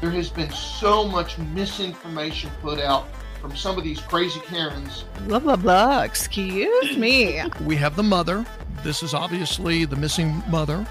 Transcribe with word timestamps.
There 0.00 0.10
has 0.10 0.28
been 0.30 0.50
so 0.52 1.06
much 1.06 1.38
misinformation 1.38 2.50
put 2.62 2.78
out 2.78 3.06
from 3.40 3.56
some 3.56 3.76
of 3.78 3.84
these 3.84 4.00
crazy 4.00 4.40
Karens. 4.40 5.04
Blah, 5.26 5.40
blah, 5.40 5.56
blah. 5.56 6.02
Excuse 6.02 6.96
me. 6.96 7.42
We 7.64 7.76
have 7.76 7.96
the 7.96 8.02
mother. 8.02 8.46
This 8.82 9.02
is 9.02 9.14
obviously 9.14 9.84
the 9.84 9.96
missing 9.96 10.42
mother. 10.48 10.86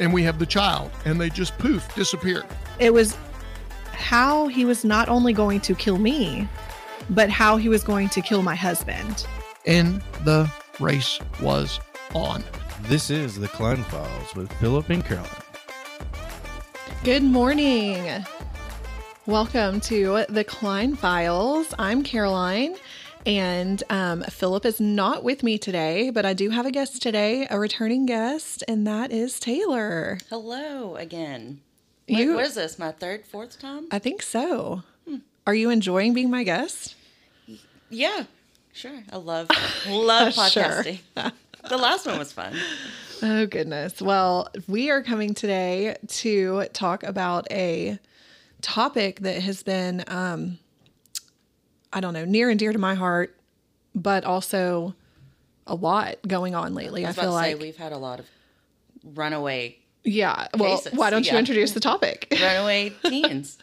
And 0.00 0.12
we 0.12 0.22
have 0.24 0.38
the 0.38 0.46
child. 0.46 0.90
And 1.04 1.20
they 1.20 1.30
just 1.30 1.56
poof, 1.58 1.94
disappeared. 1.94 2.44
It 2.78 2.92
was 2.92 3.16
how 3.92 4.48
he 4.48 4.64
was 4.64 4.84
not 4.84 5.08
only 5.08 5.32
going 5.32 5.60
to 5.60 5.74
kill 5.74 5.98
me, 5.98 6.48
but 7.10 7.30
how 7.30 7.56
he 7.56 7.68
was 7.68 7.82
going 7.82 8.08
to 8.10 8.20
kill 8.20 8.42
my 8.42 8.54
husband. 8.54 9.26
And 9.66 10.02
the 10.24 10.50
race 10.80 11.18
was 11.40 11.80
on. 12.14 12.44
This 12.82 13.10
is 13.10 13.38
the 13.38 13.48
Klein 13.48 13.82
Files 13.84 14.34
with 14.34 14.52
Philip 14.54 14.88
and 14.90 15.04
Caroline. 15.04 15.47
Good 17.04 17.22
morning. 17.22 18.24
Welcome 19.26 19.80
to 19.82 20.24
the 20.28 20.44
Klein 20.44 20.96
Files. 20.96 21.72
I'm 21.78 22.02
Caroline, 22.02 22.76
and 23.24 23.82
um, 23.88 24.22
Philip 24.24 24.64
is 24.66 24.80
not 24.80 25.22
with 25.22 25.42
me 25.42 25.58
today, 25.58 26.10
but 26.10 26.26
I 26.26 26.34
do 26.34 26.50
have 26.50 26.66
a 26.66 26.70
guest 26.70 27.00
today, 27.00 27.46
a 27.50 27.58
returning 27.58 28.06
guest, 28.06 28.64
and 28.68 28.86
that 28.86 29.12
is 29.12 29.38
Taylor. 29.38 30.18
Hello 30.28 30.96
again. 30.96 31.60
What, 32.08 32.26
what 32.28 32.44
is 32.44 32.54
this? 32.54 32.78
My 32.78 32.92
third, 32.92 33.24
fourth 33.26 33.58
time? 33.58 33.86
I 33.90 33.98
think 33.98 34.22
so. 34.22 34.82
Are 35.46 35.54
you 35.54 35.70
enjoying 35.70 36.12
being 36.14 36.30
my 36.30 36.42
guest? 36.42 36.94
Yeah, 37.90 38.24
sure. 38.72 39.02
I 39.10 39.16
love 39.16 39.48
love 39.88 40.34
podcasting. 40.34 40.98
the 41.14 41.78
last 41.78 42.06
one 42.06 42.18
was 42.18 42.32
fun. 42.32 42.54
Oh, 43.22 43.46
goodness. 43.46 44.00
Well, 44.00 44.48
we 44.68 44.90
are 44.90 45.02
coming 45.02 45.34
today 45.34 45.96
to 46.06 46.66
talk 46.72 47.02
about 47.02 47.50
a 47.50 47.98
topic 48.60 49.20
that 49.20 49.42
has 49.42 49.62
been, 49.62 50.04
um, 50.06 50.58
I 51.92 52.00
don't 52.00 52.14
know, 52.14 52.24
near 52.24 52.50
and 52.50 52.58
dear 52.58 52.72
to 52.72 52.78
my 52.78 52.94
heart, 52.94 53.36
but 53.94 54.24
also 54.24 54.94
a 55.66 55.74
lot 55.74 56.16
going 56.26 56.54
on 56.54 56.74
lately. 56.74 57.04
I, 57.04 57.08
I 57.08 57.10
was 57.10 57.16
about 57.16 57.22
feel 57.22 57.32
to 57.32 57.44
say 57.44 57.54
like, 57.54 57.62
we've 57.62 57.76
had 57.76 57.92
a 57.92 57.98
lot 57.98 58.20
of 58.20 58.26
runaway 59.04 59.78
yeah. 60.04 60.46
Well, 60.56 60.76
cases, 60.76 60.92
why 60.94 61.10
don't 61.10 61.30
you 61.30 61.36
introduce 61.36 61.72
the 61.72 61.80
topic? 61.80 62.28
runaway 62.40 62.92
teens. 63.04 63.58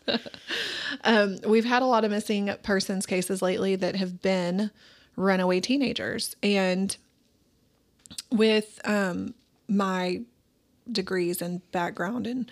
um, 1.03 1.39
we've 1.47 1.65
had 1.65 1.81
a 1.81 1.85
lot 1.85 2.03
of 2.03 2.11
missing 2.11 2.53
persons 2.61 3.05
cases 3.05 3.41
lately 3.41 3.75
that 3.77 3.95
have 3.95 4.21
been 4.21 4.69
runaway 5.15 5.59
teenagers. 5.59 6.35
And 6.43 6.95
with 8.31 8.79
um, 8.83 9.33
my 9.67 10.21
degrees 10.91 11.41
and 11.41 11.69
background 11.71 12.27
and 12.27 12.49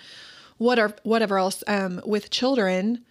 whatever, 0.58 0.96
whatever 1.04 1.38
else, 1.38 1.64
um, 1.68 2.02
with 2.06 2.30
children, 2.30 3.04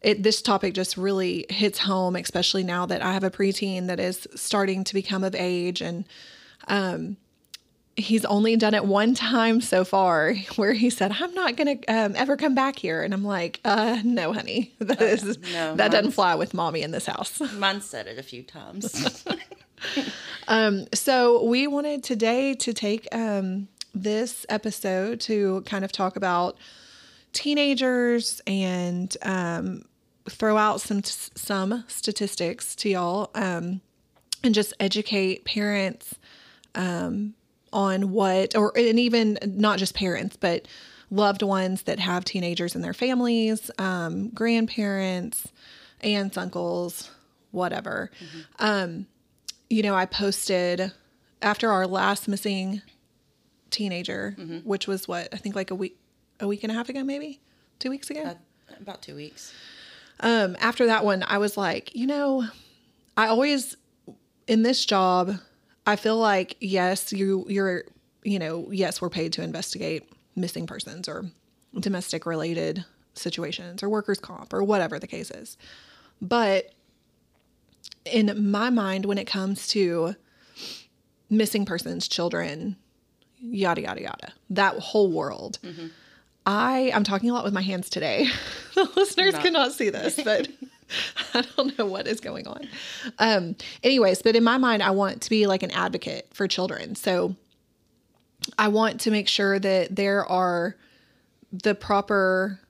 it, 0.00 0.22
this 0.22 0.42
topic 0.42 0.74
just 0.74 0.96
really 0.96 1.46
hits 1.48 1.78
home, 1.78 2.16
especially 2.16 2.62
now 2.62 2.86
that 2.86 3.02
I 3.02 3.12
have 3.12 3.24
a 3.24 3.30
preteen 3.30 3.86
that 3.86 3.98
is 3.98 4.28
starting 4.34 4.84
to 4.84 4.94
become 4.94 5.24
of 5.24 5.34
age 5.34 5.80
and 5.80 6.04
um, 6.68 7.16
he's 7.96 8.24
only 8.24 8.56
done 8.56 8.74
it 8.74 8.84
one 8.84 9.14
time 9.14 9.60
so 9.60 9.84
far 9.84 10.34
where 10.56 10.72
he 10.72 10.90
said, 10.90 11.12
I'm 11.18 11.34
not 11.34 11.56
going 11.56 11.78
to 11.78 11.86
um, 11.86 12.14
ever 12.16 12.36
come 12.36 12.54
back 12.54 12.78
here. 12.78 13.02
And 13.02 13.14
I'm 13.14 13.24
like, 13.24 13.60
uh, 13.64 14.00
no, 14.04 14.32
honey, 14.32 14.74
that 14.78 15.00
is, 15.00 15.38
no, 15.52 15.76
that 15.76 15.90
doesn't 15.90 16.12
fly 16.12 16.34
with 16.34 16.54
mommy 16.54 16.82
in 16.82 16.90
this 16.90 17.06
house. 17.06 17.40
Mine 17.54 17.80
said 17.80 18.06
it 18.06 18.18
a 18.18 18.22
few 18.22 18.42
times. 18.42 19.24
So 20.94 21.44
we 21.44 21.66
wanted 21.66 22.02
today 22.04 22.54
to 22.54 22.72
take 22.72 23.08
um, 23.12 23.68
this 23.94 24.44
episode 24.48 25.20
to 25.20 25.62
kind 25.62 25.84
of 25.84 25.92
talk 25.92 26.16
about 26.16 26.56
teenagers 27.32 28.40
and 28.46 29.16
um, 29.22 29.82
throw 30.28 30.56
out 30.56 30.80
some 30.80 31.02
some 31.02 31.84
statistics 31.88 32.74
to 32.76 32.88
y'all 32.88 33.30
um, 33.34 33.80
and 34.42 34.54
just 34.54 34.72
educate 34.80 35.44
parents 35.44 36.14
um, 36.74 37.34
on 37.72 38.10
what 38.10 38.56
or 38.56 38.72
and 38.76 38.98
even 38.98 39.38
not 39.46 39.78
just 39.78 39.94
parents 39.94 40.36
but 40.36 40.66
loved 41.10 41.42
ones 41.42 41.82
that 41.82 41.98
have 41.98 42.24
teenagers 42.24 42.74
in 42.74 42.82
their 42.82 42.94
families 42.94 43.70
um, 43.78 44.30
grandparents 44.30 45.48
aunts 46.02 46.36
uncles 46.36 47.10
whatever. 47.54 48.10
Um, 48.58 49.06
you 49.70 49.82
know, 49.82 49.94
I 49.94 50.06
posted 50.06 50.92
after 51.42 51.70
our 51.70 51.86
last 51.86 52.28
missing 52.28 52.82
teenager, 53.70 54.34
which 54.64 54.86
was 54.86 55.08
what 55.08 55.28
I 55.32 55.36
think 55.36 55.54
like 55.56 55.70
a 55.70 55.74
week, 55.74 55.98
a 56.40 56.46
week 56.46 56.62
and 56.62 56.70
a 56.70 56.74
half 56.74 56.88
ago, 56.88 57.02
maybe 57.02 57.40
two 57.78 57.90
weeks 57.90 58.10
ago. 58.10 58.22
Uh, 58.22 58.34
About 58.80 59.02
two 59.02 59.14
weeks. 59.14 59.52
Um, 60.20 60.56
after 60.60 60.86
that 60.86 61.04
one, 61.04 61.24
I 61.26 61.38
was 61.38 61.56
like, 61.56 61.94
you 61.94 62.06
know, 62.06 62.46
I 63.16 63.26
always 63.26 63.76
in 64.46 64.62
this 64.62 64.84
job, 64.84 65.34
I 65.86 65.96
feel 65.96 66.18
like 66.18 66.56
yes, 66.60 67.12
you 67.12 67.44
you're, 67.48 67.84
you 68.22 68.38
know, 68.38 68.68
yes, 68.70 69.00
we're 69.02 69.10
paid 69.10 69.32
to 69.34 69.42
investigate 69.42 70.08
missing 70.36 70.66
persons 70.66 71.08
or 71.08 71.24
domestic 71.78 72.26
related 72.26 72.84
situations 73.14 73.82
or 73.82 73.88
workers' 73.88 74.18
comp 74.20 74.52
or 74.52 74.62
whatever 74.62 74.98
the 74.98 75.06
case 75.06 75.30
is, 75.30 75.56
but 76.22 76.72
in 78.04 78.50
my 78.50 78.70
mind, 78.70 79.06
when 79.06 79.18
it 79.18 79.26
comes 79.26 79.68
to 79.68 80.14
missing 81.30 81.64
persons, 81.64 82.08
children, 82.08 82.76
yada 83.40 83.82
yada 83.82 84.02
yada, 84.02 84.32
that 84.50 84.78
whole 84.78 85.10
world. 85.10 85.58
I 86.46 86.90
I'm 86.94 87.04
talking 87.04 87.30
a 87.30 87.32
lot 87.32 87.44
with 87.44 87.54
my 87.54 87.62
hands 87.62 87.88
today. 87.88 88.28
the 88.74 88.88
listeners 88.96 89.34
cannot 89.34 89.72
see 89.72 89.90
this, 89.90 90.20
but 90.22 90.48
I 91.34 91.42
don't 91.56 91.78
know 91.78 91.86
what 91.86 92.06
is 92.06 92.20
going 92.20 92.46
on. 92.46 92.68
Um 93.18 93.56
anyways, 93.82 94.22
but 94.22 94.36
in 94.36 94.44
my 94.44 94.58
mind 94.58 94.82
I 94.82 94.90
want 94.90 95.22
to 95.22 95.30
be 95.30 95.46
like 95.46 95.62
an 95.62 95.70
advocate 95.70 96.28
for 96.32 96.46
children. 96.46 96.94
So 96.94 97.34
I 98.58 98.68
want 98.68 99.00
to 99.02 99.10
make 99.10 99.28
sure 99.28 99.58
that 99.58 99.96
there 99.96 100.26
are 100.26 100.76
the 101.50 101.74
proper 101.74 102.60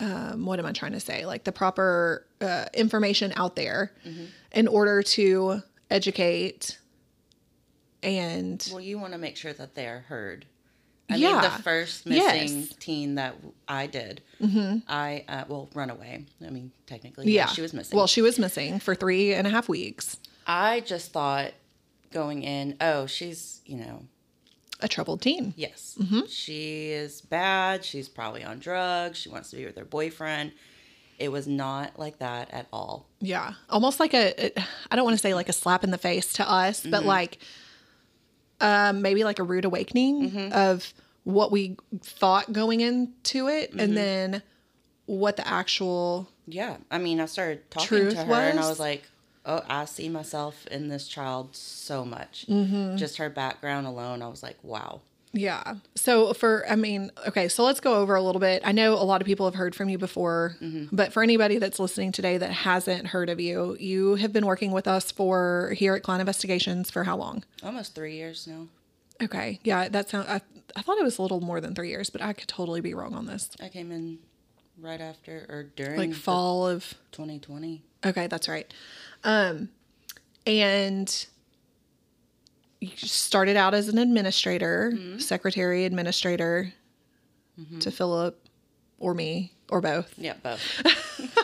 um, 0.00 0.46
what 0.46 0.58
am 0.58 0.66
I 0.66 0.72
trying 0.72 0.92
to 0.92 1.00
say? 1.00 1.26
Like 1.26 1.44
the 1.44 1.52
proper 1.52 2.26
uh, 2.40 2.66
information 2.74 3.32
out 3.36 3.54
there 3.56 3.92
in 4.52 4.66
order 4.68 5.02
to 5.02 5.62
educate 5.90 6.78
and 8.02 8.66
Well, 8.72 8.80
you 8.80 8.98
want 8.98 9.12
to 9.12 9.18
make 9.18 9.36
sure 9.36 9.52
that 9.52 9.74
they're 9.74 10.00
heard. 10.00 10.46
I 11.10 11.16
Yeah. 11.16 11.32
mean, 11.32 11.42
the 11.42 11.50
first 11.62 12.06
missing 12.06 12.60
Yes. 12.60 12.68
teen 12.78 13.16
that 13.16 13.34
I 13.68 13.86
did, 13.88 14.22
I, 14.88 15.24
uh, 15.28 15.44
well, 15.48 15.68
runaway. 15.74 16.24
I 16.44 16.50
mean, 16.50 16.70
technically, 16.86 17.30
yeah, 17.32 17.46
she 17.46 17.60
was 17.62 17.74
missing. 17.74 17.96
Well, 17.96 18.06
she 18.06 18.22
was 18.22 18.38
missing 18.38 18.78
for 18.78 18.94
three 18.94 19.34
and 19.34 19.46
a 19.46 19.50
half 19.50 19.68
weeks. 19.68 20.16
I 20.46 20.80
just 20.80 21.10
thought 21.12 21.52
going 22.12 22.42
in, 22.42 22.76
oh, 22.80 23.06
she's, 23.06 23.60
you 23.66 23.76
know, 23.76 24.04
A 24.82 24.88
troubled 24.88 25.20
teen. 25.22 25.54
yes, 25.56 25.96
Mm-hmm. 26.00 26.20
she 26.28 26.90
is 26.90 27.20
bad. 27.20 27.84
She's 27.84 28.08
probably 28.08 28.42
on 28.44 28.58
drugs. 28.58 29.18
She 29.18 29.28
wants 29.28 29.50
to 29.50 29.56
be 29.56 29.64
with 29.66 29.76
her 29.76 29.84
boyfriend. 29.84 30.52
It 31.18 31.30
was 31.30 31.46
not 31.46 31.98
like 31.98 32.18
that 32.20 32.50
at 32.52 32.66
all. 32.72 33.06
Yeah, 33.20 33.52
almost 33.68 34.00
like 34.00 34.14
a. 34.14 34.58
I 34.90 34.96
don't 34.96 35.04
want 35.04 35.14
to 35.16 35.20
say 35.22 35.34
like 35.34 35.48
a 35.50 35.52
slap 35.52 35.84
in 35.84 35.90
the 35.90 35.98
face 35.98 36.32
to 36.34 36.50
us, 36.50 36.84
but 36.86 37.04
like, 37.04 37.38
um, 38.60 39.02
maybe 39.02 39.24
like 39.24 39.38
a 39.38 39.42
rude 39.42 39.64
awakening 39.64 40.52
of 40.52 40.92
what 41.24 41.52
we 41.52 41.76
thought 42.02 42.52
going 42.52 42.80
into 42.80 43.48
it, 43.48 43.72
and 43.74 43.96
then 43.96 44.42
what 45.06 45.36
the 45.36 45.46
actual 45.46 46.28
Yeah. 46.46 46.76
I 46.90 46.98
mean, 46.98 47.20
I 47.20 47.26
started 47.26 47.70
talking 47.70 48.10
to 48.10 48.24
her 48.24 48.32
and 48.34 48.58
I 48.58 48.62
was? 48.62 48.70
was 48.70 48.80
like, 48.80 49.02
oh, 49.46 49.62
I 49.68 49.84
see 49.84 50.08
myself 50.08 50.66
in 50.68 50.88
this 50.88 51.08
child 51.08 51.56
so 51.56 52.04
much. 52.04 52.46
Mm-hmm. 52.48 52.96
Just 52.96 53.16
her 53.18 53.30
background 53.30 53.86
alone, 53.86 54.22
I 54.22 54.28
was 54.28 54.42
like, 54.42 54.56
wow. 54.62 55.00
Yeah. 55.32 55.76
So 55.94 56.32
for 56.32 56.68
I 56.68 56.74
mean, 56.74 57.12
okay, 57.28 57.46
so 57.48 57.64
let's 57.64 57.78
go 57.78 57.94
over 57.94 58.16
a 58.16 58.22
little 58.22 58.40
bit. 58.40 58.62
I 58.64 58.72
know 58.72 58.94
a 58.94 59.04
lot 59.04 59.20
of 59.20 59.26
people 59.26 59.46
have 59.46 59.54
heard 59.54 59.76
from 59.76 59.88
you 59.88 59.96
before, 59.96 60.56
but 60.90 61.12
for 61.12 61.22
anybody 61.22 61.58
that's 61.58 61.78
listening 61.78 62.10
today 62.10 62.36
that 62.36 62.50
hasn't 62.50 63.06
heard 63.06 63.28
of 63.28 63.38
you, 63.38 63.76
you 63.78 64.16
have 64.16 64.32
been 64.32 64.44
working 64.44 64.72
with 64.72 64.88
us 64.88 65.12
for 65.12 65.72
here 65.76 65.94
at 65.94 66.02
Klein 66.02 66.18
Investigations 66.18 66.90
for 66.90 67.04
how 67.04 67.16
long? 67.16 67.44
Almost 67.62 67.94
three 67.94 68.16
years 68.16 68.48
now. 68.48 68.66
Okay. 69.22 69.60
Yeah, 69.62 69.88
that 69.88 70.08
sounds 70.08 70.28
I, 70.28 70.40
I 70.74 70.82
thought 70.82 70.98
it 70.98 71.04
was 71.04 71.18
a 71.18 71.22
little 71.22 71.40
more 71.40 71.60
than 71.60 71.74
3 71.74 71.88
years, 71.88 72.10
but 72.10 72.22
I 72.22 72.32
could 72.32 72.48
totally 72.48 72.80
be 72.80 72.94
wrong 72.94 73.14
on 73.14 73.26
this. 73.26 73.50
I 73.62 73.68
came 73.68 73.92
in 73.92 74.18
right 74.80 75.00
after 75.00 75.46
or 75.48 75.64
during 75.76 75.98
Like 75.98 76.14
fall 76.14 76.66
of 76.66 76.94
2020. 77.12 77.82
Okay, 78.04 78.26
that's 78.26 78.48
right. 78.48 78.72
Um 79.24 79.68
and 80.46 81.26
you 82.80 82.90
started 82.96 83.56
out 83.56 83.74
as 83.74 83.88
an 83.88 83.98
administrator, 83.98 84.98
secretary 85.18 85.84
administrator 85.84 86.72
to 87.80 87.90
Philip 87.90 88.42
or 88.98 89.12
me 89.14 89.52
or 89.68 89.80
both. 89.82 90.14
Yeah, 90.16 90.34
both. 90.42 90.60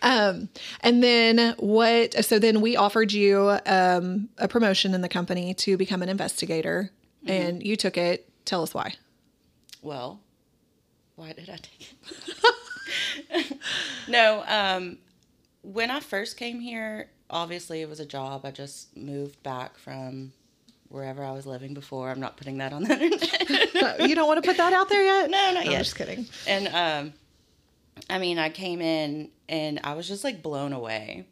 Um, 0.00 0.48
and 0.80 1.02
then 1.02 1.54
what? 1.58 2.24
So 2.24 2.38
then 2.38 2.60
we 2.60 2.76
offered 2.76 3.12
you 3.12 3.58
um, 3.66 4.28
a 4.38 4.46
promotion 4.46 4.94
in 4.94 5.00
the 5.00 5.08
company 5.08 5.54
to 5.54 5.76
become 5.76 6.02
an 6.02 6.08
investigator, 6.08 6.90
and 7.26 7.62
you 7.62 7.76
took 7.76 7.96
it. 7.96 8.28
Tell 8.44 8.62
us 8.62 8.72
why. 8.72 8.94
Well, 9.82 10.20
why 11.16 11.32
did 11.32 11.50
I 11.50 11.56
take 11.56 11.94
it? 13.36 13.58
no, 14.08 14.44
um, 14.46 14.98
when 15.72 15.90
I 15.90 16.00
first 16.00 16.36
came 16.36 16.60
here, 16.60 17.08
obviously 17.30 17.82
it 17.82 17.88
was 17.88 18.00
a 18.00 18.06
job. 18.06 18.44
I 18.44 18.50
just 18.50 18.96
moved 18.96 19.42
back 19.42 19.76
from 19.78 20.32
wherever 20.88 21.22
I 21.22 21.32
was 21.32 21.46
living 21.46 21.74
before. 21.74 22.10
I'm 22.10 22.20
not 22.20 22.36
putting 22.36 22.58
that 22.58 22.72
on 22.72 22.84
the 22.84 22.98
internet. 22.98 24.00
you 24.08 24.14
don't 24.14 24.26
want 24.26 24.42
to 24.42 24.48
put 24.48 24.56
that 24.56 24.72
out 24.72 24.88
there 24.88 25.02
yet? 25.04 25.30
No, 25.30 25.52
not 25.52 25.66
I'm 25.66 25.70
yet. 25.72 25.78
just 25.78 25.96
kidding. 25.96 26.26
and 26.46 26.68
um, 26.68 27.12
I 28.08 28.18
mean, 28.18 28.38
I 28.38 28.48
came 28.48 28.80
in 28.80 29.30
and 29.48 29.80
I 29.84 29.94
was 29.94 30.08
just 30.08 30.24
like 30.24 30.42
blown 30.42 30.72
away. 30.72 31.26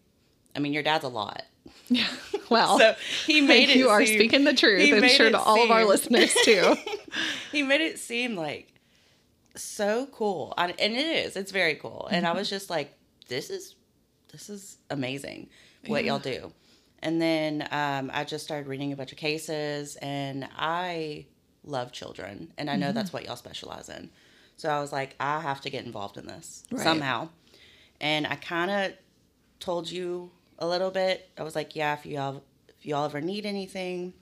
I 0.54 0.58
mean, 0.58 0.72
your 0.72 0.82
dad's 0.82 1.04
a 1.04 1.08
lot. 1.08 1.42
Yeah. 1.88 2.06
Well, 2.48 2.78
So 2.78 2.94
he 3.26 3.40
made 3.54 3.70
it. 3.70 3.76
you 3.76 3.88
are 3.88 4.06
speaking 4.06 4.44
the 4.44 4.54
truth. 4.54 4.92
I'm 4.94 5.00
made 5.00 5.10
sure 5.10 5.30
to 5.30 5.36
all 5.38 5.64
of 5.64 5.70
our 5.72 5.80
seem- 5.80 5.88
listeners 5.88 6.32
too. 6.44 6.76
he 7.50 7.64
made 7.64 7.80
it 7.80 7.98
seem 7.98 8.36
like 8.36 8.72
so 9.56 10.06
cool 10.12 10.54
I, 10.56 10.66
and 10.66 10.92
it 10.94 11.06
is 11.26 11.34
it's 11.34 11.50
very 11.50 11.74
cool 11.74 12.06
and 12.08 12.24
i 12.24 12.28
Mm-hmm. 12.28 12.38
was 12.38 12.48
just 12.50 12.70
like 12.70 12.92
this 13.26 13.50
is 13.50 13.74
this 14.36 14.50
is 14.50 14.76
amazing 14.90 15.48
what 15.86 16.04
y'all 16.04 16.18
do. 16.18 16.52
And 17.00 17.20
then 17.22 17.66
um, 17.70 18.10
i 18.12 18.22
just 18.24 18.44
started 18.44 18.66
reading 18.68 18.92
a 18.92 18.96
bunch 18.96 19.12
of 19.12 19.18
cases 19.18 19.96
and 20.02 20.46
i 20.56 21.24
love 21.64 21.90
children 21.92 22.52
and 22.58 22.68
i 22.68 22.76
know 22.76 22.86
Mm-hmm. 22.88 22.94
that's 22.96 23.12
what 23.12 23.24
y'all 23.24 23.36
specialize 23.36 23.88
in. 23.88 24.10
So 24.56 24.68
i 24.68 24.78
was 24.80 24.92
like 24.92 25.14
i 25.20 25.40
have 25.40 25.60
to 25.62 25.70
get 25.70 25.84
involved 25.86 26.16
in 26.18 26.26
this 26.26 26.64
Right. 26.70 26.82
somehow. 26.82 27.28
And 28.00 28.26
i 28.26 28.34
kind 28.36 28.70
of 28.70 28.92
told 29.58 29.90
you 29.90 30.30
a 30.58 30.66
little 30.66 30.90
bit. 30.90 31.28
I 31.38 31.42
was 31.42 31.54
like 31.54 31.74
yeah 31.76 31.94
if 31.94 32.04
you 32.04 32.18
all 32.18 32.42
if 32.68 32.84
y'all 32.84 33.04
ever 33.06 33.20
need 33.22 33.46
anything 33.46 34.12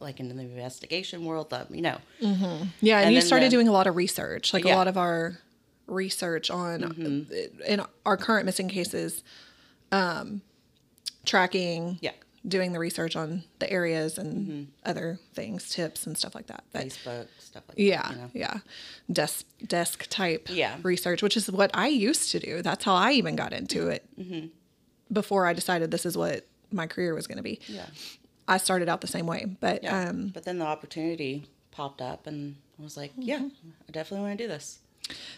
like 0.00 0.20
in 0.20 0.28
the 0.28 0.38
investigation 0.42 1.24
world 1.24 1.50
let 1.52 1.70
me 1.70 1.80
know. 1.80 1.98
Yeah, 2.20 2.98
and, 2.98 3.06
And 3.06 3.14
you 3.14 3.20
started 3.20 3.46
the- 3.46 3.50
doing 3.56 3.68
a 3.68 3.72
lot 3.72 3.86
of 3.86 3.96
research, 3.96 4.52
like 4.52 4.64
a 4.64 4.68
lot 4.68 4.88
of 4.88 4.96
our 4.98 5.38
research 5.86 6.50
on 6.50 6.80
Mm-hmm. 6.80 7.62
in 7.66 7.82
our 8.06 8.16
current 8.16 8.46
missing 8.46 8.68
cases, 8.68 9.22
um, 9.92 10.42
tracking, 11.24 11.98
Yeah. 12.00 12.12
doing 12.46 12.72
the 12.72 12.78
research 12.78 13.16
on 13.16 13.44
the 13.58 13.70
areas 13.70 14.18
and 14.18 14.68
other 14.84 15.18
things, 15.34 15.68
tips 15.70 16.06
and 16.06 16.16
stuff 16.16 16.34
like 16.34 16.46
that. 16.48 16.64
But 16.72 16.86
Facebook 16.86 17.26
stuff 17.38 17.62
like 17.68 17.78
yeah, 17.78 18.02
that. 18.02 18.10
You 18.12 18.16
know? 18.22 18.30
yeah, 18.34 18.58
desk 19.10 19.46
desk 19.66 20.06
type 20.10 20.48
Yeah. 20.50 20.76
research, 20.82 21.22
which 21.22 21.36
is 21.36 21.50
what 21.50 21.70
I 21.74 21.88
used 21.88 22.30
to 22.32 22.38
do. 22.40 22.62
That's 22.62 22.84
how 22.84 22.94
I 22.94 23.12
even 23.12 23.36
got 23.36 23.52
into 23.52 23.88
it 23.88 24.04
Mm-hmm. 24.18 24.46
before 25.12 25.46
I 25.46 25.52
decided 25.52 25.90
this 25.90 26.04
is 26.06 26.16
what 26.16 26.46
my 26.70 26.86
career 26.86 27.14
was 27.14 27.26
going 27.26 27.36
to 27.38 27.42
be. 27.42 27.60
Yeah. 27.68 27.86
I 28.46 28.58
started 28.58 28.88
out 28.90 29.00
the 29.00 29.06
same 29.06 29.26
way, 29.26 29.46
but 29.60 29.82
Yeah. 29.82 30.08
um, 30.10 30.28
but 30.34 30.44
then 30.44 30.58
the 30.58 30.66
opportunity 30.66 31.46
popped 31.70 32.02
up, 32.02 32.26
and 32.26 32.56
I 32.78 32.82
was 32.82 32.96
like, 32.96 33.12
yeah, 33.16 33.38
Mm-hmm. 33.38 33.70
I 33.88 33.92
definitely 33.92 34.26
want 34.26 34.38
to 34.38 34.44
do 34.44 34.48
this. 34.48 34.80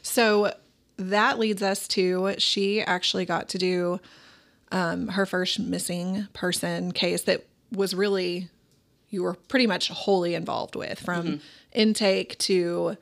So 0.02 0.54
that 0.96 1.38
leads 1.38 1.62
us 1.62 1.86
to 1.88 2.34
she 2.38 2.80
actually 2.80 3.24
got 3.24 3.48
to 3.50 3.58
do 3.58 4.00
um, 4.72 5.08
her 5.08 5.26
first 5.26 5.58
missing 5.58 6.26
person 6.32 6.92
case 6.92 7.22
that 7.22 7.46
was 7.72 7.94
really 7.94 8.48
you 9.10 9.22
were 9.22 9.34
pretty 9.34 9.66
much 9.66 9.88
wholly 9.88 10.34
involved 10.34 10.74
with 10.74 10.98
from 10.98 11.40
intake 11.72 12.36
to 12.38 12.96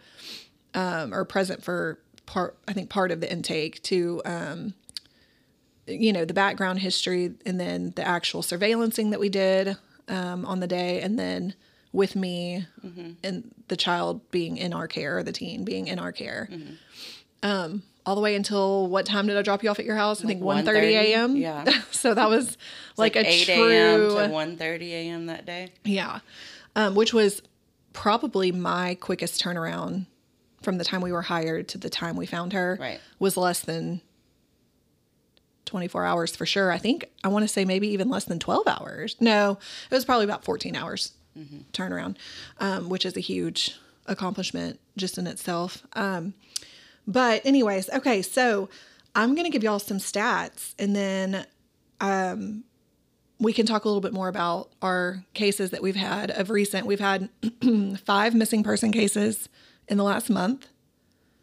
um, 0.75 1.14
or 1.14 1.25
present 1.25 1.62
for 1.62 1.99
part 2.26 2.56
I 2.67 2.72
think 2.72 2.90
part 2.90 3.10
of 3.10 3.20
the 3.20 3.31
intake 3.31 3.82
to 3.84 4.20
um, 4.25 4.75
you 5.87 6.12
know 6.12 6.25
the 6.25 6.34
background 6.34 6.81
history 6.81 7.32
and 7.46 7.60
then 7.60 7.93
the 7.96 8.06
actual 8.06 8.43
surveillancing 8.43 9.10
that 9.10 9.20
we 9.20 9.28
did 9.28 9.76
um, 10.08 10.44
on 10.44 10.60
the 10.60 10.67
day. 10.67 11.00
And 11.00 11.19
then 11.19 11.55
with 11.94 12.17
me 12.17 12.67
and 13.23 13.55
the 13.69 13.76
child 13.76 14.31
being 14.31 14.58
in 14.58 14.75
our 14.75 14.88
care 14.88 15.19
or 15.19 15.23
the 15.23 15.32
teen 15.32 15.64
being 15.64 15.87
in 15.87 15.99
our 15.99 16.12
care 16.12 16.50
um, 17.44 17.82
all 18.05 18.14
the 18.14 18.20
way 18.20 18.35
until 18.35 18.88
what 18.88 19.06
time 19.06 19.26
did 19.26 19.37
I 19.37 19.43
drop 19.43 19.62
you 19.62 19.70
off 19.70 19.79
at 19.79 19.85
your 19.85 19.96
house? 19.96 20.23
I 20.25 20.26
think 20.26 20.43
1.30 20.43 20.64
1:30, 20.64 20.93
a.m. 20.93 21.37
yeah. 21.37 21.64
so 21.91 22.14
that 22.14 22.29
was 22.29 22.58
like, 22.96 23.17
a 23.17 23.26
8 23.26 23.44
true 23.44 23.70
a.m. 23.70 24.00
to 24.08 24.64
1.30 24.64 24.82
a.m. 24.91 25.26
that 25.26 25.46
day. 25.46 25.73
yeah, 25.85 26.20
um, 26.75 26.94
which 26.94 27.14
was 27.14 27.43
probably 27.93 28.50
my 28.50 28.96
quickest 28.96 29.43
turnaround 29.43 30.06
from 30.62 30.79
the 30.79 30.85
time 30.85 31.00
we 31.00 31.12
were 31.12 31.23
hired 31.23 31.69
to 31.69 31.79
the 31.79 31.91
time 31.91 32.17
we 32.17 32.26
found 32.26 32.52
her. 32.55 32.76
Right. 32.81 33.00
was 33.19 33.37
less 33.37 33.61
than 33.61 34.00
24 35.67 36.05
hours 36.05 36.35
for 36.35 36.46
sure. 36.46 36.73
I 36.73 36.79
think 36.79 37.11
I 37.23 37.29
want 37.29 37.44
to 37.44 37.49
say 37.49 37.64
maybe 37.64 37.88
even 37.88 38.08
less 38.08 38.25
than 38.25 38.38
12 38.38 38.67
hours. 38.67 39.17
No, 39.20 39.58
it 39.91 39.94
was 39.94 40.05
probably 40.05 40.25
about 40.25 40.44
14 40.44 40.75
hours 40.75 41.12
turnaround, 41.72 42.16
um, 42.58 42.88
which 42.88 43.04
is 43.04 43.16
a 43.16 43.20
huge 43.20 43.76
accomplishment 44.06 44.81
just 44.96 45.19
in 45.19 45.26
itself. 45.26 45.82
Um, 45.94 46.34
but, 47.06 47.44
anyways, 47.44 47.90
okay, 47.90 48.22
so 48.22 48.69
I'm 49.14 49.34
going 49.34 49.44
to 49.44 49.50
give 49.50 49.62
y'all 49.62 49.78
some 49.78 49.98
stats 49.98 50.75
and 50.78 50.94
then 50.94 51.46
um, 52.00 52.64
we 53.38 53.52
can 53.52 53.66
talk 53.66 53.84
a 53.84 53.88
little 53.88 54.00
bit 54.00 54.12
more 54.12 54.28
about 54.28 54.70
our 54.81 55.25
cases 55.34 55.70
that 55.70 55.82
we've 55.82 55.96
had 55.96 56.31
of 56.31 56.50
recent. 56.50 56.86
We've 56.86 57.00
had 57.00 57.28
five 58.04 58.34
missing 58.34 58.62
person 58.62 58.92
cases 58.92 59.48
in 59.88 59.98
the 59.98 60.04
last 60.04 60.31
month. 60.31 60.69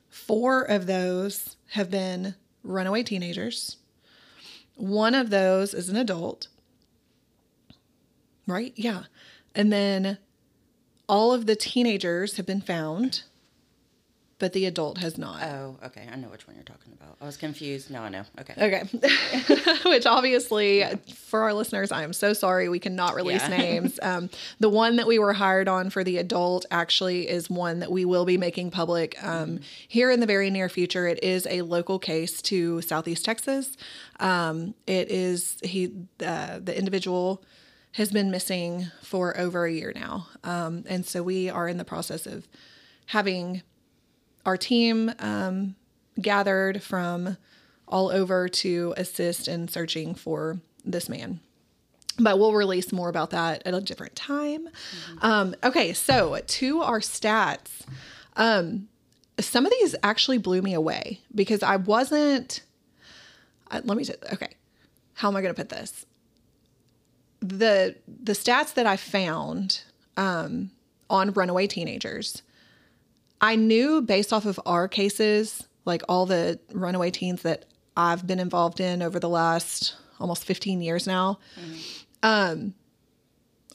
Four 0.09 0.63
of 0.63 0.87
those 0.87 1.55
have 1.71 1.89
been 1.89 2.35
runaway 2.63 3.03
teenagers. 3.03 3.77
One 4.75 5.15
of 5.15 5.29
those 5.29 5.73
is 5.73 5.89
an 5.89 5.95
adult. 5.95 6.47
Right? 8.47 8.73
Yeah. 8.75 9.03
And 9.55 9.71
then 9.71 10.17
all 11.09 11.33
of 11.33 11.45
the 11.45 11.55
teenagers 11.55 12.37
have 12.37 12.45
been 12.45 12.61
found, 12.61 13.23
but 14.39 14.53
the 14.53 14.65
adult 14.65 14.97
has 14.99 15.17
not. 15.19 15.43
Oh, 15.43 15.75
okay. 15.85 16.07
I 16.11 16.15
know 16.15 16.29
which 16.29 16.47
one 16.47 16.55
you're 16.55 16.63
talking 16.63 16.93
about. 16.93 17.15
I 17.21 17.25
was 17.25 17.37
confused. 17.37 17.91
No, 17.91 18.01
I 18.01 18.09
know. 18.09 18.23
Okay. 18.39 18.53
Okay. 18.57 19.79
Which 19.89 20.07
obviously, 20.07 20.83
for 21.13 21.41
our 21.41 21.53
listeners, 21.53 21.91
I 21.91 22.01
am 22.03 22.11
so 22.13 22.33
sorry 22.33 22.67
we 22.67 22.79
cannot 22.79 23.13
release 23.13 23.41
Yeah. 23.47 23.57
names. 23.57 23.99
Um, 24.11 24.31
the 24.59 24.69
one 24.69 24.95
that 24.95 25.05
we 25.05 25.19
were 25.19 25.33
hired 25.33 25.67
on 25.67 25.91
for 25.91 26.03
the 26.03 26.17
adult 26.17 26.65
actually 26.71 27.29
is 27.29 27.51
one 27.51 27.79
that 27.81 27.91
we 27.91 28.03
will 28.03 28.25
be 28.25 28.35
making 28.37 28.71
public 28.71 29.21
um, 29.23 29.59
here 29.87 30.09
in 30.09 30.19
the 30.21 30.25
very 30.25 30.49
near 30.49 30.69
future. 30.69 31.05
It 31.07 31.23
is 31.23 31.45
a 31.47 31.61
local 31.61 31.99
case 31.99 32.41
to 32.43 32.81
Southeast 32.81 33.23
Texas. 33.23 33.77
Um, 34.19 34.73
it 34.87 35.11
is 35.11 35.57
he 35.61 35.91
uh, 36.25 36.59
the 36.63 36.75
individual 36.75 37.43
has 37.93 38.11
been 38.11 38.31
missing 38.31 38.87
for 39.01 39.37
over 39.37 39.65
a 39.65 39.71
year 39.71 39.91
now, 39.93 40.27
um, 40.43 40.83
and 40.87 41.05
so 41.05 41.21
we 41.23 41.49
are 41.49 41.67
in 41.67 41.77
the 41.77 41.85
process 41.85 42.25
of 42.25 42.47
having 43.07 43.61
our 44.45 44.57
team 44.57 45.11
um, 45.19 45.75
gathered 46.19 46.81
from 46.81 47.37
all 47.87 48.09
over 48.09 48.47
to 48.47 48.93
assist 48.97 49.47
in 49.47 49.67
searching 49.67 50.15
for 50.15 50.59
this 50.85 51.09
man. 51.09 51.39
But 52.17 52.39
we'll 52.39 52.53
release 52.53 52.91
more 52.91 53.09
about 53.09 53.31
that 53.31 53.61
at 53.65 53.73
a 53.73 53.81
different 53.81 54.15
time. 54.15 54.69
Um, 55.21 55.55
okay, 55.63 55.93
so 55.93 56.39
to 56.45 56.81
our 56.81 56.99
stats. 56.99 57.85
Um, 58.35 58.87
some 59.39 59.65
of 59.65 59.71
these 59.71 59.95
actually 60.03 60.37
blew 60.37 60.61
me 60.61 60.73
away 60.73 61.21
because 61.33 61.63
I 61.63 61.77
wasn't. 61.77 62.61
Uh, 63.69 63.81
let 63.83 63.97
me. 63.97 64.05
T- 64.05 64.13
okay, 64.33 64.49
how 65.13 65.29
am 65.29 65.35
I 65.35 65.41
going 65.41 65.53
to 65.53 65.59
put 65.59 65.69
this? 65.69 66.05
The 67.41 67.95
the 68.07 68.33
stats 68.33 68.73
that 68.75 68.85
I 68.85 68.97
found 68.97 69.83
um, 70.17 70.71
on 71.09 71.31
runaway 71.31 71.67
teenagers 71.67 72.43
I 73.41 73.55
knew 73.55 74.01
based 74.01 74.31
off 74.31 74.45
of 74.45 74.59
our 74.65 74.87
cases, 74.87 75.63
like 75.83 76.03
all 76.07 76.27
the 76.27 76.59
runaway 76.71 77.09
teens 77.09 77.41
that 77.41 77.65
I've 77.97 78.25
been 78.25 78.39
involved 78.39 78.79
in 78.79 79.01
over 79.01 79.19
the 79.19 79.27
last 79.29 79.95
almost 80.19 80.45
15 80.45 80.81
years 80.81 81.07
now, 81.07 81.39
um, 82.21 82.75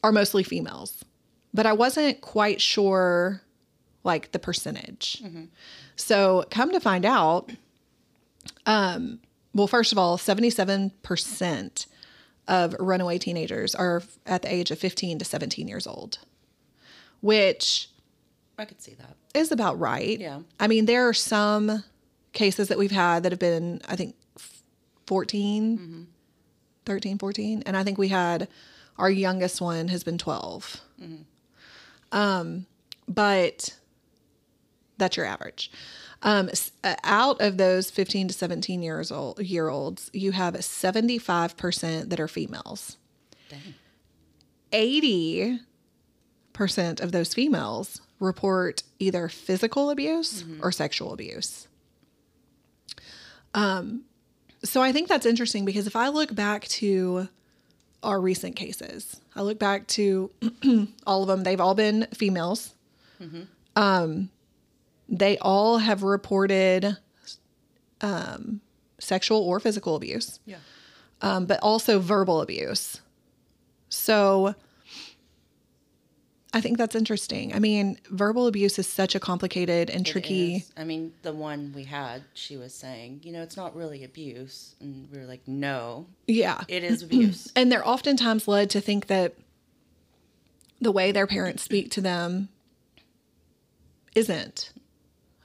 are 0.04 0.12
mostly 0.12 0.44
females. 0.44 1.04
But 1.52 1.66
I 1.66 1.73
wasn't 1.73 2.20
quite 2.20 2.61
sure, 2.61 3.42
like, 4.04 4.30
the 4.30 4.38
percentage. 4.38 5.20
So, 5.96 6.44
come 6.50 6.70
to 6.70 6.78
find 6.80 7.04
out, 7.04 7.50
um, 8.66 9.18
well, 9.52 9.66
first 9.66 9.90
of 9.90 9.99
all, 9.99 10.16
77% 10.16 11.87
of 12.49 12.75
runaway 12.79 13.19
teenagers 13.19 13.75
are 13.75 14.03
at 14.25 14.43
the 14.43 14.53
age 14.53 14.71
of 14.71 14.79
15 14.79 15.19
to 15.19 15.25
17 15.25 15.67
years 15.69 15.87
old, 15.87 16.19
which 17.21 17.88
I 18.59 18.65
could 18.65 18.81
see 18.81 18.95
that. 18.95 19.17
is 19.35 19.50
about 19.53 19.79
right. 19.79 20.19
Yeah. 20.19 20.41
I 20.61 20.67
mean, 20.69 20.87
there 20.87 21.09
are 21.09 21.12
some 21.15 21.85
cases 22.33 22.69
that 22.69 22.79
we've 22.79 22.91
had 22.91 23.23
that 23.25 23.33
have 23.33 23.38
been, 23.38 23.81
I 23.88 23.97
think, 23.97 24.15
14, 25.07 26.07
13, 26.85 27.19
14. 27.19 27.62
And 27.67 27.76
I 27.76 27.83
think 27.85 27.99
we 27.99 28.09
had 28.09 28.49
our 28.99 29.11
youngest 29.11 29.61
one 29.61 29.88
has 29.88 30.05
been 30.05 30.19
12. 30.19 30.81
Um, 32.12 32.67
but 33.09 33.76
that's 34.99 35.17
your 35.17 35.26
average. 35.26 35.71
Um, 36.26 36.50
uh, 36.83 36.97
out 37.04 37.40
of 37.40 37.56
those 37.56 37.88
15 37.88 38.28
to 38.28 38.35
17 38.35 38.83
years 38.83 39.12
old 39.12 39.40
year 39.40 39.68
olds, 39.68 40.11
you 40.12 40.33
have 40.33 40.54
75% 40.54 42.11
that 42.11 42.18
are 42.18 42.26
females. 42.26 42.97
Dang. 43.49 43.75
80% 46.59 47.00
of 47.00 47.12
those 47.12 47.33
females 47.33 48.00
report 48.18 48.83
either 48.99 49.28
physical 49.28 49.88
abuse 49.88 50.42
or 50.64 50.73
sexual 50.73 51.12
abuse. 51.12 51.68
Um, 53.54 54.02
so 54.64 54.83
I 54.83 54.90
think 54.90 55.09
that's 55.09 55.26
interesting 55.26 55.64
because 55.64 55.87
if 55.87 55.95
I 55.95 56.09
look 56.09 56.35
back 56.35 56.66
to 56.68 57.28
our 58.02 58.21
recent 58.21 58.56
cases, 58.56 59.21
I 59.37 59.42
look 59.42 59.61
back 59.61 59.87
to 59.88 60.33
all 61.06 61.23
of 61.23 61.28
them, 61.28 61.45
they've 61.45 61.61
all 61.61 61.76
been 61.76 62.09
females. 62.12 62.75
Um, 63.76 64.30
they 65.08 65.38
all 65.38 65.78
have 65.78 66.02
reported 66.02 66.96
um, 68.00 68.60
sexual 68.98 69.38
or 69.40 69.60
physical 69.60 69.94
abuse 69.96 70.40
Yeah. 70.46 70.56
um, 71.22 71.46
but 71.46 71.60
also 71.62 71.98
verbal 72.00 72.40
abuse. 72.40 73.00
So 73.88 74.54
I 76.52 76.60
think 76.60 76.78
that's 76.78 76.94
interesting. 76.94 77.54
I 77.54 77.58
mean, 77.58 77.98
verbal 78.10 78.46
abuse 78.46 78.78
is 78.78 78.86
such 78.86 79.14
a 79.14 79.20
complicated 79.20 79.90
and 79.90 80.06
It 80.06 80.10
tricky. 80.10 80.56
is. 80.56 80.72
I 80.76 80.84
mean, 80.84 81.12
the 81.22 81.32
one 81.34 81.72
we 81.75 81.84
had, 81.84 82.22
she 82.34 82.56
was 82.56 82.72
saying, 82.75 83.20
you 83.25 83.32
know, 83.32 83.42
it's 83.42 83.56
not 83.56 83.76
really 83.76 84.02
abuse. 84.04 84.75
And 84.80 85.08
we 85.12 85.18
were 85.18 85.26
like, 85.26 85.46
no, 85.46 86.06
Yeah. 86.26 86.64
it 86.68 86.82
is 86.82 87.02
abuse. 87.02 87.52
And 87.56 87.70
they're 87.70 87.86
oftentimes 87.86 88.48
led 88.48 88.70
to 88.70 88.80
think 88.80 89.06
that 89.08 89.34
the 90.80 90.92
way 90.92 91.12
their 91.12 91.26
parents 91.26 91.62
speak 91.62 91.90
to 91.92 92.00
them 92.00 92.48
isn't 94.14 94.72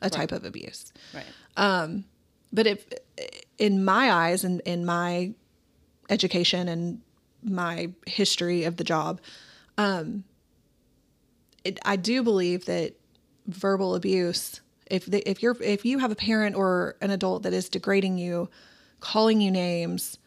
a 0.01 0.09
type 0.09 0.31
of 0.31 0.45
abuse. 0.45 0.91
right. 1.13 2.03
But 2.53 2.67
if, 2.67 2.85
in 3.57 3.85
my 3.85 4.11
eyes 4.11 4.43
and 4.43 4.59
in 4.61 4.85
my 4.85 5.33
education 6.09 6.67
and 6.67 6.99
my 7.43 7.91
history 8.05 8.65
of 8.65 8.75
the 8.75 8.83
job, 8.83 9.21
um, 9.77 10.25
it, 11.63 11.79
I 11.85 11.95
do 11.95 12.23
believe 12.23 12.65
that 12.65 12.95
verbal 13.47 13.95
abuse, 13.95 14.59
if 14.87 15.05
the, 15.05 15.27
if 15.29 15.41
you're 15.41 15.55
if 15.61 15.85
you 15.85 15.99
have 15.99 16.11
a 16.11 16.15
parent 16.15 16.55
or 16.57 16.95
an 17.01 17.09
adult 17.11 17.43
that 17.43 17.53
is 17.53 17.69
degrading 17.69 18.17
you, 18.17 18.49
calling 18.99 19.39
you 19.39 19.49
names, 19.49 20.17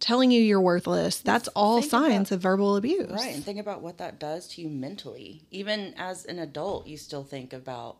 telling 0.00 0.30
you 0.30 0.42
you're 0.42 0.60
worthless, 0.60 1.20
that's 1.20 1.48
all 1.48 1.80
Think 1.80 1.90
signs 1.90 2.28
about- 2.30 2.36
of 2.36 2.40
verbal 2.42 2.76
abuse. 2.76 3.10
Right. 3.10 3.34
And 3.34 3.42
think 3.44 3.58
about 3.58 3.80
what 3.80 3.96
that 3.98 4.18
does 4.18 4.48
to 4.48 4.60
you 4.60 4.68
mentally. 4.68 5.44
Even 5.50 5.94
as 5.96 6.26
an 6.26 6.38
adult, 6.38 6.86
you 6.86 6.98
still 6.98 7.24
think 7.24 7.54
about 7.54 7.96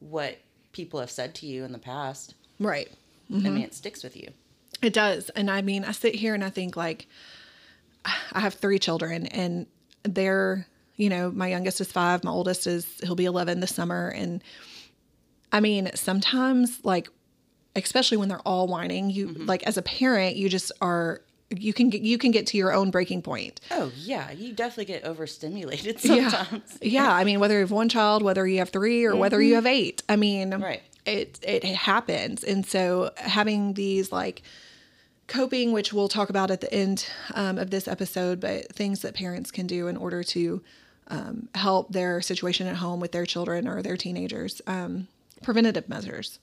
what 0.00 0.36
people 0.76 1.00
have 1.00 1.10
said 1.10 1.34
to 1.34 1.46
you 1.46 1.64
in 1.64 1.72
the 1.72 1.78
past. 1.78 2.34
Right. 2.60 2.90
I 3.30 3.34
mean, 3.34 3.42
mm-hmm. 3.44 3.56
it 3.62 3.74
sticks 3.74 4.04
with 4.04 4.14
you. 4.14 4.28
It 4.82 4.92
does. 4.92 5.30
And 5.30 5.50
I 5.50 5.62
mean, 5.62 5.84
I 5.84 5.92
sit 5.92 6.14
here 6.14 6.34
and 6.34 6.44
I 6.44 6.50
think 6.50 6.76
like 6.76 7.06
I 8.04 8.40
have 8.40 8.54
three 8.54 8.78
children 8.78 9.26
and 9.26 9.66
they're, 10.02 10.66
you 10.96 11.08
know, 11.08 11.30
my 11.30 11.48
youngest 11.48 11.80
is 11.80 11.90
5, 11.90 12.24
my 12.24 12.30
oldest 12.30 12.66
is 12.66 12.86
he'll 13.02 13.16
be 13.16 13.24
11 13.24 13.60
this 13.60 13.74
summer 13.74 14.10
and 14.10 14.44
I 15.50 15.60
mean, 15.60 15.90
sometimes 15.94 16.84
like 16.84 17.08
especially 17.74 18.18
when 18.18 18.28
they're 18.28 18.40
all 18.40 18.66
whining, 18.66 19.10
you 19.10 19.28
mm-hmm. 19.28 19.46
like 19.46 19.62
as 19.62 19.78
a 19.78 19.82
parent, 19.82 20.36
you 20.36 20.50
just 20.50 20.72
are 20.82 21.22
you 21.50 21.72
can 21.72 21.90
get 21.90 22.02
you 22.02 22.18
can 22.18 22.30
get 22.32 22.46
to 22.48 22.56
your 22.56 22.72
own 22.72 22.90
breaking 22.90 23.22
point. 23.22 23.60
Oh, 23.70 23.92
yeah. 23.96 24.30
You 24.32 24.52
definitely 24.52 24.86
get 24.86 25.04
overstimulated 25.04 25.98
Yeah. 26.04 26.28
sometimes. 26.28 26.78
Yeah, 26.82 27.12
I 27.12 27.24
mean 27.24 27.38
whether 27.40 27.54
you 27.54 27.60
have 27.60 27.70
one 27.70 27.88
child, 27.88 28.22
whether 28.22 28.46
you 28.46 28.58
have 28.58 28.70
3 28.70 29.04
or 29.04 29.16
whether 29.16 29.40
you 29.40 29.54
have 29.54 29.66
8. 29.66 30.02
I 30.08 30.16
mean, 30.16 30.50
Right. 30.60 30.82
it 31.04 31.38
it 31.42 31.64
happens 31.64 32.42
and 32.42 32.66
so 32.66 33.10
having 33.16 33.74
these 33.74 34.10
like 34.10 34.42
coping 35.28 35.72
which 35.72 35.92
we'll 35.92 36.08
talk 36.08 36.30
about 36.30 36.50
at 36.50 36.60
the 36.60 36.72
end 36.72 37.06
um, 37.34 37.58
of 37.58 37.70
this 37.70 37.88
episode 37.88 38.40
but 38.40 38.68
things 38.72 39.02
that 39.02 39.14
parents 39.14 39.50
can 39.50 39.66
do 39.66 39.88
in 39.88 39.96
order 39.96 40.22
to 40.22 40.62
um, 41.08 41.48
help 41.54 41.92
their 41.92 42.20
situation 42.20 42.66
at 42.66 42.76
home 42.76 43.00
with 43.00 43.12
their 43.12 43.26
children 43.26 43.66
or 43.68 43.82
their 43.82 43.96
teenagers 43.96 44.60
um, 44.68 45.08
preventative 45.42 45.88
measures 45.88 46.38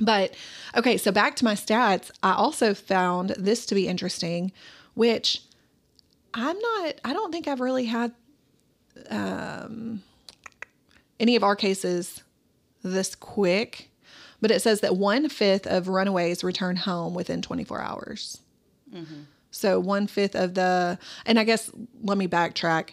but 0.00 0.34
okay 0.76 0.96
so 0.96 1.12
back 1.12 1.36
to 1.36 1.44
my 1.44 1.54
stats 1.54 2.10
i 2.22 2.32
also 2.32 2.74
found 2.74 3.30
this 3.30 3.66
to 3.66 3.74
be 3.74 3.86
interesting 3.86 4.50
which 4.94 5.42
i'm 6.34 6.58
not 6.58 6.94
i 7.04 7.12
don't 7.12 7.32
think 7.32 7.46
i've 7.46 7.60
really 7.60 7.84
had 7.86 8.12
um, 9.08 10.02
any 11.18 11.36
of 11.36 11.44
our 11.44 11.56
cases 11.56 12.22
this 12.82 13.14
quick, 13.14 13.90
but 14.40 14.50
it 14.50 14.62
says 14.62 14.80
that 14.80 14.96
one 14.96 15.28
fifth 15.28 15.66
of 15.66 15.88
runaways 15.88 16.42
return 16.42 16.76
home 16.76 17.14
within 17.14 17.42
24 17.42 17.80
hours. 17.80 18.40
So 19.50 19.78
one 19.80 20.06
fifth 20.06 20.34
of 20.34 20.54
the, 20.54 20.98
and 21.26 21.38
I 21.38 21.44
guess 21.44 21.70
let 22.02 22.16
me 22.16 22.26
backtrack. 22.26 22.90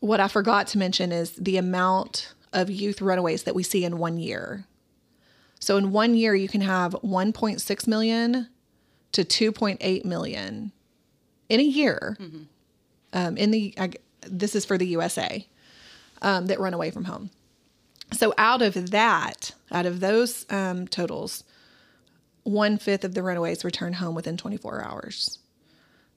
What 0.00 0.20
I 0.20 0.28
forgot 0.28 0.66
to 0.68 0.78
mention 0.78 1.12
is 1.12 1.32
the 1.32 1.56
amount 1.56 2.34
of 2.52 2.70
youth 2.70 3.00
runaways 3.00 3.44
that 3.44 3.54
we 3.54 3.62
see 3.62 3.84
in 3.84 3.98
one 3.98 4.18
year. 4.18 4.64
So 5.60 5.76
in 5.76 5.92
one 5.92 6.14
year, 6.14 6.34
you 6.34 6.48
can 6.48 6.62
have 6.62 6.92
1.6 7.04 7.86
million 7.86 8.48
to 9.12 9.24
2.8 9.24 10.04
million 10.04 10.72
in 11.48 11.60
a 11.60 11.64
year. 11.64 12.16
Um, 13.12 13.36
in 13.36 13.50
the, 13.50 13.74
I, 13.78 13.90
this 14.22 14.54
is 14.54 14.64
for 14.64 14.78
the 14.78 14.86
USA 14.86 15.46
um, 16.22 16.46
that 16.46 16.58
run 16.60 16.74
away 16.74 16.90
from 16.90 17.04
home. 17.04 17.30
So 18.12 18.32
out 18.38 18.62
of 18.62 18.90
that, 18.90 19.52
out 19.70 19.86
of 19.86 20.00
those 20.00 20.46
um, 20.50 20.88
totals, 20.88 21.44
one 22.42 22.78
fifth 22.78 23.04
of 23.04 23.14
the 23.14 23.22
runaways 23.22 23.64
return 23.64 23.94
home 23.94 24.14
within 24.14 24.36
24 24.36 24.82
hours. 24.84 25.38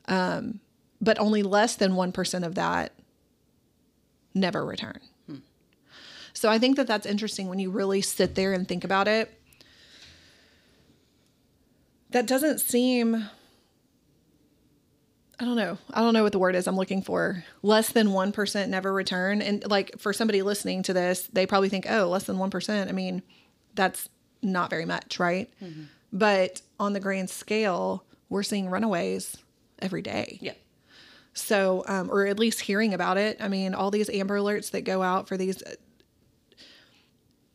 Um, 0.08 0.60
but 1.02 1.20
only 1.20 1.44
less 1.44 1.76
than 1.76 1.94
1% 1.94 2.46
of 2.46 2.56
that 2.56 2.94
never 4.34 4.66
return. 4.66 5.00
So 6.44 6.50
I 6.50 6.60
think 6.60 6.76
that 6.76 6.88
that's 6.88 7.06
interesting 7.06 7.48
when 7.48 7.60
you 7.60 7.72
really 7.72 8.02
sit 8.02 8.36
there 8.36 8.52
and 8.52 8.68
think 8.68 8.84
about 8.84 9.08
it. 9.08 9.32
That 12.10 12.28
doesn't 12.28 12.60
seem 12.60 13.30
I 15.40 15.46
don't 15.46 15.56
know. 15.56 15.78
I 15.94 16.02
don't 16.02 16.14
know 16.14 16.24
what 16.24 16.34
the 16.34 16.40
word 16.40 16.56
is 16.56 16.68
I'm 16.68 16.76
looking 16.76 17.02
for. 17.02 17.46
Less 17.62 17.94
than 17.94 18.10
1% 18.10 18.68
never 18.68 18.92
return. 18.92 19.42
And 19.42 19.66
like 19.72 19.98
for 20.00 20.12
somebody 20.12 20.42
listening 20.42 20.84
to 20.84 20.92
this, 20.92 21.30
they 21.32 21.46
probably 21.46 21.70
think, 21.70 21.86
oh, 21.90 22.10
less 22.10 22.26
than 22.26 22.36
1%. 22.36 22.90
I 22.90 22.92
mean, 22.92 23.24
that's 23.74 24.10
not 24.42 24.70
very 24.70 24.86
much, 24.86 25.20
right? 25.20 25.50
But 26.12 26.62
on 26.78 26.92
the 26.92 27.00
grand 27.00 27.30
scale, 27.30 28.04
we're 28.28 28.44
seeing 28.44 28.70
runaways 28.70 29.38
every 29.80 30.02
day. 30.02 30.40
Yeah. 30.42 30.56
So, 31.34 31.86
um, 31.88 32.12
or 32.12 32.28
at 32.28 32.38
least 32.38 32.60
hearing 32.60 32.94
about 32.94 33.16
it. 33.16 33.38
I 33.40 33.48
mean, 33.48 33.74
all 33.74 33.92
these 33.92 34.10
Amber 34.10 34.38
Alerts 34.38 34.72
that 34.72 34.82
go 34.82 35.02
out 35.02 35.30
for 35.30 35.38
these, 35.38 35.64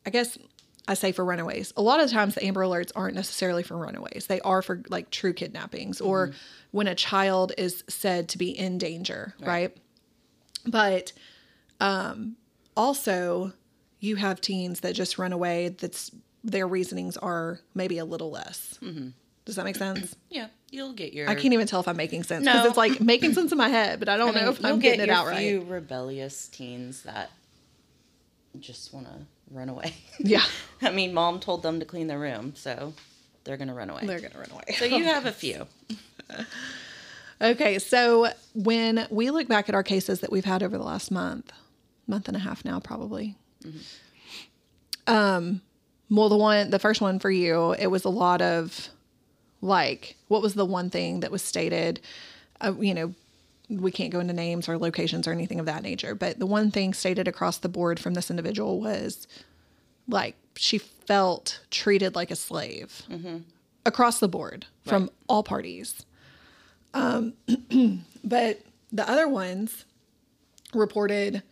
I 0.05 0.09
guess 0.09 0.37
I 0.87 0.93
say 0.95 1.11
for 1.11 1.23
runaways. 1.23 1.71
A 1.77 1.81
lot 1.81 1.99
of 1.99 2.09
times 2.09 2.35
the 2.35 2.43
Amber 2.43 2.61
Alerts 2.61 2.91
aren't 2.95 3.15
necessarily 3.15 3.63
for 3.63 3.77
runaways, 3.77 4.25
they 4.27 4.41
are 4.41 4.61
for 4.61 4.81
like 4.89 5.11
true 5.11 5.33
kidnappings 5.33 6.01
or 6.01 6.31
when 6.71 6.87
a 6.87 6.95
child 6.95 7.51
is 7.57 7.83
said 7.87 8.29
to 8.29 8.37
be 8.37 8.49
in 8.57 8.77
danger, 8.77 9.35
right? 9.39 9.75
But 10.65 11.13
um, 11.79 12.35
also, 12.75 13.53
you 13.99 14.15
have 14.15 14.41
teens 14.41 14.79
that 14.81 14.93
just 14.95 15.17
run 15.17 15.31
away, 15.33 15.69
that's 15.69 16.11
their 16.43 16.67
reasonings 16.67 17.17
are 17.17 17.59
maybe 17.75 17.97
a 17.97 18.05
little 18.05 18.31
less. 18.31 18.79
Does 19.45 19.55
that 19.55 19.65
make 19.65 19.75
sense? 19.75 20.15
Yeah. 20.29 20.47
You'll 20.71 20.93
get 20.93 21.13
your. 21.13 21.27
I 21.27 21.33
can't 21.33 21.53
even 21.55 21.65
tell 21.65 21.79
if 21.79 21.87
I'm 21.87 21.97
making 21.97 22.21
sense 22.21 22.45
because 22.45 22.63
No. 22.63 22.67
it's 22.69 22.77
like 22.77 23.01
making 23.01 23.33
sense 23.33 23.51
in 23.51 23.57
my 23.57 23.69
head, 23.69 23.99
but 23.99 24.07
I 24.07 24.15
don't 24.17 24.29
I 24.29 24.33
mean, 24.33 24.43
know 24.45 24.51
if 24.51 24.63
I'm 24.63 24.77
get 24.77 24.97
getting 24.97 25.01
it 25.05 25.09
out 25.09 25.25
right. 25.25 25.37
few 25.39 25.61
rebellious 25.61 26.47
teens 26.49 27.01
that 27.03 27.31
just 28.59 28.93
want 28.93 29.07
to 29.07 29.13
run 29.51 29.69
away. 29.69 29.93
Yeah, 30.19 30.43
I 30.81 30.91
mean, 30.91 31.13
mom 31.13 31.39
told 31.39 31.63
them 31.63 31.79
to 31.79 31.85
clean 31.85 32.07
their 32.07 32.19
room, 32.19 32.53
so 32.55 32.93
they're 33.43 33.57
gonna 33.57 33.73
run 33.73 33.89
away. 33.89 34.05
they're 34.05 34.19
gonna 34.19 34.39
run 34.39 34.51
away. 34.51 34.63
so 34.77 34.85
you 34.85 35.03
have 35.05 35.25
a 35.25 35.31
few. 35.31 35.67
Okay, 37.41 37.79
so 37.79 38.27
when 38.53 39.07
we 39.09 39.31
look 39.31 39.47
back 39.47 39.69
at 39.69 39.75
our 39.75 39.81
cases 39.81 40.19
that 40.19 40.29
we've 40.29 40.43
had 40.43 40.61
over 40.61 40.77
the 40.77 40.83
last 40.83 41.09
month, 41.09 41.53
month 42.05 42.27
and 42.27 42.35
a 42.35 42.39
half 42.41 42.65
now, 42.65 42.81
probably. 42.81 43.37
Um, 45.07 45.61
well, 46.09 46.27
the 46.29 46.35
one, 46.37 46.69
the 46.69 46.79
first 46.79 46.99
one 47.01 47.17
for 47.17 47.31
you, 47.31 47.71
it 47.73 47.87
was 47.87 48.03
a 48.03 48.09
lot 48.09 48.41
of 48.41 48.89
like, 49.61 50.17
what 50.27 50.41
was 50.41 50.53
the 50.55 50.65
one 50.65 50.89
thing 50.89 51.21
that 51.21 51.31
was 51.31 51.41
stated? 51.41 52.01
Uh, 52.59 52.73
you 52.77 52.93
know, 52.93 53.13
we 53.69 53.91
can't 53.91 54.11
go 54.11 54.19
into 54.19 54.33
names 54.33 54.67
or 54.67 54.77
locations 54.77 55.27
or 55.27 55.31
anything 55.31 55.59
of 55.59 55.65
that 55.67 55.83
nature, 55.83 56.15
but 56.15 56.39
the 56.39 56.45
one 56.45 56.71
thing 56.71 56.93
stated 56.93 57.27
across 57.27 57.57
the 57.59 57.69
board 57.69 57.99
from 57.99 58.15
this 58.15 58.29
individual 58.29 58.79
was 58.81 59.27
like 60.07 60.35
she 60.55 60.77
felt 60.79 61.61
treated 61.69 62.15
like 62.15 62.31
a 62.31 62.35
slave 62.35 63.03
across 63.85 64.19
the 64.19 64.27
board 64.27 64.65
from 64.85 65.09
all 65.27 65.43
parties. 65.43 66.05
Um, 66.93 67.33
but 68.23 68.61
the 68.91 69.07
other 69.09 69.27
ones 69.27 69.85
reported 70.73 71.43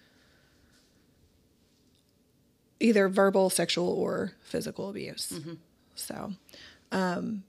either 2.79 3.07
verbal, 3.09 3.49
sexual, 3.49 3.89
or 3.89 4.33
physical 4.43 4.89
abuse. 4.89 5.31
So, 5.95 6.33
um, 6.91 7.43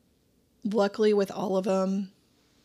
luckily, 0.65 1.13
with 1.15 1.31
all 1.31 1.57
of 1.57 1.65
them, 1.65 2.13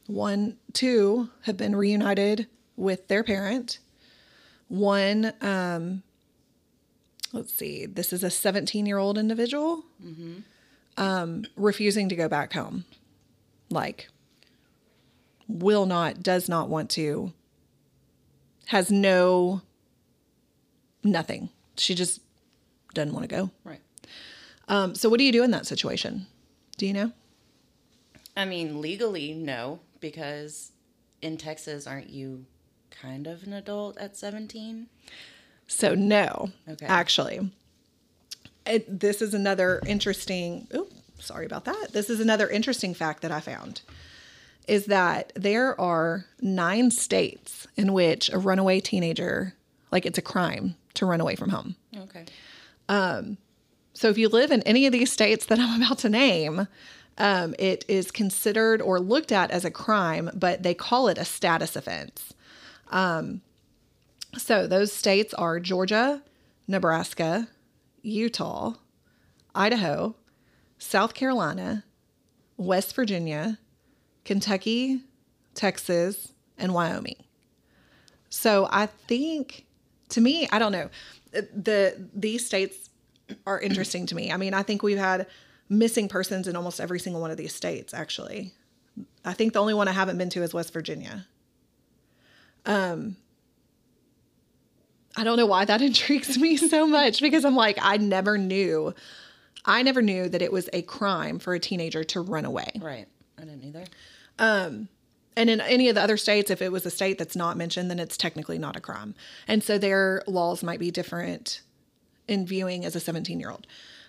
one, 0.08 0.58
two 0.74 1.30
have 1.44 1.58
been 1.58 1.76
reunited 1.76 2.48
with 2.76 3.08
their 3.08 3.24
parent. 3.24 3.80
One 4.68 5.34
um, 5.42 6.04
let's 7.34 7.54
see, 7.54 7.86
this 7.86 8.14
is 8.14 8.24
a 8.24 8.30
17 8.30 8.86
year 8.86 9.00
old 9.00 9.18
individual 9.18 9.84
um, 10.98 11.44
refusing 11.58 12.08
to 12.10 12.16
go 12.16 12.30
back 12.30 12.54
home. 12.54 12.86
Like, 13.70 14.08
will 15.48 15.86
not, 15.86 16.22
does 16.22 16.48
not 16.48 16.70
want 16.70 16.90
to, 16.92 17.34
has 18.68 18.92
no, 18.92 19.62
nothing. 21.04 21.50
She 21.76 21.96
just 21.96 22.22
doesn't 22.94 23.14
want 23.14 23.28
to 23.28 23.36
go. 23.36 23.50
Right. 23.64 23.82
Um, 24.68 24.96
so, 24.96 25.10
what 25.10 25.18
do 25.18 25.24
you 25.24 25.32
do 25.32 25.44
in 25.44 25.52
that 25.52 25.66
situation? 25.66 26.28
Do 26.78 26.86
you 26.86 26.94
know? 26.94 27.12
I 28.38 28.46
mean, 28.46 28.80
legally, 28.80 29.34
no, 29.34 29.80
because 30.04 30.72
in 31.22 31.38
Texas, 31.38 31.88
aren't 31.88 32.10
you 32.10 32.46
kind 32.92 33.26
of 33.26 33.42
an 33.44 33.54
adult 33.54 33.98
at 33.98 34.16
17? 34.18 34.88
So 35.66 35.96
no, 35.96 36.52
Okay. 36.70 36.86
actually, 36.86 37.50
it, 38.68 39.00
this 39.00 39.22
is 39.22 39.34
another 39.34 39.82
interesting. 39.88 40.68
Oh, 40.74 40.88
sorry 41.20 41.46
about 41.46 41.66
that. 41.66 41.88
This 41.94 42.10
is 42.10 42.20
another 42.20 42.48
interesting 42.50 42.94
fact 42.94 43.22
that 43.24 43.32
I 43.32 43.40
found 43.40 43.82
is 44.68 44.86
that 44.86 45.32
there 45.36 45.80
are 45.80 46.26
nine 46.42 46.92
states 46.92 47.66
in 47.76 47.92
which 47.94 48.30
a 48.32 48.38
runaway 48.38 48.80
teenager, 48.80 49.54
like 49.92 50.06
it's 50.06 50.18
a 50.18 50.22
crime 50.22 50.76
to 50.94 51.06
run 51.06 51.20
away 51.22 51.36
from 51.36 51.50
home. 51.50 51.76
Okay. 51.98 52.26
Um, 52.90 53.38
So 53.94 54.10
if 54.10 54.18
you 54.18 54.28
live 54.30 54.52
in 54.52 54.62
any 54.64 54.86
of 54.86 54.92
these 54.94 55.12
states 55.12 55.46
that 55.48 55.60
I'm 55.60 55.82
about 55.82 56.00
to 56.00 56.10
name, 56.10 56.68
um, 57.18 57.54
it 57.60 57.86
is 57.88 58.12
considered 58.12 58.82
or 58.82 59.00
looked 59.00 59.32
at 59.32 59.52
as 59.52 59.66
a 59.66 59.72
crime, 59.72 60.30
but 60.34 60.64
they 60.64 60.74
call 60.74 61.08
it 61.08 61.18
a 61.18 61.26
status 61.26 61.76
offense. 61.76 62.34
Um, 62.90 63.42
so 64.38 64.68
those 64.68 64.92
states 64.92 65.34
are 65.36 65.60
Georgia, 65.60 66.24
Nebraska, 66.68 67.48
Utah, 68.02 68.74
Idaho, 69.54 70.16
South 70.78 71.14
Carolina, 71.14 71.84
West 72.58 72.96
Virginia, 72.96 73.60
Kentucky, 74.26 75.02
Texas, 75.54 76.34
and 76.58 76.74
Wyoming. 76.74 77.24
So 78.30 78.68
I 78.72 78.88
think 78.88 79.66
to 80.10 80.22
me, 80.22 80.48
I 80.52 80.60
don't 80.60 80.72
know. 80.72 80.90
The 81.32 82.08
these 82.14 82.46
states 82.46 82.90
are 83.48 83.60
interesting 83.60 84.06
to 84.08 84.16
me. 84.16 84.32
I 84.32 84.38
mean, 84.38 84.54
I 84.54 84.64
think 84.64 84.84
we've 84.84 84.98
had 84.98 85.28
missing 85.70 86.08
persons 86.08 86.48
in 86.48 86.56
almost 86.56 86.80
every 86.80 87.00
single 87.00 87.22
one 87.22 87.32
of 87.32 87.38
these 87.38 87.54
states 87.56 87.94
actually. 87.94 88.54
I 89.26 89.34
think 89.34 89.54
the 89.54 89.60
only 89.60 89.74
one 89.74 89.88
I 89.88 89.92
haven't 89.94 90.18
been 90.18 90.30
to 90.32 90.44
is 90.44 90.54
West 90.54 90.74
Virginia. 90.74 91.28
Um 92.66 93.18
I 95.16 95.24
don't 95.24 95.38
know 95.38 95.46
why 95.46 95.66
that 95.66 95.82
intrigues 95.90 96.38
me 96.38 96.58
so 96.58 96.88
much 96.88 97.22
because 97.22 97.46
I'm 97.46 97.56
like 97.56 97.78
I 97.82 97.98
never 97.98 98.38
knew 98.38 98.94
I 99.66 99.82
never 99.82 100.02
knew 100.02 100.28
that 100.28 100.42
it 100.42 100.52
was 100.52 100.70
a 100.74 100.82
crime 100.82 101.40
for 101.40 101.54
a 101.54 101.60
teenager 101.60 102.04
to 102.04 102.20
run 102.22 102.44
away. 102.46 102.70
Right. 102.82 103.08
I 103.38 103.42
didn't 103.46 103.64
either. 103.64 103.86
Um, 104.38 104.90
And 105.38 105.50
in 105.50 105.62
any 105.62 105.88
of 105.88 105.96
the 105.96 106.02
other 106.02 106.18
states, 106.18 106.52
if 106.52 106.62
it 106.62 106.70
was 106.72 106.86
a 106.86 106.92
state 106.92 107.18
that's 107.18 107.36
not 107.36 107.56
mentioned, 107.56 107.90
then 107.90 107.98
it's 107.98 108.18
technically 108.18 108.58
not 108.58 108.76
a 108.76 108.82
crime. 108.82 109.16
And 109.48 109.64
so 109.64 109.78
their 109.78 110.22
laws 110.28 110.64
might 110.64 110.80
be 110.80 110.92
different 110.92 111.62
in 112.28 112.46
viewing 112.46 112.84
as 112.84 112.94
a 112.96 113.00
17 113.00 113.40
year 113.40 113.52
old. 113.52 113.66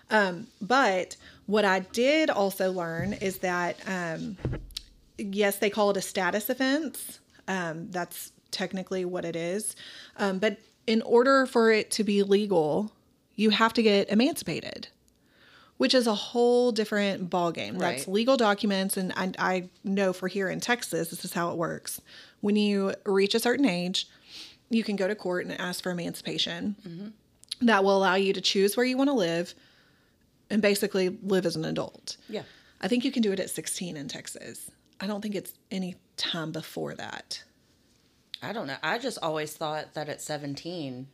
Um, 0.09 0.47
but 0.61 1.15
what 1.45 1.65
I 1.65 1.79
did 1.79 2.29
also 2.29 2.71
learn 2.71 3.13
is 3.13 3.39
that, 3.39 3.77
um, 3.87 4.37
yes, 5.17 5.57
they 5.57 5.69
call 5.69 5.91
it 5.91 5.97
a 5.97 6.01
status 6.01 6.49
offense. 6.49 7.19
Um, 7.47 7.89
that's 7.91 8.31
technically 8.51 9.05
what 9.05 9.25
it 9.25 9.35
is. 9.35 9.75
Um, 10.17 10.39
but 10.39 10.57
in 10.87 11.01
order 11.01 11.45
for 11.45 11.71
it 11.71 11.91
to 11.91 12.03
be 12.03 12.23
legal, 12.23 12.91
you 13.35 13.49
have 13.49 13.73
to 13.73 13.83
get 13.83 14.09
emancipated 14.09 14.87
which 15.77 15.93
is 15.93 16.07
a 16.07 16.15
whole 16.15 16.71
different 16.71 17.29
ballgame. 17.29 17.77
That's 17.77 18.07
legal 18.07 18.37
documents, 18.37 18.95
and 18.97 19.11
I, 19.15 19.31
I 19.37 19.69
know 19.83 20.13
for 20.13 20.27
here 20.27 20.49
in 20.49 20.59
Texas, 20.59 21.09
this 21.09 21.25
is 21.25 21.33
how 21.33 21.51
it 21.51 21.57
works. 21.57 22.01
When 22.41 22.55
you 22.55 22.93
reach 23.05 23.35
a 23.35 23.39
certain 23.39 23.65
age, 23.65 24.07
you 24.69 24.83
can 24.83 24.95
go 24.95 25.07
to 25.07 25.15
court 25.15 25.45
and 25.45 25.59
ask 25.59 25.83
for 25.83 25.91
emancipation. 25.91 27.13
That 27.61 27.83
will 27.83 27.97
allow 27.97 28.15
you 28.15 28.33
to 28.33 28.41
choose 28.41 28.77
where 28.77 28.85
you 28.85 28.97
want 28.97 29.09
to 29.09 29.13
live 29.13 29.53
and 30.55 30.61
basically 30.61 31.09
live 31.21 31.45
as 31.45 31.57
an 31.57 31.65
adult. 31.65 32.15
Yeah. 32.29 32.43
I 32.79 32.87
think 32.87 33.03
you 33.03 33.11
can 33.11 33.21
do 33.21 33.33
it 33.33 33.41
at 33.41 33.49
16 33.49 33.97
in 33.97 34.07
Texas. 34.07 34.71
I 35.01 35.05
don't 35.05 35.19
think 35.21 35.35
it's 35.35 35.53
any 35.69 35.95
time 36.15 36.53
before 36.53 36.95
that. 36.95 37.43
I 38.41 38.53
don't 38.53 38.65
know. 38.67 38.77
I 38.81 38.97
just 38.97 39.17
always 39.21 39.51
thought 39.53 39.95
that 39.95 40.07
at 40.07 40.21
17, 40.21 41.07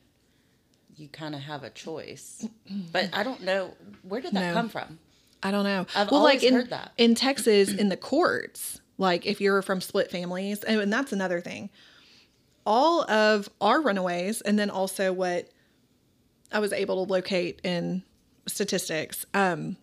you 0.95 1.07
kind 1.07 1.33
of 1.33 1.41
have 1.41 1.63
a 1.63 1.71
choice. 1.71 2.45
But 2.91 3.09
I 3.13 3.23
don't 3.23 3.41
know. 3.41 3.73
Where 4.03 4.21
did 4.21 4.33
that 4.33 4.49
No. 4.49 4.53
come 4.53 4.69
from? 4.69 4.99
I 5.41 5.49
don't 5.49 5.63
know. 5.63 5.87
I've 5.95 6.11
well, 6.11 6.19
always 6.19 6.35
like 6.35 6.43
in, 6.43 6.53
heard 6.53 6.69
that. 6.69 6.91
in 6.99 7.15
Texas, 7.15 7.73
in 7.73 7.89
the 7.89 7.97
courts, 7.97 8.79
like 8.99 9.25
if 9.25 9.41
you're 9.41 9.63
from 9.63 9.81
split 9.81 10.11
families, 10.11 10.61
and, 10.63 10.79
and 10.79 10.93
that's 10.93 11.11
another 11.11 11.41
thing. 11.41 11.71
All 12.63 13.09
of 13.09 13.49
our 13.59 13.81
runaways, 13.81 14.41
and 14.41 14.59
then 14.59 14.69
also 14.69 15.11
what 15.11 15.49
I 16.51 16.59
was 16.59 16.71
able 16.73 17.03
to 17.07 17.11
locate 17.11 17.59
in 17.63 18.03
statistics, 18.47 19.25
um, 19.33 19.77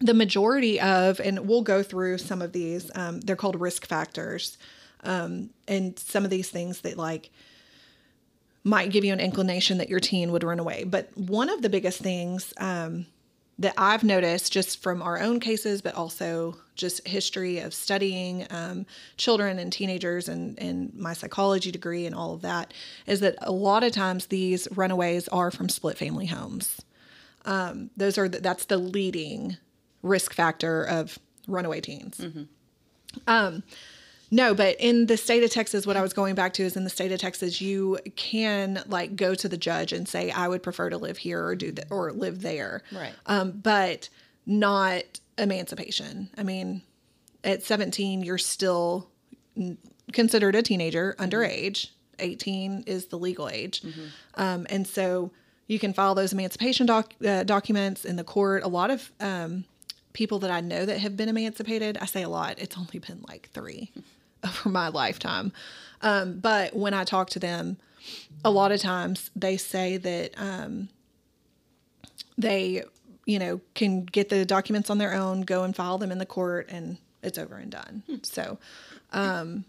the 0.00 0.14
majority 0.14 0.80
of, 0.80 1.20
and 1.20 1.46
we'll 1.46 1.62
go 1.62 1.82
through 1.82 2.18
some 2.18 2.42
of 2.42 2.52
these. 2.52 2.90
Um, 2.94 3.20
they're 3.20 3.36
called 3.36 3.60
risk 3.60 3.86
factors, 3.86 4.58
um, 5.04 5.50
and 5.68 5.98
some 5.98 6.24
of 6.24 6.30
these 6.30 6.50
things 6.50 6.80
that 6.80 6.96
like 6.96 7.30
might 8.64 8.90
give 8.90 9.04
you 9.04 9.12
an 9.12 9.20
inclination 9.20 9.78
that 9.78 9.88
your 9.88 10.00
teen 10.00 10.32
would 10.32 10.44
run 10.44 10.58
away. 10.58 10.84
But 10.84 11.16
one 11.16 11.48
of 11.48 11.62
the 11.62 11.68
biggest 11.68 12.00
things 12.00 12.52
um, 12.58 13.06
that 13.58 13.74
I've 13.76 14.04
noticed 14.04 14.52
just 14.52 14.82
from 14.82 15.02
our 15.02 15.20
own 15.20 15.40
cases, 15.40 15.82
but 15.82 15.94
also 15.94 16.56
just 16.74 17.06
history 17.06 17.58
of 17.58 17.74
studying 17.74 18.46
um, 18.50 18.86
children 19.16 19.58
and 19.58 19.72
teenagers 19.72 20.28
and, 20.28 20.58
and 20.58 20.94
my 20.94 21.12
psychology 21.12 21.70
degree 21.70 22.06
and 22.06 22.14
all 22.14 22.34
of 22.34 22.42
that, 22.42 22.72
is 23.06 23.20
that 23.20 23.36
a 23.40 23.52
lot 23.52 23.82
of 23.82 23.92
times 23.92 24.26
these 24.26 24.68
runaways 24.74 25.28
are 25.28 25.50
from 25.50 25.68
split 25.68 25.98
family 25.98 26.26
homes. 26.26 26.80
Um, 27.44 27.90
those 27.96 28.18
are 28.18 28.28
the, 28.28 28.40
that's 28.40 28.66
the 28.66 28.78
leading 28.78 29.56
risk 30.02 30.32
factor 30.34 30.84
of 30.84 31.18
runaway 31.48 31.80
teens. 31.80 32.24
Um, 33.26 33.62
no, 34.30 34.54
but 34.54 34.76
in 34.80 35.06
the 35.06 35.16
state 35.18 35.42
of 35.44 35.50
Texas, 35.50 35.86
what 35.86 35.96
I 35.96 36.02
was 36.02 36.14
going 36.14 36.34
back 36.34 36.54
to 36.54 36.62
is 36.62 36.76
in 36.76 36.84
the 36.84 36.90
state 36.90 37.12
of 37.12 37.20
Texas, 37.20 37.60
you 37.60 37.98
can 38.16 38.82
like 38.86 39.14
go 39.14 39.34
to 39.34 39.48
the 39.48 39.58
judge 39.58 39.92
and 39.92 40.08
say, 40.08 40.30
I 40.30 40.48
would 40.48 40.62
prefer 40.62 40.88
to 40.88 40.96
live 40.96 41.18
here 41.18 41.44
or 41.44 41.54
do 41.54 41.70
that 41.72 41.86
or 41.90 42.12
live 42.12 42.40
there. 42.40 42.82
Right. 42.92 43.12
Um, 43.26 43.60
but 43.62 44.08
not 44.46 45.20
emancipation. 45.36 46.30
I 46.38 46.44
mean, 46.44 46.82
at 47.44 47.62
17, 47.62 48.22
you're 48.22 48.38
still 48.38 49.10
n- 49.56 49.76
considered 50.12 50.54
a 50.54 50.62
teenager 50.62 51.14
underage. 51.18 51.90
18 52.18 52.84
is 52.86 53.06
the 53.06 53.18
legal 53.18 53.48
age. 53.48 53.82
Um, 54.36 54.66
and 54.70 54.86
so 54.86 55.30
you 55.72 55.78
can 55.78 55.94
file 55.94 56.14
those 56.14 56.34
emancipation 56.34 56.86
doc, 56.86 57.14
uh, 57.26 57.44
documents 57.44 58.04
in 58.04 58.16
the 58.16 58.24
court. 58.24 58.62
A 58.62 58.68
lot 58.68 58.90
of 58.90 59.10
um, 59.20 59.64
people 60.12 60.38
that 60.40 60.50
I 60.50 60.60
know 60.60 60.84
that 60.84 60.98
have 60.98 61.16
been 61.16 61.30
emancipated, 61.30 61.96
I 61.98 62.04
say 62.04 62.22
a 62.22 62.28
lot, 62.28 62.58
it's 62.58 62.76
only 62.76 62.98
been 62.98 63.24
like 63.26 63.48
three 63.54 63.90
over 64.44 64.68
my 64.68 64.88
lifetime. 64.88 65.50
Um, 66.02 66.40
but 66.40 66.76
when 66.76 66.92
I 66.92 67.04
talk 67.04 67.30
to 67.30 67.38
them, 67.38 67.78
a 68.44 68.50
lot 68.50 68.70
of 68.70 68.80
times 68.80 69.30
they 69.34 69.56
say 69.56 69.96
that 69.96 70.32
um, 70.36 70.90
they, 72.36 72.82
you 73.24 73.38
know, 73.38 73.60
can 73.74 74.04
get 74.04 74.28
the 74.28 74.44
documents 74.44 74.90
on 74.90 74.98
their 74.98 75.14
own, 75.14 75.40
go 75.40 75.64
and 75.64 75.74
file 75.74 75.96
them 75.96 76.12
in 76.12 76.18
the 76.18 76.26
court, 76.26 76.68
and 76.68 76.98
it's 77.22 77.38
over 77.38 77.56
and 77.56 77.70
done. 77.70 78.02
So, 78.24 78.58
um, 79.12 79.64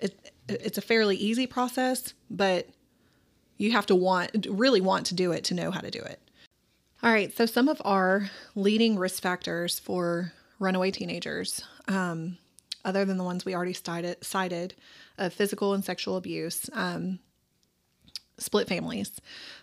it 0.00 0.32
it's 0.48 0.76
a 0.76 0.82
fairly 0.82 1.16
easy 1.16 1.46
process, 1.46 2.14
but 2.28 2.68
you 3.58 3.72
have 3.72 3.86
to 3.86 3.94
want 3.94 4.46
really 4.48 4.80
want 4.80 5.06
to 5.06 5.14
do 5.14 5.32
it 5.32 5.44
to 5.44 5.54
know 5.54 5.70
how 5.70 5.80
to 5.80 5.90
do 5.90 6.00
it. 6.00 6.20
All 7.02 7.12
right, 7.12 7.36
so 7.36 7.46
some 7.46 7.68
of 7.68 7.80
our 7.84 8.30
leading 8.56 8.98
risk 8.98 9.22
factors 9.22 9.78
for 9.78 10.32
runaway 10.58 10.90
teenagers, 10.90 11.62
um, 11.86 12.38
other 12.84 13.04
than 13.04 13.18
the 13.18 13.24
ones 13.24 13.44
we 13.44 13.54
already 13.54 13.72
cited, 13.72 14.24
cited 14.24 14.74
of 15.16 15.32
physical 15.32 15.74
and 15.74 15.84
sexual 15.84 16.16
abuse, 16.16 16.68
um, 16.72 17.20
split 18.38 18.68
families, 18.68 19.12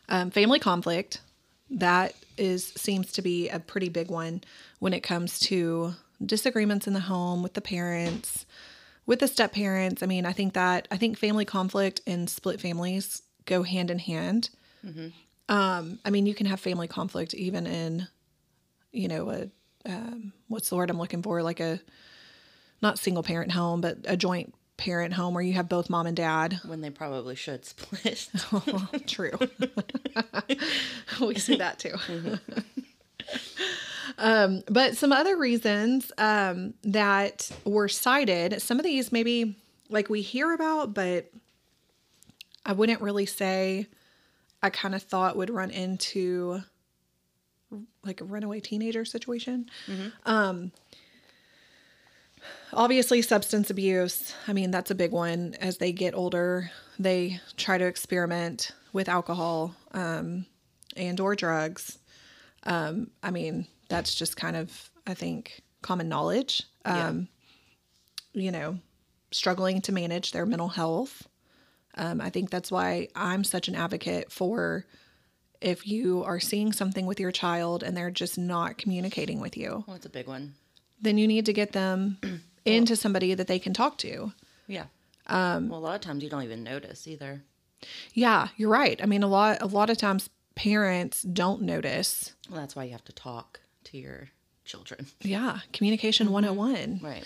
um, 0.08 0.32
family 0.32 0.60
conflict. 0.60 1.22
That 1.70 2.14
is 2.38 2.68
seems 2.68 3.12
to 3.14 3.22
be 3.22 3.50
a 3.50 3.60
pretty 3.60 3.90
big 3.90 4.10
one 4.10 4.42
when 4.80 4.94
it 4.94 5.02
comes 5.02 5.40
to 5.40 5.94
disagreements 6.24 6.88
in 6.88 6.94
the 6.94 7.00
home 7.02 7.44
with 7.44 7.54
the 7.54 7.62
parents, 7.62 8.46
with 9.06 9.20
the 9.20 9.28
step 9.28 9.52
parents. 9.52 10.04
I 10.04 10.06
mean, 10.06 10.26
I 10.26 10.32
think 10.32 10.54
that 10.54 10.88
I 10.92 10.98
think 10.98 11.18
family 11.18 11.44
conflict 11.44 12.02
and 12.06 12.30
split 12.30 12.62
families 12.62 13.24
go 13.46 13.64
hand 13.64 13.92
in 13.92 14.00
hand. 14.00 14.50
Um, 15.48 16.00
I 16.04 16.10
mean, 16.10 16.26
you 16.26 16.34
can 16.34 16.48
have 16.48 16.60
family 16.60 16.88
conflict 16.88 17.34
even 17.34 17.68
in, 17.68 18.08
you 18.92 19.08
know, 19.08 19.30
a 19.30 19.50
um, 19.88 20.34
what's 20.48 20.70
the 20.70 20.76
word 20.76 20.90
I'm 20.90 20.98
looking 20.98 21.22
for? 21.22 21.44
Like 21.44 21.60
a 21.60 21.80
not 22.82 23.00
single 23.00 23.24
parent 23.24 23.52
home, 23.52 23.82
but 23.82 23.98
a 24.06 24.18
joint 24.18 24.54
parent 24.78 25.14
home 25.14 25.34
where 25.34 25.44
you 25.44 25.54
have 25.54 25.70
both 25.70 25.90
mom 25.90 26.08
and 26.08 26.18
dad. 26.18 26.60
When 26.66 26.82
they 26.82 26.90
probably 26.90 27.36
should 27.36 27.66
split. 27.66 28.28
True. 29.08 29.32
we 31.22 31.36
see 31.36 31.58
that 31.58 31.80
too. 31.80 31.96
um, 34.18 34.64
but 34.68 34.98
some 34.98 35.12
other 35.12 35.38
reasons 35.38 36.12
um, 36.18 36.74
that 36.84 37.50
were 37.64 37.88
cited, 37.88 38.62
some 38.62 38.80
of 38.80 38.84
these 38.84 39.12
maybe 39.12 39.56
like 39.90 40.10
we 40.10 40.22
hear 40.22 40.54
about, 40.54 40.94
but 40.94 41.32
I 42.66 42.74
wouldn't 42.74 43.02
really 43.02 43.26
say 43.26 43.88
I 44.64 44.70
kind 44.70 44.96
of 44.96 45.04
thought 45.04 45.38
would 45.38 45.50
run 45.50 45.70
into 45.70 46.62
like 48.04 48.22
a 48.22 48.26
runaway 48.26 48.60
teenager 48.60 49.06
situation. 49.06 49.70
Um, 50.26 50.72
obviously, 52.74 53.22
substance 53.22 53.70
abuse. 53.70 54.34
I 54.48 54.54
mean, 54.54 54.72
that's 54.72 54.92
a 54.92 54.96
big 54.96 55.12
one. 55.12 55.56
As 55.60 55.78
they 55.78 55.92
get 55.92 56.14
older, 56.16 56.72
they 56.98 57.40
try 57.58 57.78
to 57.78 57.86
experiment 57.86 58.72
with 58.94 59.10
alcohol 59.10 59.76
um, 59.92 60.46
and 60.96 61.20
or 61.20 61.36
drugs. 61.36 62.00
Um, 62.64 63.12
I 63.22 63.32
mean, 63.32 63.68
that's 63.90 64.16
just 64.16 64.38
kind 64.38 64.56
of, 64.56 64.90
I 65.06 65.14
think, 65.14 65.62
common 65.82 66.10
knowledge. 66.10 66.64
Um, 66.86 67.28
You 68.34 68.52
know, 68.52 68.80
struggling 69.32 69.82
to 69.82 69.92
manage 69.92 70.32
their 70.32 70.46
mental 70.46 70.70
health. 70.70 71.28
Um, 71.98 72.20
I 72.22 72.30
think 72.30 72.50
that's 72.50 72.72
why 72.72 73.08
I'm 73.16 73.44
such 73.44 73.68
an 73.68 73.76
advocate 73.76 74.32
for 74.32 74.86
if 75.62 75.88
you 75.88 76.24
are 76.24 76.40
seeing 76.40 76.72
something 76.74 77.06
with 77.06 77.20
your 77.20 77.32
child 77.32 77.82
and 77.84 77.96
they're 77.96 78.12
just 78.12 78.38
not 78.38 78.78
communicating 78.78 79.40
with 79.40 79.56
you, 79.58 79.84
Well, 79.88 79.96
it's 79.96 80.06
a 80.06 80.10
big 80.10 80.28
one. 80.28 80.54
then 81.02 81.18
you 81.18 81.28
need 81.28 81.46
to 81.46 81.54
get 81.54 81.72
them 81.72 82.18
into 82.66 82.96
somebody 82.96 83.34
that 83.34 83.48
they 83.48 83.60
can 83.60 83.74
talk 83.74 83.98
to. 84.00 84.34
Yeah. 84.68 84.86
Um, 85.28 85.70
well, 85.70 85.80
a 85.80 85.82
lot 85.82 85.96
of 85.96 86.02
times 86.02 86.24
you 86.24 86.30
don't 86.30 86.44
even 86.44 86.64
notice 86.64 87.08
either. 87.08 87.42
Yeah, 88.14 88.50
you're 88.58 88.70
right. 88.70 89.00
I 89.02 89.06
mean, 89.06 89.24
a 89.24 89.28
lot 89.28 89.62
a 89.62 89.66
lot 89.68 89.90
of 89.90 89.98
times 89.98 90.30
parents 90.56 91.22
don't 91.24 91.62
notice. 91.62 92.34
Well, 92.50 92.60
that's 92.60 92.76
why 92.76 92.84
you 92.86 92.92
have 92.92 93.06
to 93.06 93.14
talk 93.14 93.60
to 93.86 93.98
your 93.98 94.30
children. 94.66 95.08
Yeah, 95.22 95.60
communication 95.74 96.32
101. 96.32 97.00
Right. 97.04 97.24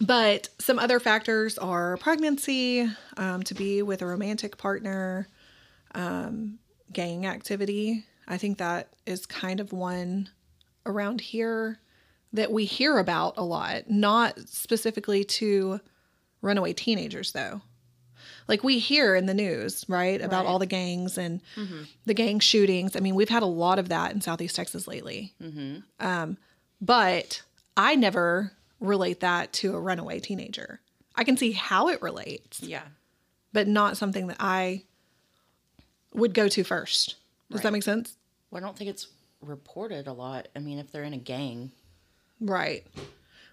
But 0.00 0.48
some 0.58 0.78
other 0.78 1.00
factors 1.00 1.56
are 1.58 1.96
pregnancy, 1.96 2.88
um, 3.16 3.42
to 3.44 3.54
be 3.54 3.82
with 3.82 4.02
a 4.02 4.06
romantic 4.06 4.58
partner, 4.58 5.28
um, 5.94 6.58
gang 6.92 7.24
activity. 7.26 8.04
I 8.28 8.36
think 8.36 8.58
that 8.58 8.88
is 9.06 9.24
kind 9.26 9.58
of 9.60 9.72
one 9.72 10.28
around 10.84 11.20
here 11.20 11.78
that 12.32 12.52
we 12.52 12.64
hear 12.66 12.98
about 12.98 13.34
a 13.38 13.44
lot, 13.44 13.88
not 13.88 14.38
specifically 14.46 15.24
to 15.24 15.80
runaway 16.42 16.72
teenagers, 16.74 17.32
though. 17.32 17.62
Like 18.48 18.62
we 18.62 18.78
hear 18.78 19.14
in 19.16 19.26
the 19.26 19.34
news, 19.34 19.84
right, 19.88 20.20
about 20.20 20.44
Right. 20.44 20.50
all 20.50 20.58
the 20.58 20.66
gangs 20.66 21.16
and 21.18 21.40
the 22.04 22.14
gang 22.14 22.38
shootings. 22.38 22.94
I 22.94 23.00
mean, 23.00 23.14
we've 23.14 23.28
had 23.28 23.42
a 23.42 23.46
lot 23.46 23.78
of 23.78 23.88
that 23.88 24.12
in 24.12 24.20
Southeast 24.20 24.54
Texas 24.56 24.86
lately. 24.86 25.34
Um, 25.98 26.36
but 26.80 27.42
I 27.76 27.94
never 27.94 28.52
relate 28.80 29.20
that 29.20 29.52
to 29.54 29.74
a 29.74 29.80
runaway 29.80 30.20
teenager. 30.20 30.80
I 31.14 31.24
can 31.24 31.36
see 31.36 31.52
how 31.52 31.88
it 31.88 32.02
relates, 32.02 32.60
Yeah. 32.60 32.82
but 33.52 33.66
not 33.68 33.96
something 33.96 34.26
that 34.26 34.36
I 34.40 34.84
would 36.12 36.34
go 36.34 36.48
to 36.48 36.62
first. 36.64 37.16
Does 37.50 37.62
that 37.62 37.72
make 37.72 37.82
sense? 37.82 38.16
Well, 38.50 38.62
I 38.62 38.66
don't 38.66 38.76
think 38.76 38.90
it's 38.90 39.08
reported 39.40 40.06
a 40.06 40.12
lot. 40.12 40.48
I 40.54 40.58
mean, 40.58 40.78
if 40.78 40.90
they're 40.92 41.04
in 41.04 41.14
a 41.14 41.18
gang, 41.18 41.72
Right. 42.40 42.86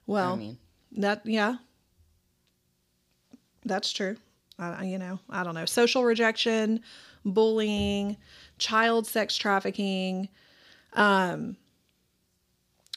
Well, 0.07 0.33
I 0.33 0.35
mean, 0.35 0.57
that 0.97 1.21
yeah, 1.25 1.55
that's 3.65 3.91
true. 3.93 4.17
I, 4.59 4.83
you 4.83 4.97
know, 4.97 5.19
I 5.29 5.43
don't 5.43 5.55
know. 5.55 5.65
Social 5.65 6.03
rejection, 6.03 6.81
bullying, 7.25 8.17
child 8.57 9.07
sex 9.07 9.35
trafficking. 9.37 10.27
Um, 10.93 11.55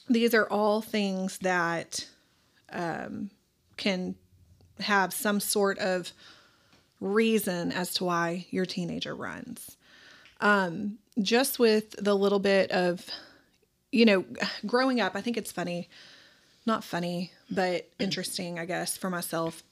these 0.09 0.33
are 0.33 0.45
all 0.49 0.81
things 0.81 1.37
that 1.39 2.05
um, 2.71 3.29
can 3.77 4.15
have 4.79 5.13
some 5.13 5.39
sort 5.39 5.77
of 5.79 6.11
reason 6.99 7.71
as 7.71 7.93
to 7.95 8.03
why 8.03 8.45
your 8.49 8.65
teenager 8.65 9.15
runs. 9.15 9.77
Um, 10.41 10.99
just 11.19 11.57
with 11.59 11.91
the 12.03 12.15
little 12.15 12.39
bit 12.39 12.71
of, 12.71 13.05
you 13.91 14.05
know, 14.05 14.25
growing 14.65 15.01
up, 15.01 15.15
I 15.15 15.21
think 15.21 15.37
it's 15.37 15.51
funny 15.51 15.89
not 16.67 16.83
funny, 16.83 17.31
but 17.49 17.89
interesting, 17.97 18.59
I 18.59 18.65
guess, 18.65 18.97
for 18.97 19.09
myself. 19.09 19.63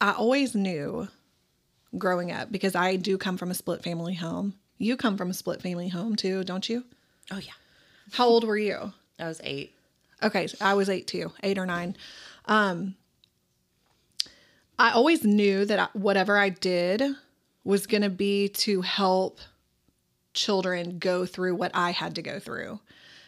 I 0.00 0.12
always 0.12 0.54
knew 0.54 1.08
growing 1.96 2.32
up 2.32 2.50
because 2.50 2.74
I 2.74 2.96
do 2.96 3.16
come 3.16 3.38
from 3.38 3.52
a 3.52 3.54
split 3.54 3.84
family 3.84 4.14
home. 4.14 4.54
You 4.76 4.96
come 4.96 5.16
from 5.16 5.30
a 5.30 5.34
split 5.34 5.62
family 5.62 5.88
home 5.88 6.16
too, 6.16 6.42
don't 6.44 6.68
you? 6.68 6.84
oh 7.30 7.38
yeah, 7.38 7.52
How 8.12 8.26
old 8.26 8.44
were 8.44 8.58
you? 8.58 8.92
I 9.18 9.28
was 9.28 9.40
eight. 9.44 9.72
Okay, 10.22 10.46
so 10.46 10.56
I 10.60 10.74
was 10.74 10.88
eight 10.88 11.06
too, 11.06 11.32
eight 11.42 11.58
or 11.58 11.66
nine. 11.66 11.96
Um, 12.46 12.94
I 14.78 14.90
always 14.92 15.24
knew 15.24 15.64
that 15.64 15.78
I, 15.78 15.88
whatever 15.92 16.36
I 16.36 16.48
did 16.48 17.02
was 17.62 17.86
going 17.86 18.02
to 18.02 18.10
be 18.10 18.48
to 18.48 18.82
help 18.82 19.38
children 20.34 20.98
go 20.98 21.24
through 21.24 21.54
what 21.54 21.70
I 21.74 21.92
had 21.92 22.16
to 22.16 22.22
go 22.22 22.38
through. 22.38 22.80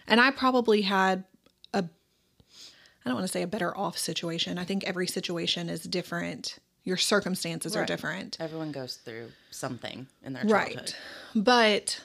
And 0.07 0.21
I 0.21 0.31
probably 0.31 0.83
had 0.83 1.25
a, 1.73 1.79
I 1.79 3.09
don't 3.09 3.15
want 3.15 3.27
to 3.27 3.33
say 3.33 3.43
a 3.43 3.47
better 3.47 3.77
off 3.77 3.97
situation. 3.97 4.59
I 4.59 4.65
think 4.65 4.85
every 4.85 5.07
situation 5.07 5.69
is 5.69 5.83
different. 5.83 6.59
Your 6.85 6.97
circumstances 6.97 7.75
are 7.75 7.85
different. 7.85 8.37
Everyone 8.39 8.71
goes 8.71 8.97
through 8.97 9.31
something 9.51 10.07
in 10.25 10.33
their 10.35 10.45
childhood. 10.45 10.77
Right. 10.77 10.97
But 11.35 12.01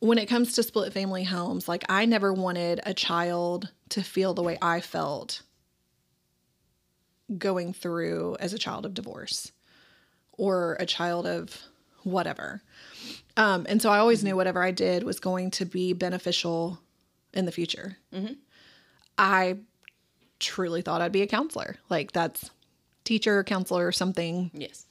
when 0.00 0.18
it 0.18 0.26
comes 0.26 0.54
to 0.54 0.62
split 0.62 0.92
family 0.92 1.24
homes, 1.24 1.68
like 1.68 1.84
I 1.88 2.04
never 2.04 2.32
wanted 2.32 2.80
a 2.84 2.94
child 2.94 3.70
to 3.90 4.02
feel 4.02 4.34
the 4.34 4.42
way 4.42 4.58
I 4.62 4.80
felt 4.80 5.42
going 7.38 7.72
through 7.72 8.36
as 8.40 8.52
a 8.52 8.58
child 8.58 8.84
of 8.84 8.94
divorce 8.94 9.52
or 10.32 10.76
a 10.80 10.86
child 10.86 11.26
of 11.26 11.56
whatever. 12.02 12.62
Um, 13.36 13.66
and 13.68 13.80
so 13.80 13.90
I 13.90 13.98
always 13.98 14.22
knew 14.22 14.36
whatever 14.36 14.62
I 14.62 14.70
did 14.72 15.02
was 15.04 15.20
going 15.20 15.50
to 15.52 15.64
be 15.64 15.92
beneficial 15.92 16.78
in 17.32 17.46
the 17.46 17.52
future. 17.52 17.96
I 19.16 19.58
truly 20.38 20.82
thought 20.82 21.00
I'd 21.00 21.12
be 21.12 21.22
a 21.22 21.26
counselor. 21.26 21.76
Like 21.88 22.12
that's 22.12 22.50
teacher, 23.04 23.42
counselor, 23.44 23.86
or 23.86 23.92
something 23.92 24.50
Yes. 24.52 24.86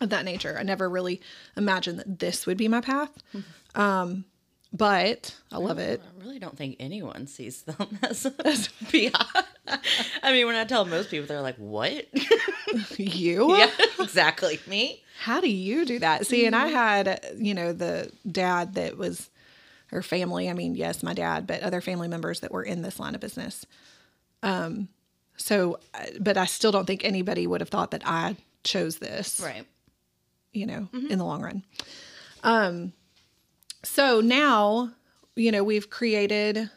of 0.00 0.10
that 0.10 0.24
nature. 0.24 0.56
I 0.58 0.62
never 0.62 0.88
really 0.88 1.20
imagined 1.56 1.98
that 2.00 2.18
this 2.18 2.46
would 2.46 2.56
be 2.58 2.68
my 2.68 2.80
path. 2.80 3.10
Um, 3.74 4.24
but 4.72 5.34
I 5.50 5.58
love 5.58 5.78
it. 5.78 6.00
I 6.02 6.22
really 6.22 6.38
don't 6.38 6.56
think 6.56 6.76
anyone 6.78 7.26
sees 7.26 7.62
them 7.62 7.98
as 8.02 8.26
PI. 8.92 9.10
I 10.22 10.32
mean, 10.32 10.46
when 10.46 10.56
I 10.56 10.64
tell 10.64 10.84
most 10.84 11.10
people, 11.10 11.26
they're 11.26 11.40
like, 11.42 11.56
"What?" 11.56 12.06
You? 12.96 13.56
yeah, 13.56 13.70
exactly. 13.98 14.58
Me? 14.66 15.02
How 15.20 15.40
do 15.40 15.50
you 15.50 15.84
do 15.84 15.98
that? 15.98 16.26
See, 16.26 16.46
and 16.46 16.54
I 16.54 16.68
had, 16.68 17.20
you 17.36 17.54
know, 17.54 17.72
the 17.72 18.10
dad 18.30 18.74
that 18.74 18.96
was, 18.96 19.30
her 19.88 20.02
family. 20.02 20.48
I 20.48 20.52
mean, 20.52 20.74
yes, 20.74 21.02
my 21.02 21.12
dad, 21.14 21.46
but 21.46 21.62
other 21.62 21.80
family 21.80 22.08
members 22.08 22.40
that 22.40 22.52
were 22.52 22.62
in 22.62 22.82
this 22.82 23.00
line 23.00 23.14
of 23.14 23.20
business. 23.20 23.66
Um, 24.42 24.88
so, 25.36 25.80
uh, 25.94 26.04
but 26.20 26.36
I 26.36 26.44
still 26.46 26.70
don't 26.72 26.84
think 26.86 27.04
anybody 27.04 27.46
would 27.46 27.60
have 27.60 27.68
thought 27.70 27.90
that 27.92 28.02
I 28.04 28.36
chose 28.64 28.98
this. 28.98 29.40
Right. 29.40 29.64
you 30.52 30.66
know, 30.66 30.88
in 30.92 31.18
the 31.18 31.24
long 31.24 31.42
run. 31.42 31.64
Um, 32.44 32.92
so 33.82 34.20
now, 34.20 34.92
you 35.36 35.52
know, 35.52 35.62
we've 35.62 35.90
created 35.90 36.70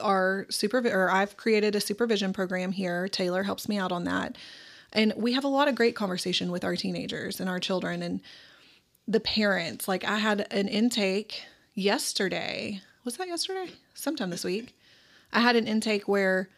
our 0.00 0.46
super 0.48 0.78
or 0.78 1.10
I've 1.10 1.36
created 1.36 1.74
a 1.74 1.80
supervision 1.80 2.32
program 2.32 2.72
here. 2.72 3.08
Taylor 3.08 3.42
helps 3.42 3.68
me 3.68 3.78
out 3.78 3.92
on 3.92 4.04
that. 4.04 4.36
And 4.92 5.12
we 5.16 5.32
have 5.32 5.44
a 5.44 5.48
lot 5.48 5.68
of 5.68 5.74
great 5.74 5.96
conversation 5.96 6.50
with 6.50 6.64
our 6.64 6.76
teenagers 6.76 7.40
and 7.40 7.48
our 7.48 7.60
children 7.60 8.02
and 8.02 8.20
the 9.08 9.20
parents. 9.20 9.88
Like 9.88 10.04
I 10.04 10.18
had 10.18 10.46
an 10.50 10.68
intake 10.68 11.42
yesterday. 11.74 12.80
Was 13.04 13.16
that 13.16 13.28
yesterday? 13.28 13.70
Sometime 13.94 14.30
this 14.30 14.44
week. 14.44 14.76
I 15.32 15.40
had 15.40 15.56
an 15.56 15.66
intake 15.66 16.08
where 16.08 16.48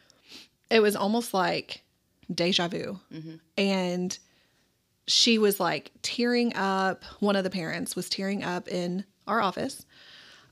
it 0.70 0.80
was 0.80 0.96
almost 0.96 1.32
like 1.32 1.82
deja 2.32 2.68
vu. 2.68 2.98
Mm-hmm. 3.12 3.34
And 3.56 4.18
she 5.06 5.38
was 5.38 5.60
like 5.60 5.92
tearing 6.02 6.54
up. 6.56 7.04
One 7.20 7.36
of 7.36 7.44
the 7.44 7.50
parents 7.50 7.94
was 7.94 8.08
tearing 8.08 8.42
up 8.42 8.68
in 8.68 9.04
our 9.26 9.40
office. 9.40 9.84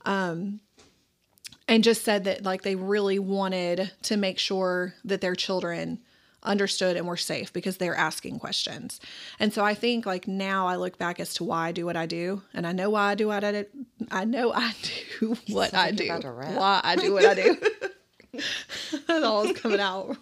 Um, 0.05 0.59
and 1.67 1.83
just 1.83 2.03
said 2.03 2.25
that 2.25 2.43
like 2.43 2.63
they 2.63 2.75
really 2.75 3.19
wanted 3.19 3.91
to 4.03 4.17
make 4.17 4.37
sure 4.37 4.95
that 5.05 5.21
their 5.21 5.35
children 5.35 5.99
understood 6.43 6.97
and 6.97 7.07
were 7.07 7.17
safe 7.17 7.53
because 7.53 7.77
they're 7.77 7.95
asking 7.95 8.39
questions. 8.39 8.99
And 9.39 9.53
so 9.53 9.63
I 9.63 9.73
think 9.73 10.05
like 10.05 10.27
now 10.27 10.67
I 10.67 10.75
look 10.75 10.97
back 10.97 11.19
as 11.19 11.33
to 11.35 11.43
why 11.43 11.69
I 11.69 11.71
do 11.71 11.85
what 11.85 11.95
I 11.95 12.05
do, 12.05 12.41
and 12.53 12.67
I 12.67 12.73
know 12.73 12.89
why 12.89 13.11
I 13.11 13.15
do 13.15 13.27
what 13.27 13.43
I 13.43 13.51
do. 13.51 13.65
I 14.11 14.25
know 14.25 14.51
I 14.53 14.73
do 15.19 15.37
what 15.47 15.73
I 15.73 15.91
do. 15.91 16.03
you're 16.03 16.15
about 16.15 16.23
to 16.23 16.31
rap. 16.31 16.59
Why 16.59 16.81
I 16.83 16.95
do 16.95 17.13
what 17.13 17.25
I 17.25 17.33
do. 17.33 17.57
that 19.07 19.23
all 19.23 19.43
is 19.43 19.57
coming 19.57 19.79
out 19.79 20.17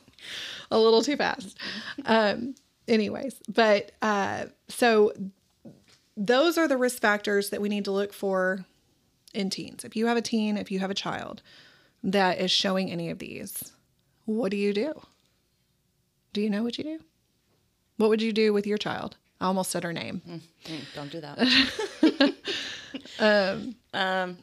a 0.69 0.77
little 0.77 1.01
too 1.01 1.17
fast. 1.17 1.57
Um, 2.05 2.55
anyways, 2.87 3.35
but 3.49 3.91
uh, 4.01 4.45
so 4.67 5.13
those 6.21 6.55
are 6.57 6.67
the 6.67 6.77
risk 6.77 7.01
factors 7.01 7.49
that 7.49 7.61
we 7.61 7.69
need 7.69 7.85
to 7.85 7.91
look 7.91 8.13
for 8.13 8.65
in 9.33 9.49
teens. 9.49 9.83
If 9.83 9.95
you 9.95 10.05
have 10.05 10.17
a 10.17 10.21
teen, 10.21 10.55
if 10.55 10.69
you 10.69 10.77
have 10.77 10.91
a 10.91 10.95
child 10.95 11.41
that 12.03 12.39
is 12.39 12.51
showing 12.51 12.91
any 12.91 13.09
of 13.09 13.17
these, 13.17 13.71
what 14.25 14.51
do 14.51 14.57
you 14.57 14.71
do? 14.71 15.01
Do 16.31 16.41
you 16.41 16.49
know 16.49 16.61
what 16.61 16.77
you 16.77 16.83
do? 16.83 16.99
What 17.97 18.09
would 18.09 18.21
you 18.21 18.31
do 18.33 18.53
with 18.53 18.67
your 18.67 18.77
child? 18.77 19.17
I 19.39 19.45
almost 19.45 19.71
said 19.71 19.83
her 19.83 19.93
name. 19.93 20.21
Mm, 20.29 20.81
don't 20.93 21.11
do 21.11 21.21
that. 21.21 22.35
um, 23.93 24.37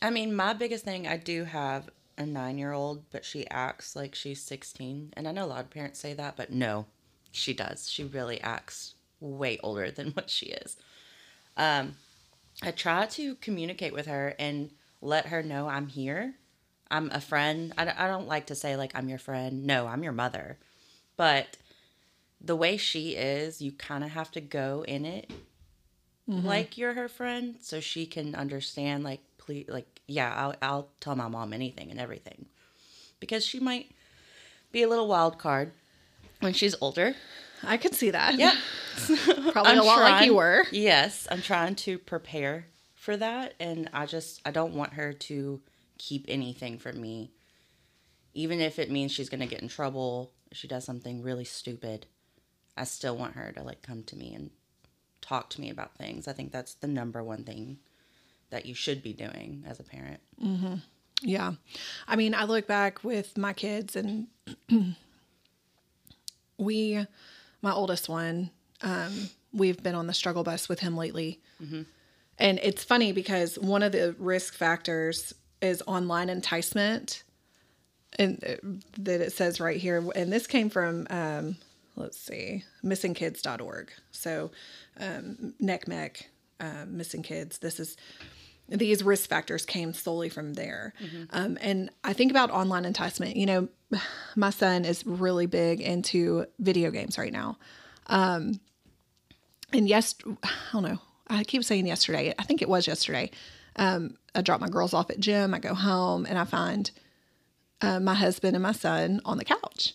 I 0.00 0.10
mean, 0.10 0.34
my 0.34 0.54
biggest 0.54 0.84
thing, 0.84 1.06
I 1.06 1.18
do 1.18 1.44
have 1.44 1.90
a 2.16 2.24
nine 2.24 2.56
year 2.56 2.72
old, 2.72 3.04
but 3.10 3.26
she 3.26 3.46
acts 3.50 3.94
like 3.94 4.14
she's 4.14 4.42
16. 4.42 5.12
And 5.14 5.28
I 5.28 5.32
know 5.32 5.44
a 5.44 5.46
lot 5.46 5.60
of 5.60 5.70
parents 5.70 6.00
say 6.00 6.14
that, 6.14 6.36
but 6.36 6.50
no, 6.50 6.86
she 7.30 7.52
does. 7.52 7.90
She 7.90 8.02
really 8.02 8.40
acts 8.40 8.94
way 9.20 9.58
older 9.62 9.90
than 9.90 10.10
what 10.10 10.30
she 10.30 10.46
is. 10.46 10.76
Um, 11.56 11.96
I 12.62 12.70
try 12.70 13.06
to 13.06 13.34
communicate 13.36 13.92
with 13.92 14.06
her 14.06 14.34
and 14.38 14.70
let 15.00 15.26
her 15.26 15.42
know 15.42 15.68
I'm 15.68 15.86
here. 15.86 16.34
I'm 16.90 17.10
a 17.12 17.20
friend. 17.20 17.72
I, 17.78 17.92
I 17.96 18.08
don't 18.08 18.26
like 18.26 18.46
to 18.46 18.54
say, 18.54 18.76
like, 18.76 18.92
I'm 18.94 19.08
your 19.08 19.18
friend. 19.18 19.64
No, 19.64 19.86
I'm 19.86 20.02
your 20.02 20.12
mother. 20.12 20.58
But 21.16 21.56
the 22.40 22.56
way 22.56 22.76
she 22.76 23.10
is, 23.10 23.62
you 23.62 23.72
kind 23.72 24.02
of 24.02 24.10
have 24.10 24.30
to 24.32 24.40
go 24.40 24.84
in 24.86 25.04
it 25.04 25.30
like 26.26 26.78
you're 26.78 26.94
her 26.94 27.08
friend 27.08 27.56
so 27.60 27.80
she 27.80 28.06
can 28.06 28.34
understand, 28.34 29.02
like, 29.02 29.20
please, 29.36 29.66
like, 29.68 30.00
yeah, 30.06 30.32
I'll, 30.34 30.54
I'll 30.62 30.88
tell 31.00 31.16
my 31.16 31.28
mom 31.28 31.52
anything 31.52 31.90
and 31.90 31.98
everything. 31.98 32.46
Because 33.18 33.44
she 33.44 33.58
might 33.58 33.90
be 34.70 34.82
a 34.82 34.88
little 34.88 35.08
wild 35.08 35.38
card 35.38 35.72
when 36.38 36.52
she's 36.52 36.76
older. 36.80 37.16
I 37.64 37.76
could 37.76 37.94
see 37.94 38.10
that. 38.10 38.38
Yeah. 38.38 38.54
Probably 39.52 39.76
a 39.76 39.82
lot 39.82 40.00
like 40.00 40.26
you 40.26 40.34
were. 40.34 40.64
Yes, 40.70 41.26
I'm 41.30 41.42
trying 41.42 41.74
to 41.76 41.98
prepare 41.98 42.66
for 42.94 43.16
that, 43.16 43.54
and 43.60 43.88
I 43.92 44.06
just 44.06 44.40
I 44.44 44.50
don't 44.50 44.74
want 44.74 44.94
her 44.94 45.12
to 45.12 45.60
keep 45.98 46.26
anything 46.28 46.78
from 46.78 47.00
me, 47.00 47.30
even 48.34 48.60
if 48.60 48.78
it 48.78 48.90
means 48.90 49.12
she's 49.12 49.28
gonna 49.28 49.46
get 49.46 49.62
in 49.62 49.68
trouble. 49.68 50.32
If 50.50 50.58
she 50.58 50.68
does 50.68 50.84
something 50.84 51.22
really 51.22 51.44
stupid, 51.44 52.06
I 52.76 52.84
still 52.84 53.16
want 53.16 53.36
her 53.36 53.52
to 53.52 53.62
like 53.62 53.82
come 53.82 54.02
to 54.04 54.16
me 54.16 54.34
and 54.34 54.50
talk 55.20 55.50
to 55.50 55.60
me 55.60 55.70
about 55.70 55.96
things. 55.96 56.26
I 56.26 56.32
think 56.32 56.52
that's 56.52 56.74
the 56.74 56.88
number 56.88 57.22
one 57.22 57.44
thing 57.44 57.78
that 58.50 58.66
you 58.66 58.74
should 58.74 59.02
be 59.02 59.12
doing 59.12 59.64
as 59.66 59.78
a 59.80 59.84
parent. 59.84 60.20
Mm-hmm. 60.42 60.74
Yeah. 61.22 61.52
I 62.08 62.16
mean, 62.16 62.34
I 62.34 62.44
look 62.44 62.66
back 62.66 63.04
with 63.04 63.36
my 63.38 63.52
kids 63.52 63.96
and 63.96 64.26
we, 66.58 67.06
my 67.62 67.72
oldest 67.72 68.08
one, 68.08 68.50
um, 68.82 69.28
we've 69.52 69.82
been 69.82 69.94
on 69.94 70.06
the 70.06 70.14
struggle 70.14 70.42
bus 70.42 70.68
with 70.68 70.80
him 70.80 70.96
lately. 70.96 71.40
And 72.38 72.58
it's 72.62 72.82
funny 72.84 73.12
because 73.12 73.58
one 73.58 73.82
of 73.82 73.92
the 73.92 74.14
risk 74.18 74.54
factors 74.54 75.34
is 75.60 75.82
online 75.86 76.30
enticement. 76.30 77.22
And 78.18 78.42
uh, 78.44 78.56
that 78.98 79.20
it 79.20 79.32
says 79.32 79.60
right 79.60 79.76
here, 79.76 80.02
and 80.16 80.32
this 80.32 80.46
came 80.46 80.68
from, 80.68 81.06
um, 81.10 81.56
let's 81.96 82.18
see, 82.18 82.64
missingkids.org. 82.84 83.92
So, 84.10 84.50
um, 84.98 85.54
NCMEC, 85.62 86.22
um, 86.58 86.96
missing 86.96 87.22
kids. 87.22 87.58
This 87.58 87.78
is 87.78 87.96
these 88.68 89.02
risk 89.02 89.28
factors 89.28 89.64
came 89.66 89.92
solely 89.94 90.28
from 90.28 90.54
there. 90.54 90.92
Um, 91.30 91.58
and 91.60 91.90
I 92.04 92.12
think 92.12 92.30
about 92.30 92.50
online 92.50 92.84
enticement. 92.84 93.36
You 93.36 93.46
know, 93.46 93.68
my 94.36 94.50
son 94.50 94.84
is 94.84 95.06
really 95.06 95.46
big 95.46 95.80
into 95.80 96.46
video 96.58 96.90
games 96.90 97.18
right 97.18 97.32
now. 97.32 97.58
Um, 98.06 98.60
and 99.72 99.88
yes, 99.88 100.14
I 100.42 100.50
don't 100.72 100.82
know. 100.82 100.98
I 101.28 101.44
keep 101.44 101.64
saying 101.64 101.86
yesterday. 101.86 102.34
I 102.38 102.42
think 102.42 102.60
it 102.60 102.68
was 102.68 102.86
yesterday. 102.86 103.30
Um, 103.76 104.16
I 104.34 104.42
drop 104.42 104.60
my 104.60 104.68
girls 104.68 104.94
off 104.94 105.10
at 105.10 105.20
gym. 105.20 105.54
I 105.54 105.60
go 105.60 105.74
home 105.74 106.26
and 106.26 106.38
I 106.38 106.44
find 106.44 106.90
uh, 107.80 108.00
my 108.00 108.14
husband 108.14 108.56
and 108.56 108.62
my 108.62 108.72
son 108.72 109.20
on 109.24 109.38
the 109.38 109.44
couch. 109.44 109.94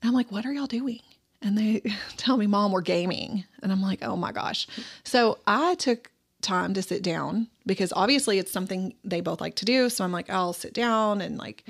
And 0.00 0.08
I'm 0.08 0.14
like, 0.14 0.32
what 0.32 0.46
are 0.46 0.52
y'all 0.52 0.66
doing? 0.66 1.00
And 1.42 1.58
they 1.58 1.82
tell 2.16 2.36
me, 2.36 2.46
Mom, 2.46 2.72
we're 2.72 2.80
gaming. 2.80 3.44
And 3.62 3.70
I'm 3.70 3.82
like, 3.82 4.02
oh 4.02 4.16
my 4.16 4.32
gosh. 4.32 4.66
So 5.04 5.38
I 5.46 5.74
took 5.74 6.10
time 6.40 6.74
to 6.74 6.82
sit 6.82 7.02
down 7.02 7.48
because 7.66 7.92
obviously 7.94 8.38
it's 8.38 8.50
something 8.50 8.94
they 9.04 9.20
both 9.20 9.40
like 9.40 9.56
to 9.56 9.64
do. 9.64 9.88
So 9.88 10.04
I'm 10.04 10.10
like, 10.12 10.28
I'll 10.30 10.52
sit 10.52 10.74
down 10.74 11.20
and 11.20 11.38
like 11.38 11.64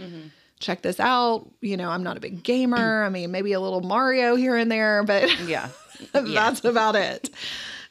check 0.62 0.82
this 0.82 0.98
out. 1.00 1.50
You 1.60 1.76
know, 1.76 1.90
I'm 1.90 2.02
not 2.02 2.16
a 2.16 2.20
big 2.20 2.42
gamer. 2.42 3.02
I 3.04 3.08
mean, 3.08 3.30
maybe 3.30 3.52
a 3.52 3.60
little 3.60 3.80
Mario 3.82 4.34
here 4.36 4.56
and 4.56 4.70
there, 4.70 5.02
but 5.04 5.28
Yeah. 5.46 5.68
that's 6.12 6.64
about 6.64 6.96
it. 6.96 7.28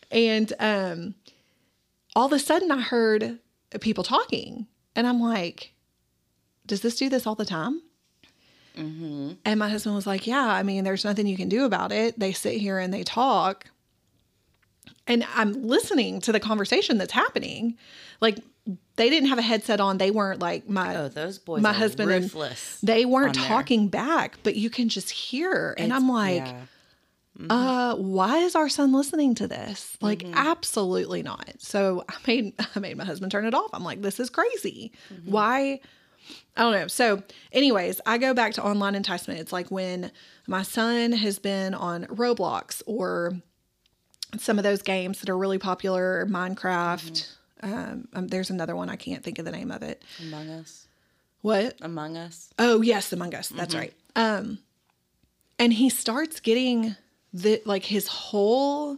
And 0.09 0.51
um, 0.59 1.15
all 2.15 2.25
of 2.25 2.33
a 2.33 2.39
sudden, 2.39 2.71
I 2.71 2.81
heard 2.81 3.39
people 3.79 4.03
talking, 4.03 4.67
and 4.95 5.07
I'm 5.07 5.21
like, 5.21 5.73
"Does 6.65 6.81
this 6.81 6.95
do 6.97 7.07
this 7.09 7.25
all 7.25 7.35
the 7.35 7.45
time?" 7.45 7.81
And 9.45 9.59
my 9.59 9.69
husband 9.69 9.95
was 9.95 10.07
like, 10.07 10.27
"Yeah, 10.27 10.45
I 10.45 10.63
mean, 10.63 10.83
there's 10.83 11.05
nothing 11.05 11.27
you 11.27 11.37
can 11.37 11.49
do 11.49 11.65
about 11.65 11.91
it. 11.91 12.19
They 12.19 12.33
sit 12.33 12.55
here 12.59 12.79
and 12.79 12.93
they 12.93 13.03
talk." 13.03 13.67
And 15.07 15.25
I'm 15.35 15.53
listening 15.63 16.19
to 16.21 16.31
the 16.31 16.39
conversation 16.39 16.97
that's 16.97 17.11
happening. 17.13 17.77
Like 18.19 18.37
they 18.95 19.09
didn't 19.09 19.29
have 19.29 19.39
a 19.39 19.41
headset 19.43 19.79
on. 19.79 19.97
They 19.97 20.11
weren't 20.11 20.39
like 20.39 20.69
my 20.69 20.95
Oh, 20.95 21.07
those 21.07 21.39
boys 21.39 21.61
my 21.61 21.73
husband 21.73 22.11
and 22.11 22.31
they 22.83 23.05
weren't 23.05 23.35
on 23.37 23.41
there. 23.41 23.47
talking 23.49 23.87
back, 23.87 24.37
but 24.43 24.55
you 24.55 24.69
can 24.69 24.89
just 24.89 25.09
hear. 25.09 25.73
And 25.77 25.87
It's- 25.87 25.99
I'm 26.01 26.07
like, 26.09 26.45
yeah. 26.45 26.61
uh 27.49 27.95
why 27.95 28.37
is 28.39 28.55
our 28.55 28.69
son 28.69 28.91
listening 28.91 29.33
to 29.35 29.47
this 29.47 29.97
like 30.01 30.19
Mm-hmm. 30.19 30.33
absolutely 30.35 31.23
not 31.23 31.49
so 31.59 32.03
i 32.09 32.13
made 32.27 32.53
i 32.75 32.79
made 32.79 32.97
my 32.97 33.05
husband 33.05 33.31
turn 33.31 33.45
it 33.45 33.53
off 33.55 33.69
i'm 33.73 33.83
like 33.85 34.01
this 34.01 34.19
is 34.19 34.29
crazy 34.29 34.91
Mm-hmm. 35.11 35.31
why 35.31 35.79
i 36.57 36.61
don't 36.61 36.73
know 36.73 36.87
so 36.87 37.23
anyways 37.53 37.99
i 38.05 38.17
go 38.19 38.33
back 38.35 38.53
to 38.55 38.63
online 38.63 38.95
enticement 38.95 39.39
it's 39.39 39.53
like 39.53 39.69
when 39.71 40.11
my 40.45 40.61
son 40.61 41.13
has 41.13 41.39
been 41.39 41.73
on 41.73 42.03
roblox 42.07 42.83
or 42.85 43.33
some 44.37 44.57
of 44.59 44.63
those 44.63 44.81
games 44.81 45.21
that 45.21 45.29
are 45.29 45.37
really 45.37 45.57
popular 45.57 46.27
minecraft 46.29 47.11
Mm-hmm. 47.11 47.35
Um, 47.63 48.07
um, 48.13 48.27
there's 48.27 48.49
another 48.49 48.75
one 48.75 48.89
i 48.89 48.95
can't 48.95 49.23
think 49.23 49.39
of 49.39 49.45
the 49.45 49.51
name 49.51 49.71
of 49.71 49.81
it 49.83 50.03
Among 50.21 50.49
Us. 50.49 50.87
what 51.41 51.77
Among 51.81 52.17
Us. 52.17 52.49
Oh 52.59 52.81
yes, 52.81 53.11
Among 53.13 53.33
Us. 53.35 53.49
That's 53.49 53.73
right. 53.75 53.93
Um, 54.15 54.59
and 55.57 55.71
he 55.73 55.89
starts 55.89 56.39
getting 56.39 56.95
the 57.33 57.61
like 57.65 57.85
his 57.85 58.07
whole 58.07 58.97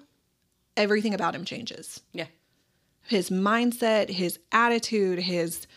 everything 0.75 1.13
about 1.13 1.35
him 1.35 1.45
changes. 1.45 2.01
Yeah. 2.13 2.25
His 3.05 3.29
mindset, 3.29 4.09
his 4.09 4.39
attitude, 4.51 5.19
his 5.19 5.67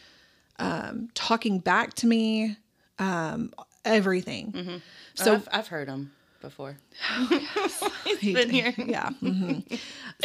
um, 0.58 1.08
talking 1.14 1.58
back 1.58 1.94
to 1.94 2.06
me, 2.06 2.56
um, 2.98 3.52
everything. 3.84 4.80
So 5.14 5.24
So 5.24 5.34
I've, 5.34 5.48
I've 5.52 5.68
heard 5.68 5.88
him 5.88 6.12
before. 6.40 6.76
he- 8.20 8.32
been 8.34 8.50
here. 8.50 8.72
Yeah. 8.76 9.10
mhm. 9.22 9.78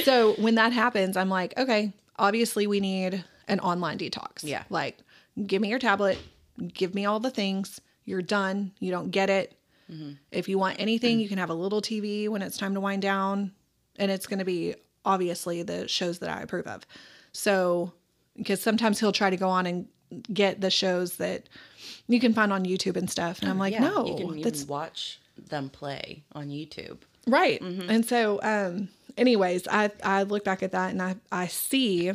So 0.04 0.34
when 0.36 0.56
that 0.56 0.74
happens, 0.74 1.17
I'm 1.17 1.30
like, 1.30 1.54
okay, 1.58 1.91
obviously 2.17 2.67
we 2.67 2.80
need 2.80 3.24
an 3.47 3.60
online 3.60 3.97
detox. 3.97 4.43
Yeah. 4.43 4.63
Like, 4.69 4.97
give 5.45 5.62
me 5.62 5.69
your 5.69 5.80
tablet, 5.80 6.17
give 6.74 6.93
me 6.95 7.06
all 7.06 7.19
the 7.19 7.32
things. 7.32 7.80
You're 8.06 8.21
done. 8.21 8.71
You 8.80 8.91
don't 8.91 9.12
get 9.12 9.30
it. 9.30 9.58
Mm-hmm. 9.91 10.13
If 10.32 10.47
you 10.47 10.58
want 10.58 10.80
anything, 10.80 11.19
you 11.19 11.28
can 11.28 11.38
have 11.38 11.50
a 11.50 11.54
little 11.54 11.82
TV 11.82 12.30
when 12.30 12.41
it's 12.41 12.58
time 12.58 12.74
to 12.74 12.80
wind 12.80 13.02
down, 13.02 13.52
and 13.97 14.10
it's 14.10 14.26
going 14.26 14.39
to 14.39 14.45
be 14.45 14.76
obviously 15.06 15.63
the 15.63 15.88
shows 15.88 16.19
that 16.19 16.30
I 16.30 16.41
approve 16.41 16.67
of. 16.67 16.86
So, 17.32 17.93
because 18.36 18.62
sometimes 18.62 19.00
he'll 19.00 19.12
try 19.12 19.30
to 19.30 19.38
go 19.38 19.50
on 19.50 19.65
and 19.65 19.88
get 20.34 20.62
the 20.62 20.69
shows 20.69 21.17
that 21.17 21.47
you 22.08 22.19
can 22.19 22.34
find 22.34 22.52
on 22.52 22.65
YouTube 22.65 22.95
and 22.95 23.10
stuff, 23.10 23.41
and 23.41 23.50
I'm 23.50 23.60
like, 23.60 23.74
Yeah, 23.74 23.82
no, 23.82 24.06
You 24.06 24.15
can 24.15 24.41
that's 24.41 24.65
watch 24.65 25.19
them 25.38 25.69
play 25.69 26.24
on 26.34 26.50
YouTube. 26.50 27.00
Right. 27.28 27.62
Mm-hmm. 27.62 27.89
And 27.89 28.06
so, 28.06 28.39
um, 28.41 28.89
anyways, 29.17 29.67
I, 29.67 29.91
I 30.04 30.24
look 30.24 30.43
back 30.43 30.63
at 30.63 30.71
that 30.71 30.91
and 30.91 31.02
I, 31.02 31.15
I 31.32 31.47
see 31.47 32.12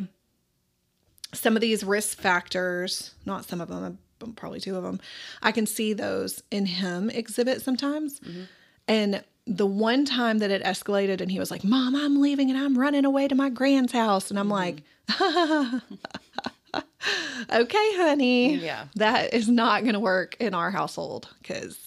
some 1.33 1.55
of 1.55 1.61
these 1.61 1.83
risk 1.83 2.17
factors, 2.17 3.13
not 3.25 3.45
some 3.45 3.61
of 3.61 3.67
them, 3.67 3.99
probably 4.35 4.59
two 4.59 4.75
of 4.75 4.83
them. 4.83 4.99
I 5.41 5.51
can 5.51 5.65
see 5.65 5.93
those 5.93 6.43
in 6.51 6.65
him 6.65 7.09
exhibit 7.09 7.61
sometimes. 7.61 8.19
Mm-hmm. 8.19 8.43
And 8.87 9.23
the 9.45 9.65
one 9.65 10.05
time 10.05 10.39
that 10.39 10.51
it 10.51 10.63
escalated 10.63 11.21
and 11.21 11.31
he 11.31 11.39
was 11.39 11.51
like, 11.51 11.63
Mom, 11.63 11.95
I'm 11.95 12.21
leaving 12.21 12.49
and 12.49 12.59
I'm 12.59 12.77
running 12.77 13.05
away 13.05 13.27
to 13.27 13.35
my 13.35 13.49
grand's 13.49 13.93
house. 13.93 14.29
And 14.29 14.39
I'm 14.39 14.49
like, 14.49 14.83
okay, 17.49 17.95
honey. 17.95 18.55
Yeah. 18.55 18.85
That 18.95 19.33
is 19.33 19.47
not 19.47 19.83
going 19.83 19.93
to 19.93 19.99
work 19.99 20.35
in 20.39 20.53
our 20.53 20.71
household 20.71 21.29
because 21.41 21.86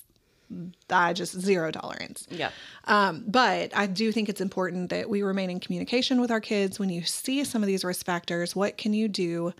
I 0.88 1.12
just 1.12 1.38
zero 1.38 1.70
tolerance. 1.70 2.26
Yeah. 2.30 2.50
Um, 2.84 3.24
but 3.26 3.76
I 3.76 3.86
do 3.86 4.12
think 4.12 4.28
it's 4.28 4.40
important 4.40 4.90
that 4.90 5.08
we 5.08 5.22
remain 5.22 5.50
in 5.50 5.60
communication 5.60 6.20
with 6.20 6.30
our 6.30 6.40
kids. 6.40 6.78
When 6.78 6.90
you 6.90 7.02
see 7.04 7.44
some 7.44 7.62
of 7.62 7.66
these 7.66 7.84
risk 7.84 8.04
factors, 8.04 8.56
what 8.56 8.76
can 8.76 8.92
you 8.92 9.08
do 9.08 9.52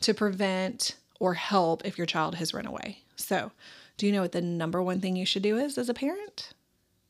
to 0.00 0.14
prevent 0.14 0.96
or 1.18 1.34
help 1.34 1.84
if 1.84 1.98
your 1.98 2.06
child 2.06 2.34
has 2.36 2.54
run 2.54 2.66
away? 2.66 2.98
So, 3.16 3.52
do 3.98 4.06
you 4.06 4.12
know 4.12 4.22
what 4.22 4.32
the 4.32 4.40
number 4.40 4.82
one 4.82 5.00
thing 5.00 5.16
you 5.16 5.26
should 5.26 5.42
do 5.42 5.58
is 5.58 5.76
as 5.76 5.88
a 5.88 5.94
parent? 5.94 6.52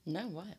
No, 0.05 0.23
what? 0.23 0.57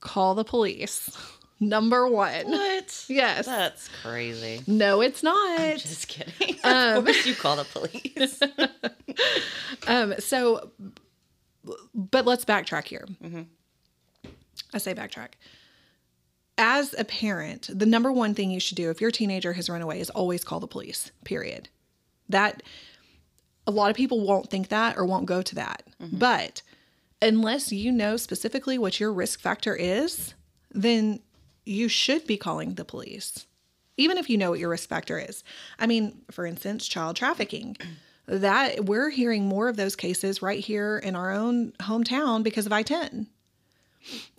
Call 0.00 0.34
the 0.34 0.44
police. 0.44 1.10
Number 1.58 2.06
one. 2.06 2.50
What? 2.50 3.04
Yes. 3.08 3.46
That's 3.46 3.88
crazy. 4.02 4.60
No, 4.66 5.00
it's 5.00 5.22
not. 5.22 5.58
I'm 5.58 5.78
Just 5.78 6.06
kidding. 6.08 6.56
Um, 6.64 6.98
of 6.98 7.04
course 7.04 7.26
you 7.26 7.34
call 7.34 7.56
the 7.56 7.64
police. 7.64 8.40
Um, 9.86 10.14
so, 10.18 10.70
but 11.94 12.26
let's 12.26 12.44
backtrack 12.44 12.86
here. 12.86 13.06
Mm-hmm. 13.22 13.42
I 14.74 14.78
say 14.78 14.94
backtrack. 14.94 15.30
As 16.58 16.94
a 16.98 17.04
parent, 17.04 17.68
the 17.72 17.86
number 17.86 18.10
one 18.10 18.34
thing 18.34 18.50
you 18.50 18.60
should 18.60 18.76
do 18.76 18.90
if 18.90 19.00
your 19.00 19.10
teenager 19.10 19.52
has 19.52 19.68
run 19.68 19.82
away 19.82 20.00
is 20.00 20.10
always 20.10 20.44
call 20.44 20.60
the 20.60 20.66
police, 20.66 21.10
period. 21.24 21.68
That 22.28 22.62
a 23.66 23.70
lot 23.70 23.90
of 23.90 23.96
people 23.96 24.26
won't 24.26 24.48
think 24.50 24.68
that 24.68 24.96
or 24.96 25.04
won't 25.04 25.26
go 25.26 25.42
to 25.42 25.54
that. 25.56 25.82
Mm-hmm. 26.00 26.18
But 26.18 26.62
unless 27.20 27.72
you 27.72 27.92
know 27.92 28.16
specifically 28.16 28.78
what 28.78 29.00
your 29.00 29.12
risk 29.12 29.40
factor 29.40 29.74
is, 29.74 30.34
then 30.70 31.20
you 31.64 31.88
should 31.88 32.26
be 32.26 32.36
calling 32.36 32.74
the 32.74 32.84
police, 32.84 33.46
even 33.96 34.18
if 34.18 34.30
you 34.30 34.38
know 34.38 34.50
what 34.50 34.60
your 34.60 34.70
risk 34.70 34.88
factor 34.88 35.18
is. 35.18 35.42
I 35.78 35.86
mean, 35.86 36.22
for 36.30 36.46
instance, 36.46 36.86
child 36.86 37.16
trafficking. 37.16 37.76
That 38.26 38.84
we're 38.86 39.10
hearing 39.10 39.44
more 39.46 39.68
of 39.68 39.76
those 39.76 39.94
cases 39.94 40.42
right 40.42 40.58
here 40.58 40.98
in 40.98 41.14
our 41.14 41.30
own 41.30 41.72
hometown 41.80 42.42
because 42.42 42.66
of 42.66 42.72
I 42.72 42.82
10. 42.82 43.28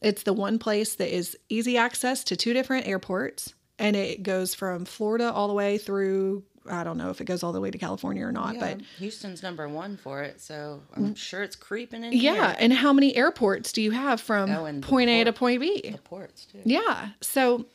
It's 0.01 0.23
the 0.23 0.33
one 0.33 0.59
place 0.59 0.95
that 0.95 1.13
is 1.13 1.37
easy 1.49 1.77
access 1.77 2.23
to 2.25 2.35
two 2.35 2.53
different 2.53 2.87
airports, 2.87 3.53
and 3.79 3.95
it 3.95 4.23
goes 4.23 4.53
from 4.53 4.85
Florida 4.85 5.31
all 5.31 5.47
the 5.47 5.53
way 5.53 5.77
through. 5.77 6.43
I 6.69 6.83
don't 6.83 6.97
know 6.97 7.09
if 7.09 7.21
it 7.21 7.25
goes 7.25 7.43
all 7.43 7.53
the 7.53 7.61
way 7.61 7.71
to 7.71 7.77
California 7.77 8.25
or 8.25 8.31
not, 8.31 8.59
but 8.59 8.81
Houston's 8.97 9.41
number 9.41 9.69
one 9.69 9.95
for 9.95 10.21
it, 10.23 10.41
so 10.41 10.81
I'm 10.95 11.13
mm. 11.13 11.17
sure 11.17 11.41
it's 11.41 11.55
creeping 11.55 12.03
in 12.03 12.11
yeah. 12.11 12.33
here. 12.33 12.55
And 12.59 12.73
how 12.73 12.91
many 12.91 13.15
airports 13.15 13.71
do 13.71 13.81
you 13.81 13.91
have 13.91 14.19
from 14.19 14.51
Oh, 14.51 14.81
point 14.81 15.09
A 15.09 15.23
to 15.23 15.33
point 15.33 15.61
B? 15.61 15.81
The 15.91 15.97
ports 15.97 16.45
too. 16.45 16.59
Yeah. 16.65 17.09
So, 17.21 17.65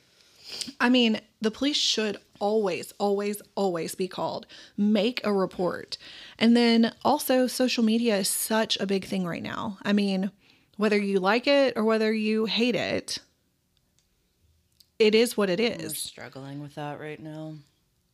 I 0.81 0.89
mean, 0.89 1.21
the 1.41 1.51
police 1.51 1.77
should 1.77 2.17
always, 2.41 2.93
always, 2.99 3.41
always 3.55 3.95
be 3.95 4.09
called. 4.09 4.47
Make 4.77 5.21
a 5.25 5.33
report. 5.33 5.97
And 6.39 6.57
then 6.57 6.93
also, 7.05 7.47
social 7.47 7.85
media 7.85 8.19
is 8.19 8.29
such 8.29 8.79
a 8.81 8.87
big 8.87 9.05
thing 9.05 9.27
right 9.27 9.43
now. 9.43 9.79
I 9.83 9.93
mean, 9.93 10.31
whether 10.77 10.99
you 10.99 11.21
like 11.21 11.47
it 11.47 11.75
or 11.77 11.85
whether 11.85 12.13
you 12.13 12.47
hate 12.47 12.75
it, 12.75 13.19
it 14.99 15.15
is 15.15 15.37
what 15.37 15.51
it 15.51 15.61
is. 15.61 15.83
We're 15.83 15.95
struggling 15.95 16.61
with 16.63 16.75
that 16.77 17.01
right 17.01 17.21
now. 17.21 17.55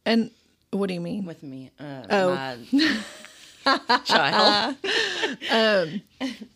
And 0.04 0.30
what 0.70 0.88
do 0.88 0.94
you 0.94 1.00
mean? 1.00 1.24
With 1.24 1.42
me, 1.42 1.70
uh, 1.78 2.02
Oh. 2.10 2.34
my 2.34 3.78
child. 4.04 4.76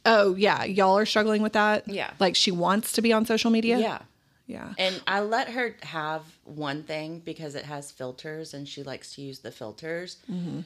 Oh, 0.04 0.34
yeah. 0.34 0.64
Y'all 0.64 0.96
are 0.98 1.06
struggling 1.06 1.42
with 1.42 1.52
that? 1.54 1.86
Yeah. 1.88 2.10
Like 2.18 2.36
she 2.36 2.50
wants 2.50 2.92
to 2.92 3.02
be 3.02 3.12
on 3.12 3.26
social 3.26 3.50
media? 3.50 3.78
yeah. 3.78 3.98
Yeah. 4.46 4.74
And 4.78 5.00
I 5.06 5.20
let 5.20 5.50
her 5.50 5.76
have 5.82 6.24
one 6.44 6.82
thing 6.82 7.20
because 7.20 7.54
it 7.54 7.64
has 7.64 7.90
filters 7.90 8.54
and 8.54 8.68
she 8.68 8.82
likes 8.82 9.14
to 9.14 9.22
use 9.22 9.38
the 9.40 9.52
filters. 9.52 10.16
Mm-hmm. 10.30 10.60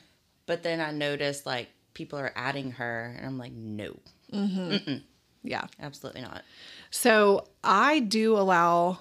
But 0.46 0.62
then 0.62 0.80
I 0.80 0.92
noticed 0.92 1.46
like 1.46 1.68
people 1.94 2.18
are 2.18 2.32
adding 2.36 2.72
her 2.72 3.14
and 3.16 3.26
I'm 3.26 3.38
like, 3.38 3.52
no, 3.52 3.96
mm-hmm. 4.32 4.96
Yeah. 5.42 5.66
absolutely 5.80 6.22
not. 6.22 6.42
So 6.90 7.46
I 7.62 8.00
do 8.00 8.36
allow, 8.36 8.98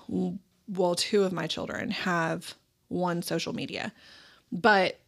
well, 0.67 0.95
two 0.95 1.23
of 1.23 1.31
my 1.31 1.47
children 1.47 1.89
have 1.91 2.55
one 2.87 3.21
social 3.21 3.53
media, 3.53 3.93
but 4.51 4.99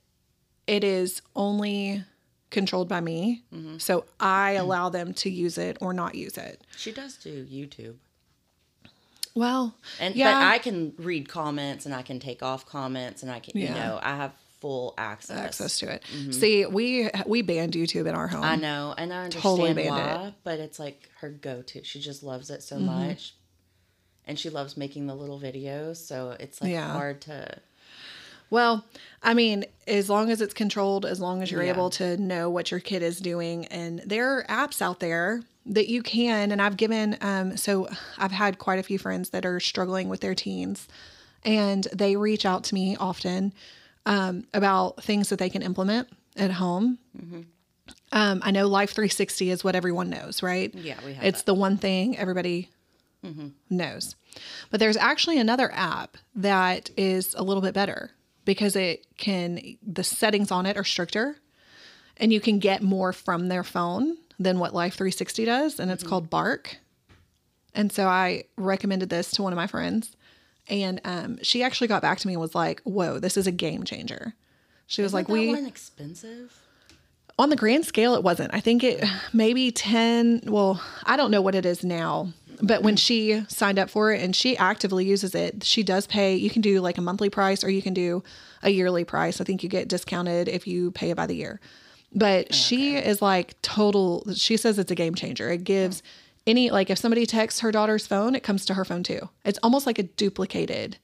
it 0.66 0.84
is 0.84 1.22
only 1.36 2.04
controlled 2.50 2.88
by 2.88 3.02
me. 3.02 3.44
Mm-hmm. 3.54 3.78
So 3.78 4.06
I 4.20 4.54
mm-hmm. 4.54 4.64
allow 4.64 4.90
them 4.90 5.14
to 5.16 5.30
use 5.30 5.58
it 5.58 5.78
or 5.82 5.94
not 5.94 6.16
use 6.16 6.38
it. 6.38 6.62
She 6.76 6.92
does 6.92 7.18
do 7.18 7.46
YouTube. 7.46 7.96
Well, 9.38 9.76
And 10.00 10.16
yeah, 10.16 10.34
but 10.34 10.44
I 10.46 10.58
can 10.58 10.94
read 10.98 11.30
comments 11.30 11.86
and 11.86 11.94
I 11.94 12.02
can 12.02 12.20
take 12.20 12.42
off 12.42 12.66
comments 12.66 13.22
and 13.24 13.32
I 13.32 13.40
can 13.40 13.60
you 13.60 13.70
know, 13.70 14.00
I 14.02 14.16
have 14.16 14.34
full 14.60 14.96
access. 14.98 15.38
access 15.38 15.78
to 15.80 15.92
it. 15.94 16.04
See, 16.32 16.66
we 16.66 17.10
we 17.28 17.44
banned 17.44 17.74
YouTube 17.74 18.08
in 18.08 18.16
our 18.16 18.28
home. 18.28 18.44
I 18.44 18.56
know, 18.56 18.96
and 18.98 19.14
I 19.14 19.26
understand 19.26 19.44
Totally 19.44 19.74
banned 19.76 19.96
why, 19.96 20.34
but 20.44 20.60
it's 20.60 20.80
like 20.80 21.10
her 21.20 21.30
go-to. 21.30 21.84
She 21.84 22.00
just 22.00 22.24
loves 22.24 22.50
it 22.50 22.64
so 22.64 22.78
Mm-hmm. 22.78 22.86
much, 23.10 23.36
and 24.26 24.40
she 24.40 24.50
loves 24.50 24.76
making 24.76 25.06
the 25.06 25.16
little 25.16 25.40
videos. 25.40 25.98
So 25.98 26.36
it's 26.40 26.60
like 26.60 26.72
Yeah. 26.72 26.92
hard 26.92 27.22
to. 27.22 27.60
Well, 28.50 28.86
I 29.22 29.34
mean, 29.34 29.66
as 29.88 30.10
long 30.10 30.32
as 30.32 30.42
it's 30.42 30.54
controlled, 30.54 31.06
as 31.06 31.20
long 31.20 31.44
as 31.44 31.52
you're 31.52 31.64
Yeah. 31.64 31.74
able 31.74 31.90
to 31.92 32.16
know 32.18 32.50
what 32.50 32.72
your 32.72 32.80
kid 32.80 33.04
is 33.04 33.20
doing, 33.20 33.66
and 33.68 34.00
there 34.06 34.38
are 34.40 34.46
apps 34.46 34.82
out 34.82 35.00
there 35.02 35.44
that 35.68 35.88
you 35.90 36.02
can. 36.02 36.52
And 36.52 36.62
I've 36.62 36.78
given, 36.78 37.18
um, 37.22 37.58
so 37.58 37.88
I've 38.18 38.32
had 38.32 38.58
quite 38.58 38.80
a 38.80 38.84
few 38.84 38.98
friends 38.98 39.30
that 39.32 39.46
are 39.46 39.60
struggling 39.60 40.10
with 40.10 40.22
their 40.22 40.36
teens, 40.36 40.88
and 41.44 41.88
they 41.94 42.16
reach 42.16 42.46
out 42.46 42.64
to 42.66 42.74
me 42.76 42.96
often 43.00 43.54
um, 44.06 44.46
about 44.54 45.04
things 45.04 45.30
that 45.30 45.40
they 45.40 45.50
can 45.50 45.62
implement 45.62 46.08
at 46.36 46.52
home. 46.52 46.98
Um, 48.12 48.42
I 48.44 48.52
know 48.52 48.68
Life 48.68 48.92
360 48.92 49.50
is 49.52 49.64
what 49.64 49.76
everyone 49.76 50.10
knows, 50.10 50.42
right? 50.44 50.74
Yeah, 50.74 50.98
we 51.06 51.14
have 51.14 51.24
It's 51.24 51.40
that. 51.42 51.46
the 51.48 51.54
one 51.54 51.78
thing 51.78 52.18
everybody 52.18 52.70
knows. 53.70 54.16
But 54.72 54.80
there's 54.80 54.96
actually 54.96 55.38
another 55.38 55.70
app 55.74 56.16
that 56.36 56.90
is 56.96 57.34
a 57.34 57.44
little 57.44 57.62
bit 57.62 57.74
better 57.74 58.12
because 58.46 58.78
it 58.78 59.06
can, 59.18 59.78
the 59.86 60.04
settings 60.04 60.50
on 60.52 60.66
it 60.66 60.78
are 60.78 60.86
stricter 60.86 61.36
and 62.16 62.32
you 62.32 62.40
can 62.40 62.60
get 62.60 62.82
more 62.82 63.12
from 63.12 63.50
their 63.50 63.64
phone 63.66 64.16
than 64.40 64.60
what 64.60 64.74
Life 64.74 64.96
360 64.96 65.46
does. 65.46 65.80
And 65.80 65.90
it's 65.92 66.04
called 66.04 66.30
Bark. 66.30 66.78
And 67.74 67.92
so 67.92 68.08
I 68.08 68.46
recommended 68.58 69.10
this 69.10 69.32
to 69.32 69.44
one 69.44 69.54
of 69.54 69.58
my 69.58 69.68
friends. 69.68 70.16
And 70.70 71.00
um, 71.06 71.40
she 71.44 71.64
actually 71.64 71.88
got 71.88 72.02
back 72.02 72.20
to 72.20 72.28
me 72.28 72.34
and 72.34 72.42
was 72.42 72.56
like, 72.56 72.82
whoa, 72.82 73.20
this 73.20 73.38
is 73.38 73.48
a 73.48 73.52
game 73.52 73.84
changer. 73.84 74.34
She 74.88 75.02
was 75.02 75.14
like, 75.14 75.30
Isn't 75.30 75.64
we 75.64 75.68
expensive. 75.68 76.62
on 77.40 77.50
the 77.50 77.56
grand 77.56 77.86
scale 77.86 78.16
it 78.16 78.24
wasn't 78.24 78.54
i 78.54 78.60
think 78.60 78.84
it 78.84 79.04
maybe 79.34 79.70
10 79.72 80.44
well 80.48 80.82
i 81.04 81.16
don't 81.18 81.30
know 81.30 81.42
what 81.42 81.56
it 81.56 81.66
is 81.66 81.84
now 81.84 82.32
but 82.62 82.82
when 82.82 82.96
she 82.96 83.44
signed 83.48 83.78
up 83.78 83.90
for 83.90 84.12
it 84.12 84.22
and 84.24 84.36
she 84.36 84.58
actively 84.58 85.06
uses 85.06 85.36
it 85.36 85.64
she 85.64 85.84
does 85.84 86.08
pay 86.08 86.36
you 86.36 86.50
can 86.50 86.62
do 86.62 86.80
like 86.82 86.98
a 86.98 87.02
monthly 87.02 87.30
price 87.30 87.64
or 87.64 87.70
you 87.70 87.82
can 87.82 87.94
do 87.94 88.24
a 88.64 88.70
yearly 88.70 89.04
price 89.04 89.40
i 89.40 89.44
think 89.44 89.62
you 89.62 89.70
get 89.70 89.88
discounted 89.88 90.48
if 90.48 90.66
you 90.66 90.90
pay 90.92 91.12
it 91.12 91.16
by 91.18 91.28
the 91.28 91.36
year 91.36 91.60
but 92.18 92.54
she 92.54 92.96
is 92.96 93.22
like 93.22 93.62
total 93.62 94.24
she 94.34 94.58
says 94.58 94.80
it's 94.80 94.92
a 94.92 94.96
game 94.96 95.16
changer. 95.16 95.50
It 95.50 95.64
gives 95.64 96.02
any 96.46 96.70
like 96.72 96.90
if 96.90 96.98
somebody 96.98 97.26
texts 97.26 97.60
her 97.60 97.72
daughter's 97.72 98.08
phone 98.08 98.34
it 98.36 98.42
comes 98.44 98.66
to 98.66 98.74
her 98.74 98.84
phone 98.86 99.04
too. 99.04 99.30
It's 99.46 99.60
almost 99.62 99.86
like 99.86 100.00
a 100.00 100.04
duplicated 100.04 100.98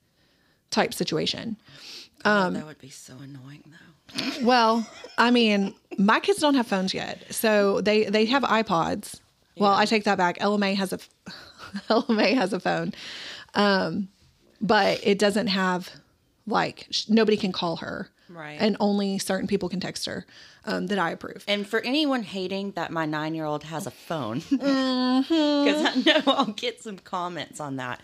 type 0.71 0.93
situation. 0.93 1.57
Um, 2.25 2.53
that 2.53 2.65
would 2.65 2.79
be 2.79 2.89
so 2.89 3.13
annoying 3.21 3.63
though. 3.67 4.45
well, 4.45 4.87
I 5.17 5.31
mean, 5.31 5.73
my 5.97 6.19
kids 6.19 6.39
don't 6.39 6.55
have 6.55 6.67
phones 6.67 6.93
yet, 6.93 7.33
so 7.33 7.81
they 7.81 8.05
they 8.05 8.25
have 8.25 8.43
iPods. 8.43 9.19
Well, 9.57 9.73
I 9.73 9.85
take 9.85 10.03
that 10.05 10.17
back. 10.17 10.39
LMA 10.39 10.75
has 10.75 10.93
a 10.93 10.97
LMA 11.89 12.33
has 12.35 12.53
a 12.53 12.59
phone, 12.59 12.93
um, 13.53 14.07
but 14.61 14.99
it 15.03 15.19
doesn't 15.19 15.47
have 15.47 15.91
like 16.47 16.87
sh- 16.89 17.09
nobody 17.09 17.37
can 17.37 17.51
call 17.51 17.77
her, 17.77 18.09
Right. 18.33 18.57
And 18.59 18.75
only 18.79 19.17
certain 19.19 19.47
people 19.47 19.69
can 19.69 19.79
text 19.79 20.05
her 20.05 20.25
um, 20.65 20.87
that 20.87 20.97
I 20.99 21.11
approve. 21.11 21.43
And 21.47 21.67
for 21.67 21.79
anyone 21.81 22.23
hating 22.23 22.71
that 22.71 22.91
my 22.91 23.05
nine-year-old 23.05 23.63
has 23.65 23.85
a 23.87 23.91
phone, 23.91 24.41
Mm-hmm. 24.51 25.65
because 25.65 26.07
I 26.07 26.19
know 26.25 26.33
I'll 26.33 26.45
get 26.53 26.81
some 26.81 26.97
comments 26.97 27.59
on 27.59 27.75
that. 27.77 28.01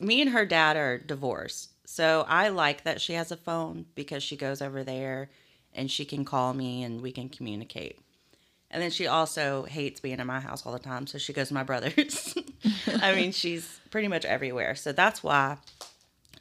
Me 0.00 0.20
and 0.20 0.30
her 0.30 0.44
dad 0.46 0.76
are 0.76 0.98
divorced, 0.98 1.70
so 1.86 2.24
I 2.28 2.48
like 2.48 2.84
that 2.84 3.00
she 3.00 3.14
has 3.14 3.30
a 3.32 3.36
phone 3.36 3.86
because 3.94 4.22
she 4.22 4.36
goes 4.36 4.60
over 4.60 4.82
there 4.84 5.30
and 5.74 5.90
she 5.90 6.04
can 6.04 6.24
call 6.24 6.52
me 6.54 6.82
and 6.82 7.00
we 7.02 7.12
can 7.12 7.28
communicate. 7.28 7.98
And 8.70 8.82
then 8.82 8.90
she 8.90 9.06
also 9.06 9.62
hates 9.64 10.00
being 10.00 10.18
in 10.18 10.26
my 10.26 10.40
house 10.40 10.66
all 10.66 10.72
the 10.72 10.78
time, 10.78 11.06
so 11.06 11.18
she 11.18 11.32
goes 11.32 11.48
to 11.48 11.54
my 11.54 11.62
brother's. 11.62 12.34
I 13.00 13.14
mean, 13.14 13.32
she's 13.32 13.80
pretty 13.90 14.08
much 14.08 14.24
everywhere, 14.24 14.74
so 14.74 14.92
that's 14.92 15.22
why 15.22 15.58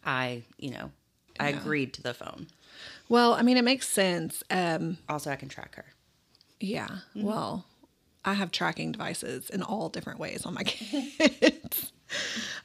I, 0.05 0.43
you 0.57 0.71
know, 0.71 0.91
I 1.39 1.49
agreed 1.49 1.93
to 1.93 2.01
the 2.01 2.13
phone. 2.13 2.47
Well, 3.09 3.33
I 3.33 3.41
mean, 3.41 3.57
it 3.57 3.63
makes 3.63 3.87
sense. 3.87 4.43
Um, 4.49 4.97
Also, 5.07 5.31
I 5.31 5.35
can 5.35 5.49
track 5.49 5.75
her. 5.75 5.85
Yeah. 6.59 6.87
Well, 7.15 7.65
I 8.23 8.33
have 8.33 8.51
tracking 8.51 8.91
devices 8.91 9.49
in 9.49 9.61
all 9.61 9.89
different 9.89 10.19
ways 10.19 10.45
on 10.45 10.53
my 10.53 10.63
kids. 10.65 11.91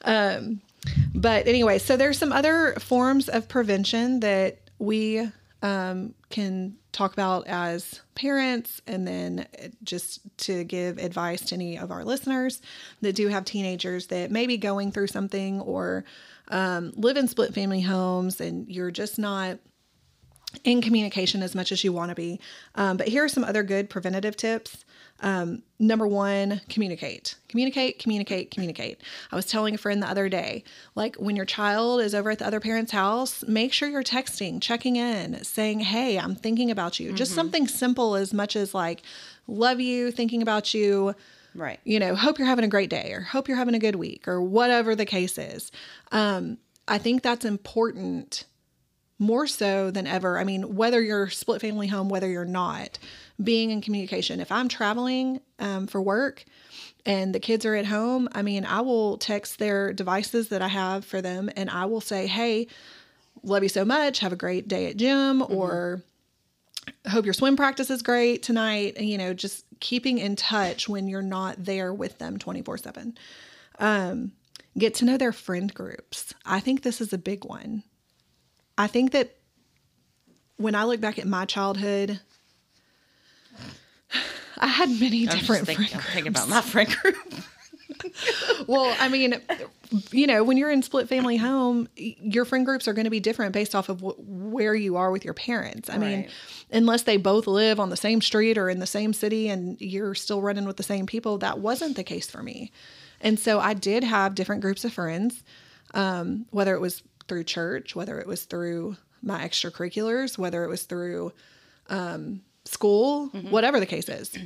um, 0.05 0.61
but 1.13 1.47
anyway, 1.47 1.77
so 1.77 1.97
there's 1.97 2.17
some 2.17 2.31
other 2.31 2.75
forms 2.79 3.29
of 3.29 3.47
prevention 3.47 4.21
that 4.21 4.57
we 4.79 5.29
um, 5.61 6.15
can 6.29 6.75
talk 6.91 7.13
about 7.13 7.45
as 7.47 8.01
parents, 8.15 8.81
and 8.87 9.07
then 9.07 9.45
just 9.83 10.21
to 10.37 10.63
give 10.63 10.97
advice 10.97 11.41
to 11.41 11.55
any 11.55 11.77
of 11.77 11.91
our 11.91 12.03
listeners 12.03 12.61
that 13.01 13.13
do 13.15 13.27
have 13.27 13.45
teenagers 13.45 14.07
that 14.07 14.31
may 14.31 14.47
be 14.47 14.57
going 14.57 14.91
through 14.91 15.07
something 15.07 15.61
or 15.61 16.03
um, 16.47 16.91
live 16.95 17.15
in 17.17 17.27
split 17.27 17.53
family 17.53 17.81
homes, 17.81 18.41
and 18.41 18.67
you're 18.67 18.91
just 18.91 19.19
not 19.19 19.59
in 20.63 20.81
communication 20.81 21.41
as 21.43 21.55
much 21.55 21.71
as 21.71 21.83
you 21.83 21.93
want 21.93 22.09
to 22.09 22.15
be. 22.15 22.39
Um, 22.75 22.97
but 22.97 23.07
here 23.07 23.23
are 23.23 23.29
some 23.29 23.43
other 23.43 23.63
good 23.63 23.89
preventative 23.89 24.35
tips 24.35 24.83
Um, 25.23 25.61
number 25.77 26.07
one, 26.07 26.61
communicate, 26.67 27.35
communicate, 27.47 27.99
communicate, 27.99 28.49
communicate. 28.49 28.97
I 29.31 29.35
was 29.35 29.45
telling 29.45 29.75
a 29.75 29.77
friend 29.77 30.01
the 30.01 30.09
other 30.09 30.29
day, 30.29 30.63
like 30.95 31.15
when 31.17 31.35
your 31.35 31.45
child 31.45 32.01
is 32.01 32.15
over 32.15 32.31
at 32.31 32.39
the 32.39 32.47
other 32.47 32.59
parent's 32.59 32.91
house, 32.91 33.43
make 33.47 33.71
sure 33.71 33.87
you're 33.87 34.03
texting, 34.03 34.59
checking 34.59 34.95
in, 34.95 35.43
saying, 35.43 35.81
Hey, 35.81 36.17
I'm 36.17 36.33
thinking 36.35 36.71
about 36.71 36.99
you. 36.99 37.13
Just 37.13 37.35
something 37.35 37.67
simple 37.67 38.15
as 38.15 38.33
much 38.33 38.55
as 38.55 38.73
like, 38.73 39.03
love 39.47 39.79
you, 39.79 40.09
thinking 40.11 40.41
about 40.41 40.73
you, 40.73 41.13
Right. 41.53 41.79
you 41.83 41.99
know, 41.99 42.15
hope 42.15 42.39
you're 42.39 42.47
having 42.47 42.65
a 42.65 42.69
great 42.75 42.89
day 42.89 43.11
or 43.13 43.21
hope 43.21 43.47
you're 43.47 43.57
having 43.57 43.75
a 43.75 43.79
good 43.79 43.95
week 43.97 44.27
or 44.27 44.41
whatever 44.41 44.95
the 44.95 45.05
case 45.05 45.37
is. 45.37 45.71
Um, 46.11 46.57
I 46.87 46.97
think 46.97 47.21
that's 47.21 47.45
important 47.45 48.45
more 49.21 49.45
so 49.45 49.91
than 49.91 50.07
ever. 50.07 50.39
I 50.39 50.43
mean, 50.43 50.75
whether 50.75 50.99
you're 50.99 51.29
split 51.29 51.61
family 51.61 51.87
home, 51.87 52.09
whether 52.09 52.27
you're 52.27 52.43
not, 52.43 52.97
being 53.41 53.69
in 53.69 53.79
communication. 53.81 54.39
If 54.39 54.51
I'm 54.51 54.67
traveling 54.67 55.41
um, 55.59 55.85
for 55.85 56.01
work 56.01 56.43
and 57.05 57.33
the 57.33 57.39
kids 57.39 57.63
are 57.65 57.75
at 57.75 57.85
home, 57.85 58.27
I 58.33 58.41
mean, 58.41 58.65
I 58.65 58.81
will 58.81 59.17
text 59.17 59.59
their 59.59 59.93
devices 59.93 60.49
that 60.49 60.63
I 60.63 60.67
have 60.67 61.05
for 61.05 61.21
them 61.21 61.51
and 61.55 61.69
I 61.69 61.85
will 61.85 62.01
say, 62.01 62.25
hey, 62.25 62.67
love 63.43 63.61
you 63.61 63.69
so 63.69 63.85
much. 63.85 64.19
Have 64.19 64.33
a 64.33 64.37
great 64.37 64.67
day 64.67 64.87
at 64.87 64.97
gym 64.97 65.43
or 65.43 66.01
hope 67.07 67.25
your 67.25 67.33
swim 67.35 67.55
practice 67.55 67.91
is 67.91 68.01
great 68.01 68.41
tonight. 68.41 68.95
And, 68.97 69.07
you 69.07 69.19
know, 69.19 69.35
just 69.35 69.65
keeping 69.79 70.17
in 70.17 70.35
touch 70.35 70.89
when 70.89 71.07
you're 71.07 71.21
not 71.21 71.63
there 71.63 71.93
with 71.93 72.17
them 72.17 72.39
24 72.39 72.79
7. 72.79 73.17
Um, 73.77 74.31
get 74.77 74.95
to 74.95 75.05
know 75.05 75.17
their 75.17 75.31
friend 75.31 75.71
groups. 75.71 76.33
I 76.43 76.59
think 76.59 76.81
this 76.81 77.01
is 77.01 77.13
a 77.13 77.19
big 77.19 77.45
one. 77.45 77.83
I 78.81 78.87
think 78.87 79.11
that 79.11 79.35
when 80.57 80.73
I 80.73 80.85
look 80.85 80.99
back 80.99 81.19
at 81.19 81.27
my 81.27 81.45
childhood, 81.45 82.19
I 84.57 84.67
had 84.67 84.89
many 84.89 85.27
I'm 85.27 85.37
different 85.37 85.67
thinking, 85.67 85.85
friend 85.85 86.03
I'm 86.03 86.13
thinking 86.13 86.27
about 86.29 86.49
my 86.49 86.61
friend 86.61 86.89
group. 86.89 87.15
well, 88.67 88.95
I 88.99 89.07
mean, 89.07 89.35
you 90.11 90.25
know, 90.25 90.43
when 90.43 90.57
you're 90.57 90.71
in 90.71 90.81
split 90.81 91.07
family 91.07 91.37
home, 91.37 91.89
your 91.95 92.43
friend 92.43 92.65
groups 92.65 92.87
are 92.87 92.93
going 92.93 93.05
to 93.05 93.11
be 93.11 93.19
different 93.19 93.53
based 93.53 93.75
off 93.75 93.87
of 93.89 93.99
wh- 93.99 94.19
where 94.27 94.73
you 94.73 94.97
are 94.97 95.11
with 95.11 95.23
your 95.23 95.35
parents. 95.35 95.87
I 95.87 95.99
mean, 95.99 96.27
unless 96.71 97.03
they 97.03 97.17
both 97.17 97.45
live 97.45 97.79
on 97.79 97.91
the 97.91 97.97
same 97.97 98.19
street 98.19 98.57
or 98.57 98.67
in 98.67 98.79
the 98.79 98.87
same 98.87 99.13
city 99.13 99.47
and 99.47 99.79
you're 99.79 100.15
still 100.15 100.41
running 100.41 100.65
with 100.65 100.77
the 100.77 100.83
same 100.83 101.05
people, 101.05 101.37
that 101.39 101.59
wasn't 101.59 101.95
the 101.95 102.03
case 102.03 102.31
for 102.31 102.41
me. 102.41 102.71
And 103.19 103.37
so 103.37 103.59
I 103.59 103.75
did 103.75 104.03
have 104.03 104.33
different 104.33 104.63
groups 104.63 104.83
of 104.83 104.91
friends, 104.91 105.43
um, 105.93 106.47
whether 106.49 106.73
it 106.73 106.81
was 106.81 107.03
through 107.31 107.45
church, 107.45 107.95
whether 107.95 108.19
it 108.19 108.27
was 108.27 108.43
through 108.43 108.97
my 109.21 109.47
extracurriculars, 109.47 110.37
whether 110.37 110.63
it 110.65 110.67
was 110.67 110.83
through 110.83 111.31
um, 111.89 112.41
school, 112.65 113.27
whatever 113.49 113.79
the 113.79 113.85
case 113.85 114.09
is 114.09 114.37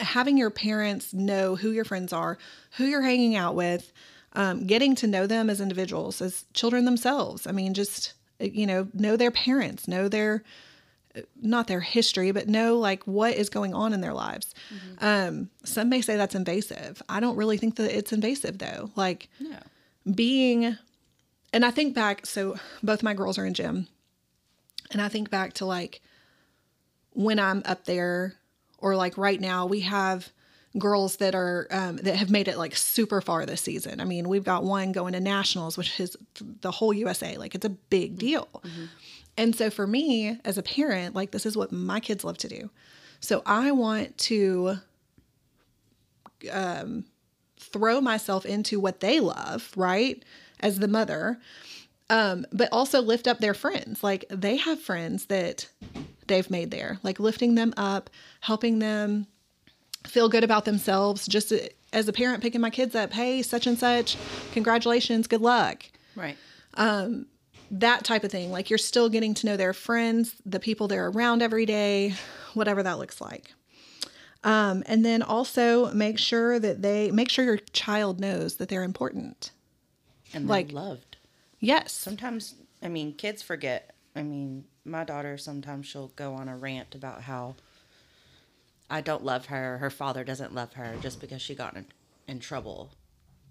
having 0.00 0.36
your 0.36 0.50
parents 0.50 1.12
know 1.12 1.56
who 1.56 1.70
your 1.70 1.84
friends 1.84 2.12
are, 2.12 2.38
who 2.76 2.84
you're 2.84 3.02
hanging 3.02 3.34
out 3.36 3.54
with, 3.54 3.92
um, 4.34 4.66
getting 4.66 4.94
to 4.96 5.06
know 5.06 5.26
them 5.26 5.50
as 5.50 5.60
individuals, 5.60 6.20
as 6.20 6.44
children 6.52 6.84
themselves. 6.84 7.46
I 7.46 7.52
mean, 7.52 7.74
just, 7.74 8.12
you 8.38 8.66
know, 8.66 8.88
know 8.94 9.16
their 9.16 9.30
parents, 9.30 9.88
know 9.88 10.08
their, 10.08 10.44
not 11.40 11.66
their 11.66 11.80
history, 11.80 12.30
but 12.32 12.48
know 12.48 12.78
like 12.78 13.02
what 13.06 13.34
is 13.34 13.48
going 13.48 13.74
on 13.74 13.92
in 13.92 14.00
their 14.00 14.14
lives. 14.14 14.54
Um, 14.98 15.50
some 15.64 15.88
may 15.88 16.00
say 16.00 16.16
that's 16.16 16.34
invasive. 16.34 17.02
I 17.08 17.20
don't 17.20 17.36
really 17.36 17.58
think 17.58 17.76
that 17.76 17.96
it's 17.96 18.12
invasive 18.12 18.58
though. 18.58 18.90
Like 18.94 19.28
No. 19.40 19.56
being, 20.14 20.76
and 21.52 21.64
I 21.64 21.70
think 21.70 21.94
back, 21.94 22.26
so 22.26 22.56
both 22.82 23.02
my 23.02 23.14
girls 23.14 23.38
are 23.38 23.46
in 23.46 23.54
gym. 23.54 23.88
And 24.90 25.00
I 25.00 25.08
think 25.08 25.30
back 25.30 25.54
to 25.54 25.66
like 25.66 26.00
when 27.12 27.38
I'm 27.38 27.62
up 27.64 27.84
there, 27.84 28.34
or 28.78 28.96
like 28.96 29.16
right 29.16 29.40
now, 29.40 29.66
we 29.66 29.80
have 29.80 30.32
girls 30.78 31.16
that 31.16 31.34
are 31.34 31.66
um, 31.70 31.96
that 31.98 32.16
have 32.16 32.30
made 32.30 32.48
it 32.48 32.56
like 32.58 32.74
super 32.74 33.20
far 33.20 33.46
this 33.46 33.60
season. 33.60 34.00
I 34.00 34.04
mean, 34.04 34.28
we've 34.28 34.44
got 34.44 34.64
one 34.64 34.92
going 34.92 35.12
to 35.12 35.20
nationals, 35.20 35.76
which 35.76 36.00
is 36.00 36.16
the 36.40 36.70
whole 36.70 36.92
USA. 36.92 37.36
Like 37.36 37.54
it's 37.54 37.66
a 37.66 37.70
big 37.70 38.18
deal. 38.18 38.48
And 39.36 39.54
so 39.54 39.70
for 39.70 39.86
me 39.86 40.38
as 40.44 40.58
a 40.58 40.62
parent, 40.62 41.14
like 41.14 41.30
this 41.30 41.46
is 41.46 41.56
what 41.56 41.72
my 41.72 42.00
kids 42.00 42.24
love 42.24 42.38
to 42.38 42.48
do. 42.48 42.70
So 43.20 43.42
I 43.46 43.70
want 43.70 44.18
to 44.18 44.76
um, 46.50 47.04
throw 47.58 48.00
myself 48.00 48.44
into 48.44 48.80
what 48.80 49.00
they 49.00 49.20
love, 49.20 49.70
right? 49.76 50.22
As 50.62 50.78
the 50.78 50.88
mother, 50.88 51.38
um, 52.08 52.46
but 52.52 52.68
also 52.72 53.00
lift 53.02 53.26
up 53.26 53.38
their 53.38 53.54
friends. 53.54 54.02
Like 54.02 54.24
they 54.30 54.56
have 54.56 54.80
friends 54.80 55.26
that 55.26 55.68
they've 56.28 56.50
made 56.50 56.70
there, 56.70 56.98
like 57.02 57.18
lifting 57.20 57.54
them 57.56 57.74
up, 57.76 58.08
helping 58.40 58.78
them 58.78 59.26
feel 60.06 60.28
good 60.28 60.44
about 60.44 60.64
themselves. 60.64 61.26
Just 61.26 61.52
as 61.92 62.08
a 62.08 62.12
parent 62.12 62.42
picking 62.42 62.60
my 62.60 62.70
kids 62.70 62.94
up, 62.94 63.12
hey, 63.12 63.42
such 63.42 63.66
and 63.66 63.78
such, 63.78 64.16
congratulations, 64.52 65.26
good 65.26 65.40
luck 65.42 65.84
Right. 66.16 66.36
that 67.70 68.04
type 68.04 68.22
of 68.24 68.30
thing. 68.30 68.50
Like 68.50 68.70
you're 68.70 68.78
still 68.78 69.08
getting 69.08 69.34
to 69.34 69.46
know 69.46 69.56
their 69.56 69.72
friends, 69.72 70.34
the 70.46 70.60
people 70.60 70.88
they're 70.88 71.08
around 71.08 71.42
every 71.42 71.66
day, 71.66 72.14
whatever 72.54 72.82
that 72.82 72.98
looks 72.98 73.20
like. 73.20 73.52
Um, 74.44 74.82
and 74.86 75.04
then 75.04 75.22
also 75.22 75.92
make 75.94 76.18
sure 76.18 76.58
that 76.58 76.82
they 76.82 77.10
make 77.10 77.30
sure 77.30 77.44
your 77.44 77.58
child 77.72 78.20
knows 78.20 78.56
that 78.56 78.68
they're 78.68 78.82
important. 78.82 79.52
And 80.34 80.48
Like- 80.48 80.72
loved. 80.72 81.16
Yes. 81.60 81.92
Sometimes, 81.92 82.54
I 82.82 82.88
mean, 82.88 83.14
kids 83.14 83.42
forget. 83.42 83.94
I 84.16 84.22
mean, 84.22 84.64
my 84.84 85.04
daughter 85.04 85.38
sometimes 85.38 85.86
she'll 85.86 86.08
go 86.08 86.34
on 86.34 86.48
a 86.48 86.56
rant 86.56 86.94
about 86.94 87.22
how 87.22 87.54
I 88.90 89.00
don't 89.00 89.24
love 89.24 89.46
her, 89.46 89.78
her 89.78 89.90
father 89.90 90.22
doesn't 90.24 90.54
love 90.54 90.74
her 90.74 90.96
just 91.00 91.20
because 91.20 91.40
she 91.40 91.54
got 91.54 91.76
in, 91.76 91.86
in 92.28 92.40
trouble 92.40 92.90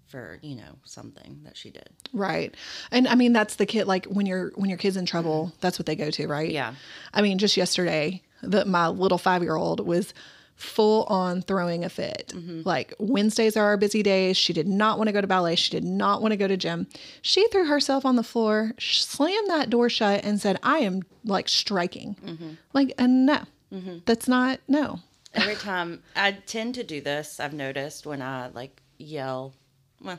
for, 0.06 0.38
you 0.42 0.54
know, 0.54 0.76
something 0.84 1.40
that 1.44 1.56
she 1.56 1.70
did. 1.70 1.88
Right. 2.12 2.54
And 2.90 3.08
I 3.08 3.14
mean 3.14 3.32
that's 3.32 3.56
the 3.56 3.66
kid 3.66 3.86
like 3.86 4.04
when 4.04 4.26
your 4.26 4.52
when 4.54 4.68
your 4.68 4.78
kid's 4.78 4.96
in 4.96 5.06
trouble, 5.06 5.46
mm-hmm. 5.46 5.56
that's 5.60 5.78
what 5.78 5.86
they 5.86 5.96
go 5.96 6.10
to, 6.10 6.28
right? 6.28 6.50
Yeah. 6.50 6.74
I 7.14 7.22
mean 7.22 7.38
just 7.38 7.56
yesterday, 7.56 8.22
that 8.42 8.68
my 8.68 8.88
little 8.88 9.18
5-year-old 9.18 9.84
was 9.86 10.12
full 10.56 11.04
on 11.04 11.42
throwing 11.42 11.84
a 11.84 11.88
fit. 11.88 12.32
Mm-hmm. 12.34 12.62
Like 12.64 12.94
Wednesdays 12.98 13.56
are 13.56 13.64
our 13.64 13.76
busy 13.76 14.02
days. 14.02 14.36
She 14.36 14.52
did 14.52 14.68
not 14.68 14.98
want 14.98 15.08
to 15.08 15.12
go 15.12 15.20
to 15.20 15.26
ballet. 15.26 15.56
She 15.56 15.70
did 15.70 15.84
not 15.84 16.22
want 16.22 16.32
to 16.32 16.36
go 16.36 16.48
to 16.48 16.56
gym. 16.56 16.86
She 17.20 17.46
threw 17.48 17.66
herself 17.66 18.04
on 18.04 18.16
the 18.16 18.22
floor, 18.22 18.72
slammed 18.78 19.48
that 19.48 19.70
door 19.70 19.88
shut 19.88 20.24
and 20.24 20.40
said, 20.40 20.58
"I 20.62 20.78
am 20.78 21.02
like 21.24 21.48
striking." 21.48 22.16
Mm-hmm. 22.24 22.50
Like, 22.72 22.92
and 22.98 23.26
no. 23.26 23.40
Mm-hmm. 23.72 23.98
That's 24.04 24.28
not 24.28 24.60
no. 24.68 25.00
Every 25.34 25.54
time 25.54 26.02
I 26.14 26.32
tend 26.32 26.74
to 26.74 26.84
do 26.84 27.00
this, 27.00 27.40
I've 27.40 27.54
noticed 27.54 28.06
when 28.06 28.20
I 28.20 28.48
like 28.48 28.82
yell. 28.98 29.54
Well, 30.00 30.18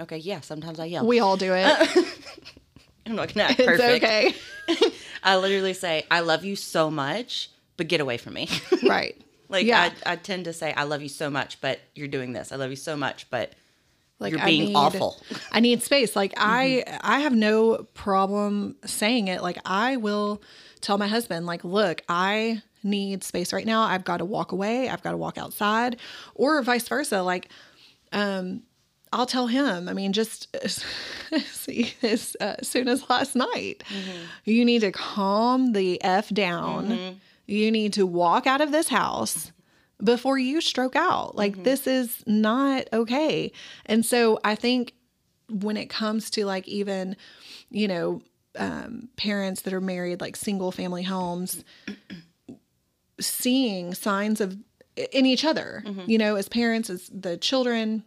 okay, 0.00 0.18
yeah, 0.18 0.40
sometimes 0.40 0.80
I 0.80 0.86
yell. 0.86 1.06
We 1.06 1.20
all 1.20 1.36
do 1.36 1.52
it. 1.54 1.66
I'm 3.06 3.14
not 3.16 3.32
gonna 3.32 3.48
act 3.48 3.60
it's 3.60 3.68
perfect. 3.68 4.04
okay. 4.04 4.34
I 5.22 5.36
literally 5.36 5.74
say, 5.74 6.06
"I 6.10 6.20
love 6.20 6.44
you 6.44 6.56
so 6.56 6.90
much, 6.90 7.50
but 7.80 7.88
get 7.88 8.00
away 8.02 8.18
from 8.18 8.34
me." 8.34 8.46
right. 8.86 9.16
like 9.48 9.64
Yeah. 9.66 9.90
I, 10.06 10.12
I 10.12 10.16
tend 10.16 10.44
to 10.44 10.52
say, 10.52 10.72
"I 10.74 10.82
love 10.84 11.00
you 11.02 11.08
so 11.08 11.30
much, 11.30 11.60
but 11.62 11.80
you're 11.94 12.08
doing 12.08 12.34
this. 12.34 12.52
I 12.52 12.56
love 12.56 12.68
you 12.70 12.76
so 12.76 12.94
much, 12.96 13.28
but 13.30 13.54
like 14.18 14.32
you're 14.32 14.40
I 14.42 14.44
being 14.44 14.66
need- 14.66 14.74
awful." 14.76 15.16
I 15.50 15.60
need 15.60 15.82
space. 15.82 16.14
Like 16.14 16.34
I 16.36 16.84
Mm-hmm. 16.86 16.96
I 17.02 17.20
have 17.20 17.34
no 17.34 17.86
problem 17.94 18.76
saying 18.84 19.28
it. 19.28 19.42
Like 19.42 19.58
I 19.64 19.96
will 19.96 20.42
tell 20.82 20.98
my 20.98 21.08
husband 21.08 21.46
like, 21.46 21.64
"Look, 21.64 22.02
I 22.08 22.62
need 22.82 23.24
space 23.24 23.52
right 23.52 23.66
now. 23.66 23.82
I've 23.82 24.04
got 24.04 24.18
to 24.18 24.24
walk 24.26 24.52
away. 24.52 24.88
I've 24.90 25.02
got 25.02 25.12
to 25.12 25.16
walk 25.16 25.38
outside." 25.38 25.96
Or 26.34 26.60
vice 26.62 26.86
versa. 26.86 27.22
Like 27.22 27.48
um 28.12 28.62
I'll 29.12 29.26
tell 29.26 29.48
him. 29.48 29.88
I 29.88 29.92
mean, 29.92 30.12
just 30.12 30.54
as, 30.62 30.84
see, 31.50 31.94
as 32.02 32.36
uh, 32.40 32.54
soon 32.62 32.86
as 32.88 33.08
last 33.10 33.34
night, 33.34 33.82
Mm-hmm. 33.88 34.18
you 34.44 34.64
need 34.64 34.82
to 34.82 34.92
calm 34.92 35.72
the 35.72 35.98
f 36.04 36.28
down. 36.28 37.18
You 37.50 37.70
need 37.70 37.92
to 37.94 38.06
walk 38.06 38.46
out 38.46 38.60
of 38.60 38.70
this 38.72 38.88
house 38.88 39.52
before 40.02 40.38
you 40.38 40.60
stroke 40.60 40.96
out. 40.96 41.34
Like 41.36 41.52
Mm-hmm. 41.54 41.62
this 41.64 41.86
is 41.86 42.22
not 42.26 42.84
okay. 42.92 43.52
And 43.86 44.04
so 44.06 44.38
I 44.44 44.54
think 44.54 44.94
when 45.50 45.76
it 45.76 45.90
comes 45.90 46.30
to 46.30 46.44
like 46.46 46.66
even, 46.68 47.16
you 47.70 47.88
know, 47.88 48.22
um, 48.56 49.08
parents 49.16 49.62
that 49.62 49.72
are 49.72 49.80
married, 49.80 50.20
like 50.20 50.36
single 50.36 50.72
family 50.72 51.02
homes, 51.02 51.64
seeing 53.20 53.94
signs 53.94 54.40
of 54.40 54.56
in 55.12 55.24
each 55.26 55.44
other, 55.44 55.82
you 56.06 56.18
know, 56.18 56.34
as 56.36 56.48
parents, 56.48 56.90
as 56.90 57.08
the 57.12 57.36
children, 57.36 58.04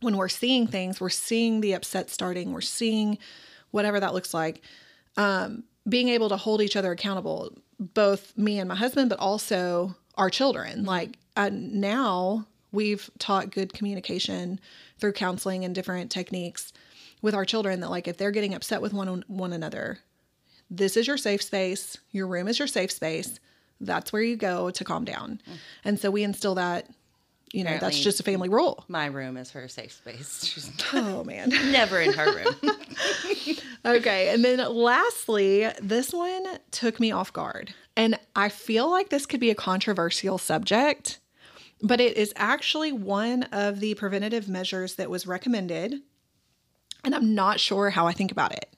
when 0.00 0.16
we're 0.16 0.28
seeing 0.28 0.66
things, 0.66 1.00
we're 1.00 1.08
seeing 1.08 1.60
the 1.60 1.72
upset 1.72 2.10
starting, 2.10 2.52
we're 2.52 2.60
seeing 2.60 3.18
whatever 3.70 3.98
that 4.00 4.12
looks 4.14 4.34
like. 4.34 4.62
Um, 5.16 5.64
being 5.88 6.08
able 6.08 6.28
to 6.28 6.36
hold 6.36 6.60
each 6.60 6.76
other 6.76 6.92
accountable, 6.92 7.56
both 7.94 8.36
me 8.36 8.58
and 8.58 8.68
my 8.68 8.74
husband, 8.76 9.10
but 9.10 9.18
also 9.18 9.94
our 10.16 10.30
children. 10.30 10.84
Like 10.84 11.18
uh, 11.36 11.50
now, 11.52 12.46
we've 12.70 13.10
taught 13.18 13.50
good 13.50 13.72
communication 13.72 14.60
through 14.98 15.12
counseling 15.12 15.64
and 15.64 15.74
different 15.74 16.10
techniques 16.10 16.72
with 17.20 17.34
our 17.34 17.44
children. 17.44 17.80
That 17.80 17.90
like 17.90 18.08
if 18.08 18.16
they're 18.16 18.30
getting 18.30 18.54
upset 18.54 18.80
with 18.82 18.92
one 18.92 19.24
one 19.26 19.52
another, 19.52 19.98
this 20.70 20.96
is 20.96 21.06
your 21.06 21.16
safe 21.18 21.42
space. 21.42 21.98
Your 22.10 22.26
room 22.26 22.48
is 22.48 22.58
your 22.58 22.68
safe 22.68 22.90
space. 22.90 23.38
that's 23.80 24.12
where 24.12 24.22
you 24.22 24.36
go 24.36 24.70
to 24.70 24.84
calm 24.84 25.04
down. 25.04 25.40
And 25.84 25.98
so 25.98 26.10
we 26.10 26.22
instill 26.22 26.54
that, 26.54 26.86
you 27.52 27.64
know, 27.64 27.78
that's 27.78 28.00
just 28.00 28.18
a 28.18 28.22
family 28.22 28.48
rule. 28.48 28.84
My 28.88 29.06
room 29.06 29.36
is 29.36 29.50
her 29.50 29.68
safe 29.68 29.92
space. 29.92 30.44
She's 30.46 30.70
Oh 30.92 31.22
man. 31.24 31.48
never 31.70 32.00
in 32.00 32.12
her 32.12 32.34
room. 32.34 32.54
Okay. 33.84 34.28
And 34.32 34.44
then 34.44 34.58
lastly, 34.72 35.68
this 35.80 36.12
one 36.12 36.44
took 36.70 37.00
me 37.00 37.10
off 37.10 37.32
guard. 37.32 37.74
And 37.96 38.18
I 38.36 38.48
feel 38.48 38.88
like 38.88 39.08
this 39.08 39.26
could 39.26 39.40
be 39.40 39.50
a 39.50 39.56
controversial 39.56 40.38
subject, 40.38 41.18
but 41.82 42.00
it 42.00 42.16
is 42.16 42.32
actually 42.36 42.92
one 42.92 43.42
of 43.44 43.80
the 43.80 43.94
preventative 43.94 44.48
measures 44.48 44.94
that 44.94 45.10
was 45.10 45.26
recommended. 45.26 46.00
And 47.04 47.14
I'm 47.14 47.34
not 47.34 47.58
sure 47.58 47.90
how 47.90 48.06
I 48.06 48.12
think 48.12 48.30
about 48.30 48.52
it. 48.52 48.72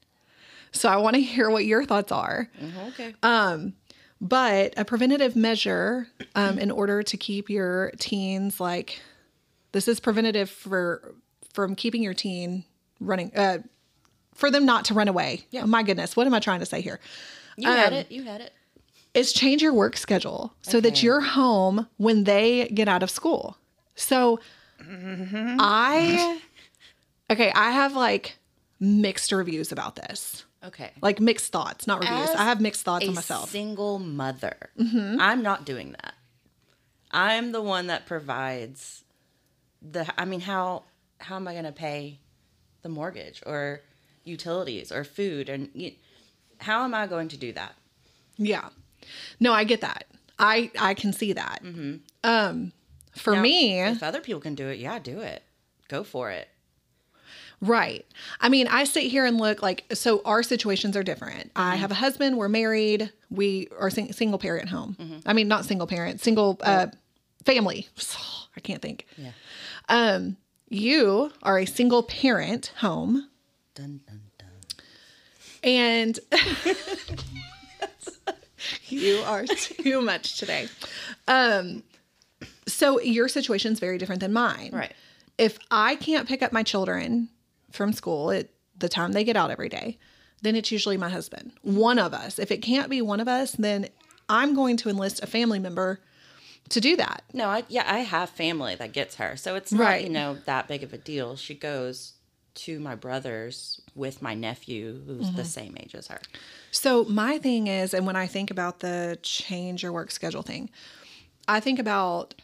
So 0.72 0.88
I 0.88 0.96
want 0.96 1.14
to 1.16 1.22
hear 1.22 1.50
what 1.50 1.66
your 1.66 1.84
thoughts 1.84 2.10
are. 2.10 2.48
Mm-hmm, 2.60 2.88
okay. 2.88 3.14
Um, 3.22 3.74
But 4.24 4.72
a 4.78 4.86
preventative 4.86 5.36
measure 5.36 6.08
um, 6.34 6.58
in 6.58 6.70
order 6.70 7.02
to 7.02 7.16
keep 7.18 7.50
your 7.50 7.92
teens 7.98 8.58
like 8.58 8.98
this 9.72 9.86
is 9.86 10.00
preventative 10.00 10.48
for 10.48 11.14
from 11.52 11.74
keeping 11.74 12.02
your 12.02 12.14
teen 12.14 12.64
running 13.00 13.30
uh, 13.36 13.58
for 14.34 14.50
them 14.50 14.64
not 14.64 14.86
to 14.86 14.94
run 14.94 15.08
away. 15.08 15.44
Yeah. 15.50 15.64
Oh, 15.64 15.66
my 15.66 15.82
goodness, 15.82 16.16
what 16.16 16.26
am 16.26 16.32
I 16.32 16.40
trying 16.40 16.60
to 16.60 16.66
say 16.66 16.80
here? 16.80 17.00
you 17.58 17.68
had 17.68 17.92
um, 17.92 17.98
it. 17.98 18.10
You 18.10 18.22
had 18.22 18.40
it. 18.40 18.54
Is 19.12 19.30
change 19.30 19.60
your 19.60 19.74
work 19.74 19.96
schedule 19.98 20.54
so 20.62 20.80
that 20.80 21.02
you're 21.02 21.20
home 21.20 21.86
when 21.98 22.24
they 22.24 22.68
get 22.68 22.88
out 22.88 23.02
of 23.02 23.10
school. 23.10 23.58
So 23.94 24.40
I 24.80 26.40
okay, 27.30 27.52
I 27.54 27.72
have 27.72 27.94
like 27.94 28.38
mixed 28.80 29.32
reviews 29.32 29.70
about 29.70 29.96
this. 29.96 30.46
Okay. 30.64 30.92
Like 31.02 31.20
mixed 31.20 31.52
thoughts, 31.52 31.86
not 31.86 32.00
reviews. 32.00 32.30
As 32.30 32.36
I 32.36 32.44
have 32.44 32.60
mixed 32.60 32.82
thoughts 32.82 33.04
a 33.04 33.08
on 33.08 33.14
myself. 33.14 33.50
single 33.50 33.98
mother. 33.98 34.70
Mm-hmm. 34.78 35.20
I'm 35.20 35.42
not 35.42 35.64
doing 35.64 35.92
that. 35.92 36.14
I'm 37.10 37.52
the 37.52 37.62
one 37.62 37.86
that 37.88 38.06
provides 38.06 39.04
the. 39.82 40.06
I 40.18 40.24
mean, 40.24 40.40
how 40.40 40.84
how 41.18 41.36
am 41.36 41.46
I 41.46 41.52
going 41.52 41.64
to 41.64 41.72
pay 41.72 42.18
the 42.82 42.88
mortgage 42.88 43.42
or 43.46 43.82
utilities 44.24 44.90
or 44.90 45.04
food 45.04 45.48
and 45.48 45.70
you, 45.74 45.92
how 46.58 46.84
am 46.84 46.94
I 46.94 47.06
going 47.06 47.28
to 47.28 47.36
do 47.36 47.52
that? 47.52 47.74
Yeah. 48.36 48.68
No, 49.38 49.52
I 49.52 49.64
get 49.64 49.80
that. 49.82 50.06
I 50.38 50.70
I 50.78 50.94
can 50.94 51.12
see 51.12 51.32
that. 51.34 51.62
Um 52.24 52.72
for 53.14 53.34
Now, 53.34 53.42
me, 53.42 53.80
if 53.80 54.02
other 54.02 54.20
people 54.20 54.40
can 54.40 54.54
do 54.54 54.68
it, 54.68 54.78
yeah, 54.78 54.98
do 54.98 55.20
it. 55.20 55.42
Go 55.88 56.02
for 56.02 56.30
it. 56.30 56.48
Right. 57.64 58.04
I 58.40 58.48
mean, 58.48 58.66
I 58.68 58.84
sit 58.84 59.04
here 59.04 59.24
and 59.26 59.38
look 59.38 59.62
like 59.62 59.84
so 59.92 60.22
our 60.24 60.42
situations 60.42 60.96
are 60.96 61.02
different. 61.02 61.50
I 61.56 61.76
have 61.76 61.90
a 61.90 61.94
husband, 61.94 62.36
we're 62.36 62.48
married, 62.48 63.12
we 63.30 63.68
are 63.78 63.90
sing- 63.90 64.12
single 64.12 64.38
parent 64.38 64.68
home. 64.68 65.22
I 65.26 65.32
mean, 65.32 65.48
not 65.48 65.64
single 65.64 65.86
parent, 65.86 66.20
single 66.20 66.58
uh 66.62 66.86
family. 67.44 67.88
I 68.56 68.60
can't 68.60 68.82
think. 68.82 69.06
Yeah. 69.16 69.32
Um 69.88 70.36
you 70.68 71.30
are 71.42 71.58
a 71.58 71.66
single 71.66 72.02
parent 72.02 72.72
home 72.78 73.28
Dun 73.74 74.00
dun 74.06 74.20
dun. 74.38 74.48
and 75.62 76.18
you 78.88 79.16
are 79.26 79.44
too 79.46 80.00
much 80.00 80.38
today. 80.38 80.68
Um 81.28 81.82
so 82.66 83.00
your 83.00 83.28
situation 83.28 83.72
is 83.72 83.80
very 83.80 83.98
different 83.98 84.20
than 84.20 84.32
mine. 84.32 84.70
Right. 84.72 84.92
If 85.36 85.58
I 85.70 85.96
can't 85.96 86.28
pick 86.28 86.42
up 86.42 86.52
my 86.52 86.62
children 86.62 87.28
from 87.74 87.92
school 87.92 88.30
at 88.30 88.48
the 88.78 88.88
time 88.88 89.12
they 89.12 89.24
get 89.24 89.36
out 89.36 89.50
every 89.50 89.68
day, 89.68 89.98
then 90.42 90.56
it's 90.56 90.70
usually 90.72 90.96
my 90.96 91.08
husband. 91.10 91.52
One 91.62 91.98
of 91.98 92.12
us. 92.14 92.38
If 92.38 92.50
it 92.50 92.58
can't 92.58 92.88
be 92.90 93.00
one 93.02 93.20
of 93.20 93.28
us, 93.28 93.52
then 93.52 93.88
I'm 94.28 94.54
going 94.54 94.76
to 94.78 94.88
enlist 94.88 95.22
a 95.22 95.26
family 95.26 95.58
member 95.58 96.00
to 96.70 96.80
do 96.80 96.96
that. 96.96 97.22
No, 97.32 97.48
I 97.48 97.64
yeah, 97.68 97.84
I 97.86 97.98
have 98.00 98.30
family 98.30 98.74
that 98.76 98.92
gets 98.92 99.16
her. 99.16 99.36
So 99.36 99.54
it's 99.54 99.72
not, 99.72 99.80
Right. 99.84 100.04
you 100.04 100.10
know, 100.10 100.38
that 100.46 100.66
big 100.68 100.82
of 100.82 100.92
a 100.94 100.98
deal. 100.98 101.36
She 101.36 101.54
goes 101.54 102.14
to 102.54 102.78
my 102.80 102.94
brother's 102.94 103.80
with 103.94 104.22
my 104.22 104.34
nephew 104.34 105.02
who's 105.06 105.26
Mm-hmm. 105.26 105.36
the 105.36 105.44
same 105.44 105.76
age 105.78 105.94
as 105.94 106.06
her. 106.08 106.20
So 106.70 107.04
my 107.04 107.38
thing 107.38 107.66
is, 107.66 107.92
and 107.92 108.06
when 108.06 108.16
I 108.16 108.26
think 108.26 108.50
about 108.50 108.80
the 108.80 109.18
change 109.22 109.82
your 109.82 109.92
work 109.92 110.10
schedule 110.10 110.42
thing, 110.42 110.70
I 111.46 111.60
think 111.60 111.78
about 111.78 112.34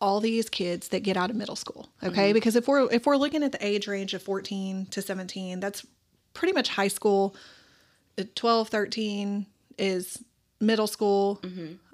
all 0.00 0.20
these 0.20 0.48
kids 0.48 0.88
that 0.88 1.02
get 1.02 1.16
out 1.16 1.30
of 1.30 1.36
middle 1.36 1.56
school. 1.56 1.90
Okay, 2.02 2.32
because 2.32 2.56
if 2.56 2.66
we're 2.66 2.90
if 2.92 3.06
we're 3.06 3.16
looking 3.16 3.42
at 3.42 3.52
the 3.52 3.64
age 3.64 3.86
range 3.86 4.14
of 4.14 4.22
14 4.22 4.86
to 4.86 5.02
17, 5.02 5.60
that's 5.60 5.86
pretty 6.34 6.52
much 6.52 6.70
high 6.70 6.88
school. 6.88 7.34
Uh, 8.18 8.24
12, 8.34 8.68
13 8.68 9.46
is 9.78 10.22
middle 10.60 10.86
school. 10.86 11.40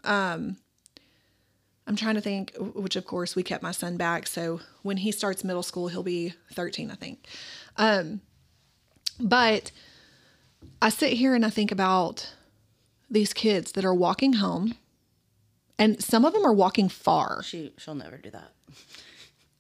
Um, 0.05 0.57
I'm 1.89 1.97
trying 1.97 2.17
to 2.17 2.21
think, 2.21 2.53
which 2.59 2.97
of 2.97 3.05
course 3.05 3.37
we 3.37 3.43
kept 3.43 3.63
my 3.63 3.71
son 3.71 3.97
back. 3.97 4.27
So 4.27 4.61
when 4.83 4.97
he 4.99 5.13
starts 5.13 5.45
middle 5.45 5.63
school, 5.63 5.89
he'll 5.89 6.03
be 6.03 6.35
13, 6.53 6.91
I 6.91 6.95
think. 6.95 7.27
Um, 7.77 8.21
but 9.21 9.71
I 10.83 10.89
sit 10.89 11.13
here 11.13 11.35
and 11.35 11.45
I 11.47 11.51
think 11.51 11.71
about 11.71 12.35
these 13.09 13.33
kids 13.33 13.73
that 13.73 13.85
are 13.85 13.95
walking 13.95 14.35
home, 14.35 14.75
and 15.79 16.03
some 16.03 16.25
of 16.25 16.33
them 16.33 16.45
are 16.45 16.53
walking 16.53 16.89
far. 16.89 17.43
She 17.43 17.73
she'll 17.79 17.95
never 17.95 18.17
do 18.17 18.31
that. 18.31 18.53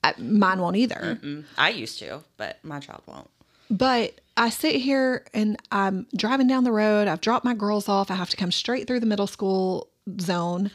Uh, 0.05 0.13
Mine 0.19 0.61
won't 0.61 0.77
either. 0.77 1.19
Mm, 1.23 1.45
I 1.59 1.71
used 1.71 1.99
to, 1.99 2.23
but 2.37 2.59
my 2.63 2.79
child 2.81 3.03
won't. 3.07 3.29
But 3.71 4.21
I 4.37 4.51
sit 4.51 4.77
here 4.77 5.25
and 5.35 5.57
I'm 5.73 6.07
driving 6.15 6.47
down 6.47 6.65
the 6.65 6.73
road. 6.73 7.09
I've 7.09 7.21
dropped 7.21 7.45
my 7.45 7.55
girls 7.55 7.89
off. 7.89 8.11
I 8.11 8.15
have 8.15 8.31
to 8.31 8.37
come 8.37 8.53
straight 8.53 8.87
through 8.87 9.01
the 9.01 9.07
middle 9.07 9.27
school 9.27 9.89
zone. 10.21 10.71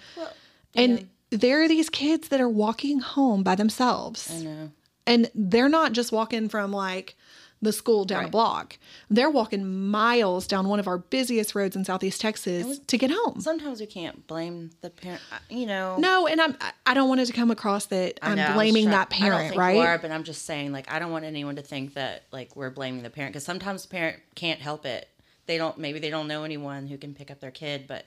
and 0.75 1.07
there 1.29 1.63
are 1.63 1.67
these 1.69 1.89
kids 1.89 2.27
that 2.27 2.41
are 2.41 2.49
walking 2.49 2.99
home 2.99 3.43
by 3.43 3.55
themselves. 3.55 4.29
I 4.33 4.43
know. 4.43 4.71
And 5.07 5.31
they're 5.33 5.69
not 5.69 5.93
just 5.93 6.11
walking 6.11 6.49
from 6.49 6.71
like 6.73 7.15
the 7.61 7.71
school 7.71 8.05
down 8.05 8.25
a 8.25 8.27
block. 8.27 8.77
They're 9.09 9.29
walking 9.29 9.87
miles 9.89 10.47
down 10.47 10.67
one 10.67 10.79
of 10.79 10.87
our 10.87 10.97
busiest 10.97 11.53
roads 11.53 11.75
in 11.75 11.85
Southeast 11.85 12.19
Texas 12.19 12.79
to 12.79 12.97
get 12.97 13.11
home. 13.11 13.39
Sometimes 13.39 13.79
we 13.79 13.85
can't 13.85 14.25
blame 14.27 14.71
the 14.81 14.89
parent. 14.89 15.21
Uh, 15.31 15.37
you 15.49 15.65
know. 15.67 15.97
No, 15.97 16.27
and 16.27 16.41
I'm 16.41 16.57
I- 16.85 16.93
don't 16.93 17.07
want 17.07 17.21
it 17.21 17.27
to 17.27 17.33
come 17.33 17.51
across 17.51 17.85
that 17.87 18.19
I'm 18.21 18.35
know, 18.35 18.47
was 18.47 18.53
blaming 18.53 18.85
try- 18.85 18.91
that 18.91 19.07
I 19.11 19.19
don't 19.19 19.29
parent, 19.29 19.55
right? 19.57 19.77
Are, 19.77 19.97
but 19.97 20.11
I'm 20.11 20.23
just 20.23 20.45
saying, 20.45 20.71
like, 20.71 20.91
I 20.91 20.99
don't 20.99 21.11
want 21.11 21.25
anyone 21.25 21.55
to 21.55 21.61
think 21.61 21.93
that 21.93 22.23
like 22.31 22.55
we're 22.55 22.69
blaming 22.69 23.03
the 23.03 23.09
parent 23.09 23.33
because 23.33 23.45
sometimes 23.45 23.83
the 23.83 23.89
parent 23.89 24.19
can't 24.35 24.59
help 24.59 24.85
it. 24.85 25.07
They 25.45 25.57
don't. 25.57 25.77
Maybe 25.77 25.99
they 25.99 26.09
don't 26.09 26.27
know 26.27 26.43
anyone 26.43 26.87
who 26.87 26.97
can 26.97 27.13
pick 27.13 27.29
up 27.31 27.39
their 27.39 27.51
kid, 27.51 27.85
but 27.87 28.05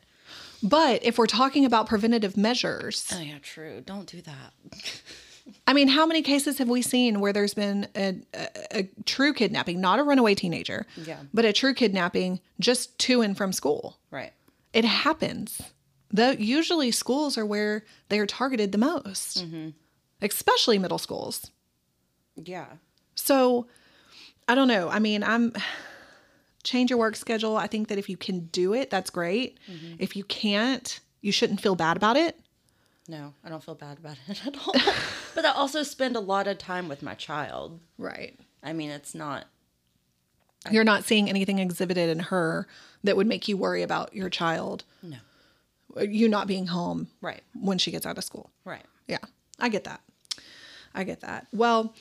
But 0.63 1.05
if 1.05 1.19
we're 1.19 1.27
talking 1.27 1.65
about 1.65 1.87
preventative 1.87 2.37
measures, 2.37 3.07
oh 3.15 3.21
yeah, 3.21 3.39
true. 3.43 3.83
Don't 3.85 4.07
do 4.07 4.21
that. 4.23 4.53
I 5.67 5.73
mean, 5.73 5.89
how 5.89 6.07
many 6.07 6.23
cases 6.23 6.59
have 6.59 6.69
we 6.69 6.81
seen 6.83 7.21
where 7.21 7.33
there's 7.33 7.55
been 7.55 7.87
a, 7.95 8.17
a, 8.35 8.49
a 8.79 8.91
true 9.05 9.35
kidnapping, 9.35 9.81
not 9.81 9.99
a 9.99 10.03
runaway 10.03 10.35
teenager, 10.35 10.87
Yeah. 10.97 11.19
but 11.35 11.45
a 11.45 11.53
true 11.53 11.75
kidnapping 11.75 12.41
just 12.61 12.99
to 13.01 13.21
and 13.21 13.37
from 13.37 13.53
school? 13.53 13.99
Right. 14.11 14.33
It 14.73 14.85
happens. 14.85 15.61
The 16.11 16.37
usually 16.43 16.91
schools 16.91 17.37
are 17.37 17.45
where 17.45 17.85
they 18.09 18.19
are 18.19 18.27
targeted 18.27 18.73
the 18.73 18.79
most, 18.79 19.45
mm-hmm. 19.45 19.71
especially 20.23 20.79
middle 20.79 20.99
schools. 20.99 21.51
Yeah. 22.37 22.67
So 23.15 23.67
I 24.49 24.55
don't 24.55 24.69
know. 24.69 24.89
I 24.89 24.99
mean, 24.99 25.23
I'm 25.23 25.53
change 26.63 26.91
your 26.91 26.99
work 26.99 27.17
schedule. 27.17 27.57
I 27.57 27.67
think 27.67 27.89
that 27.89 27.99
if 27.99 28.09
you 28.09 28.17
can 28.17 28.47
do 28.47 28.73
it, 28.73 28.91
that's 28.91 29.11
great. 29.11 29.59
Mm-hmm. 29.71 29.97
If 29.99 30.17
you 30.17 30.25
can't, 30.25 31.01
you 31.21 31.31
shouldn't 31.33 31.61
feel 31.61 31.75
bad 31.77 31.97
about 31.97 32.17
it. 32.17 32.41
No, 33.09 33.35
I 33.45 33.49
don't 33.51 33.63
feel 33.63 33.75
bad 33.75 33.99
about 33.99 34.17
it 34.29 34.47
at 34.47 34.57
all. 34.67 34.75
but 35.35 35.45
I 35.45 35.51
also 35.53 35.83
spend 35.83 36.17
a 36.17 36.21
lot 36.21 36.47
of 36.47 36.59
time 36.59 36.89
with 36.89 37.03
my 37.03 37.15
child. 37.15 37.81
Right. 37.99 38.39
I 38.63 38.73
mean, 38.73 38.91
it's 38.91 39.15
not. 39.15 39.47
You're 40.71 40.85
not 40.85 41.05
seeing 41.05 41.29
anything 41.29 41.59
exhibited 41.59 42.09
in 42.09 42.19
her 42.21 42.67
that 43.03 43.17
would 43.17 43.27
make 43.27 43.47
you 43.49 43.57
worry 43.59 43.83
about 43.83 44.15
your 44.15 44.31
child, 44.31 44.85
No. 45.03 45.19
you 46.01 46.27
not 46.27 46.47
being 46.47 46.69
home 46.69 47.09
Right. 47.21 47.43
when 47.53 47.77
she 47.77 47.91
gets 47.91 48.07
out 48.07 48.17
of 48.17 48.25
school. 48.25 48.51
Right. 48.65 48.85
Yeah, 49.07 49.19
I 49.61 49.69
get 49.69 49.85
that. 49.85 50.01
I 50.95 51.05
get 51.05 51.21
that. 51.21 51.49
Well, 51.53 51.95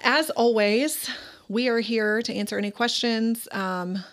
as 0.00 0.28
always, 0.30 1.08
we 1.48 1.68
are 1.68 1.80
here 1.80 2.20
to 2.20 2.34
answer 2.34 2.58
any 2.58 2.70
questions. 2.70 3.48
Um, 3.52 4.04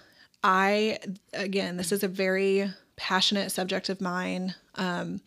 I, 0.42 1.00
again, 1.34 1.76
this 1.76 1.92
is 1.92 2.02
a 2.04 2.08
very 2.08 2.72
passionate 2.96 3.52
subject 3.52 3.90
of 3.90 4.00
mine. 4.00 4.56
Um, 4.76 5.20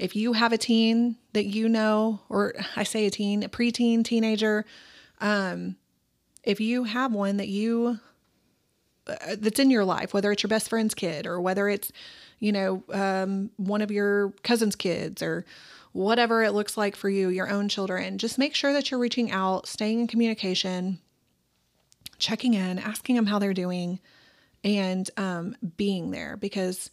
if 0.00 0.16
you 0.16 0.32
have 0.32 0.52
a 0.52 0.58
teen 0.58 1.16
that 1.34 1.44
you 1.46 1.68
know, 1.68 2.20
or 2.28 2.54
I 2.74 2.84
say 2.84 3.06
a 3.06 3.10
teen, 3.10 3.42
a 3.42 3.48
preteen, 3.48 4.02
teenager, 4.02 4.64
um, 5.20 5.76
if 6.42 6.58
you 6.58 6.84
have 6.84 7.12
one 7.12 7.36
that 7.36 7.48
you 7.48 8.00
uh, 9.06 9.36
that's 9.38 9.58
in 9.58 9.70
your 9.70 9.84
life, 9.84 10.14
whether 10.14 10.32
it's 10.32 10.42
your 10.42 10.48
best 10.48 10.70
friend's 10.70 10.94
kid 10.94 11.26
or 11.26 11.40
whether 11.40 11.68
it's, 11.68 11.92
you 12.38 12.50
know, 12.50 12.82
um, 12.92 13.50
one 13.58 13.82
of 13.82 13.90
your 13.90 14.32
cousin's 14.42 14.74
kids 14.74 15.22
or 15.22 15.44
whatever 15.92 16.42
it 16.42 16.52
looks 16.52 16.78
like 16.78 16.96
for 16.96 17.10
you, 17.10 17.28
your 17.28 17.50
own 17.50 17.68
children, 17.68 18.16
just 18.16 18.38
make 18.38 18.54
sure 18.54 18.72
that 18.72 18.90
you're 18.90 19.00
reaching 19.00 19.30
out, 19.30 19.66
staying 19.66 20.00
in 20.00 20.06
communication, 20.06 20.98
checking 22.18 22.54
in, 22.54 22.78
asking 22.78 23.16
them 23.16 23.26
how 23.26 23.38
they're 23.38 23.52
doing, 23.52 23.98
and 24.64 25.10
um, 25.18 25.56
being 25.76 26.10
there. 26.10 26.36
Because 26.38 26.90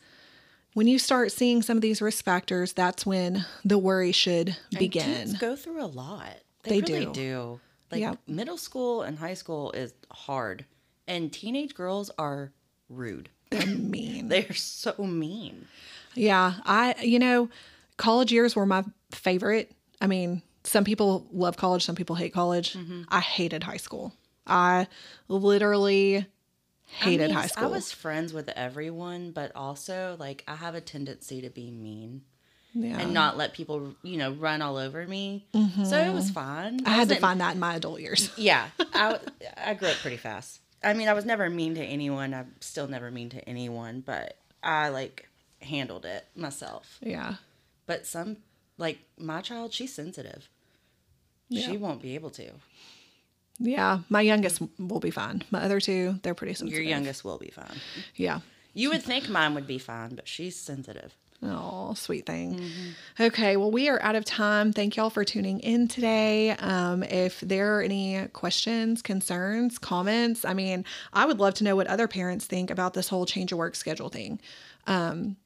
when 0.77 0.85
you 0.85 0.99
start 0.99 1.31
seeing 1.31 1.63
some 1.63 1.75
of 1.75 1.81
these 1.81 2.03
risk 2.03 2.23
factors, 2.23 2.71
that's 2.71 3.03
when 3.03 3.43
the 3.65 3.79
worry 3.79 4.11
should 4.11 4.55
begin. 4.77 5.35
go 5.39 5.55
through 5.55 5.83
a 5.83 5.87
lot. 5.87 6.35
They 6.61 6.81
They, 6.81 6.93
really 6.93 7.05
do. 7.07 7.13
do. 7.13 7.59
Like 7.91 8.01
Yep. 8.01 8.19
middle 8.27 8.57
school 8.57 9.01
and 9.01 9.17
high 9.17 9.33
school 9.33 9.71
is 9.71 9.95
hard, 10.11 10.65
and 11.07 11.33
teenage 11.33 11.73
girls 11.73 12.11
are 12.19 12.51
rude. 12.89 13.29
They're 13.49 13.65
mean. 13.65 14.27
They're 14.29 14.53
so 14.53 14.93
mean. 14.99 15.65
Yeah, 16.13 16.53
I 16.63 16.93
you 17.01 17.17
know, 17.17 17.49
college 17.97 18.31
years 18.31 18.55
were 18.55 18.67
my 18.67 18.83
favorite. 19.09 19.71
I 19.99 20.05
mean, 20.05 20.43
some 20.63 20.83
people 20.83 21.25
love 21.31 21.57
college, 21.57 21.85
some 21.85 21.95
people 21.95 22.17
hate 22.17 22.33
college. 22.35 22.73
Mm-hmm. 22.73 23.01
I 23.09 23.21
hated 23.21 23.63
high 23.63 23.77
school. 23.77 24.13
I 24.45 24.85
literally 25.27 26.27
hated 26.87 27.25
I 27.25 27.27
mean, 27.27 27.35
high 27.35 27.47
school. 27.47 27.65
I 27.65 27.67
was 27.67 27.91
friends 27.91 28.33
with 28.33 28.49
everyone, 28.49 29.31
but 29.31 29.51
also 29.55 30.15
like 30.19 30.43
I 30.47 30.55
have 30.55 30.75
a 30.75 30.81
tendency 30.81 31.41
to 31.41 31.49
be 31.49 31.71
mean 31.71 32.21
yeah. 32.73 32.99
and 32.99 33.13
not 33.13 33.37
let 33.37 33.53
people, 33.53 33.95
you 34.03 34.17
know, 34.17 34.31
run 34.31 34.61
all 34.61 34.77
over 34.77 35.05
me. 35.07 35.47
So 35.83 35.97
it 35.97 36.13
was 36.13 36.29
fine. 36.29 36.79
Mm-hmm. 36.79 36.87
I 36.87 36.91
had 36.91 37.09
to 37.09 37.15
find 37.15 37.41
that 37.41 37.53
in 37.55 37.59
my 37.59 37.75
adult 37.75 37.99
years. 37.99 38.31
Yeah, 38.37 38.67
I, 38.93 39.19
I 39.57 39.73
grew 39.73 39.89
up 39.89 39.95
pretty 39.97 40.17
fast. 40.17 40.61
I 40.83 40.93
mean, 40.93 41.07
I 41.07 41.13
was 41.13 41.25
never 41.25 41.49
mean 41.49 41.75
to 41.75 41.83
anyone. 41.83 42.33
I'm 42.33 42.53
still 42.61 42.87
never 42.87 43.09
mean 43.09 43.29
to 43.29 43.49
anyone, 43.49 44.01
but 44.01 44.37
I 44.63 44.89
like 44.89 45.27
handled 45.61 46.05
it 46.05 46.25
myself. 46.35 46.99
yeah. 47.01 47.35
But 47.87 48.05
some, 48.05 48.37
like 48.77 48.99
my 49.17 49.41
child, 49.41 49.73
she's 49.73 49.93
sensitive. 49.93 50.49
She 51.51 51.77
won't 51.77 52.01
be 52.01 52.15
able 52.15 52.29
to. 52.31 52.51
Yeah. 53.59 53.99
My 54.09 54.21
youngest 54.21 54.61
will 54.77 54.99
be 54.99 55.11
fine. 55.11 55.43
My 55.51 55.63
other 55.63 55.79
two, 55.79 56.19
they're 56.23 56.35
pretty 56.35 56.53
sensitive. 56.53 56.79
Your 56.79 56.87
youngest 56.87 57.23
will 57.23 57.37
be 57.37 57.49
fine. 57.49 57.77
Yeah. 58.15 58.41
You 58.73 58.89
would 58.91 59.01
think 59.01 59.29
mine 59.29 59.55
would 59.55 59.65
be 59.65 59.79
fine, 59.79 60.15
but 60.15 60.27
she's 60.27 60.55
sensitive. 60.55 61.15
Oh, 61.43 61.93
sweet 61.93 62.25
thing. 62.25 62.59
Okay, 63.19 63.57
well, 63.57 63.69
we 63.69 63.89
are 63.89 64.01
out 64.01 64.15
of 64.15 64.25
time. 64.25 64.73
Thank 64.73 64.95
y'all 64.95 65.11
for 65.11 65.23
tuning 65.23 65.59
in 65.59 65.87
today. 65.87 66.51
Um, 66.51 67.03
if 67.03 67.41
there 67.41 67.77
are 67.77 67.81
any 67.81 68.27
questions, 68.33 69.03
concerns, 69.03 69.77
comments, 69.77 70.45
I 70.45 70.55
mean, 70.55 70.83
I 71.13 71.25
would 71.25 71.39
love 71.39 71.53
to 71.55 71.63
know 71.63 71.75
what 71.75 71.85
other 71.87 72.07
parents 72.07 72.45
think 72.45 72.71
about 72.71 72.95
this 72.95 73.07
whole 73.07 73.27
change 73.27 73.51
of 73.51 73.59
work 73.59 73.75
schedule 73.75 74.09
thing. 74.09 74.39
Um, 74.87 75.37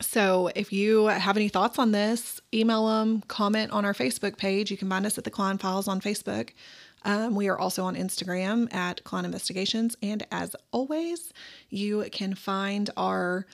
so 0.00 0.50
if 0.56 0.72
you 0.72 1.06
have 1.06 1.36
any 1.36 1.48
thoughts 1.48 1.78
on 1.78 1.92
this, 1.92 2.40
email 2.52 2.88
them, 2.88 3.22
comment 3.28 3.70
on 3.70 3.84
our 3.84 3.94
Facebook 3.94 4.36
page. 4.36 4.70
You 4.70 4.76
can 4.76 4.88
find 4.88 5.06
us 5.06 5.18
at 5.18 5.24
the 5.24 5.30
Klein 5.30 5.58
Files 5.58 5.86
on 5.86 6.00
Facebook. 6.00 6.50
Um, 7.04 7.34
we 7.34 7.48
are 7.48 7.58
also 7.58 7.84
on 7.84 7.96
Instagram 7.96 8.72
at 8.74 9.02
Klein 9.04 9.24
Investigations. 9.24 9.96
And 10.02 10.26
as 10.30 10.54
always, 10.72 11.32
you 11.70 12.06
can 12.12 12.34
find 12.34 12.90
our 12.96 13.46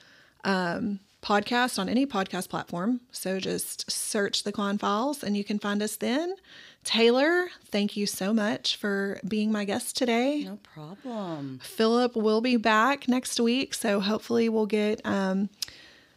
um, 0.43 0.99
podcast 1.21 1.79
on 1.79 1.89
any 1.89 2.05
podcast 2.05 2.49
platform. 2.49 3.01
So 3.11 3.39
just 3.39 3.89
search 3.91 4.43
the 4.43 4.51
Klein 4.51 4.77
Files 4.77 5.23
and 5.23 5.35
you 5.35 5.43
can 5.43 5.59
find 5.59 5.81
us 5.81 5.95
then. 5.95 6.35
Taylor, 6.83 7.47
thank 7.65 7.97
you 7.97 8.05
so 8.05 8.33
much 8.33 8.77
for 8.77 9.19
being 9.27 9.51
my 9.51 9.65
guest 9.65 9.97
today. 9.97 10.43
No 10.43 10.57
problem. 10.73 11.59
Philip 11.61 12.15
will 12.15 12.39
be 12.41 12.55
back 12.55 13.07
next 13.09 13.39
week. 13.39 13.73
So 13.73 13.99
hopefully 13.99 14.47
we'll 14.47 14.67
get 14.67 15.01
um, 15.03 15.49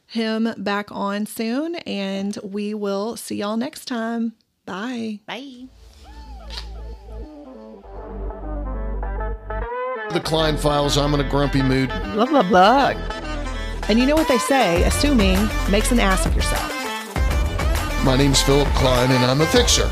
him 0.07 0.53
back 0.59 0.93
on 0.93 1.26
soon 1.26 1.76
and 1.76 2.39
we 2.45 2.74
will 2.74 3.16
see 3.16 3.37
y'all 3.37 3.57
next 3.57 3.87
time. 3.87 4.35
Bye. 4.64 5.20
Bye. 5.26 5.68
The 10.12 10.20
Klein 10.20 10.56
Files, 10.56 10.98
I'm 10.98 11.14
in 11.14 11.20
a 11.20 11.28
grumpy 11.28 11.62
mood. 11.62 11.88
Blah, 11.88 12.26
blah, 12.26 12.42
blah. 12.42 12.88
And 13.88 13.96
you 13.96 14.06
know 14.06 14.16
what 14.16 14.26
they 14.26 14.38
say 14.38 14.82
assuming 14.82 15.38
makes 15.70 15.92
an 15.92 16.00
ass 16.00 16.26
of 16.26 16.34
yourself. 16.34 16.66
My 18.04 18.16
name's 18.16 18.42
Philip 18.42 18.66
Klein, 18.74 19.11
and 19.12 19.24
I'm 19.24 19.40
a 19.40 19.46
fixer. 19.46 19.88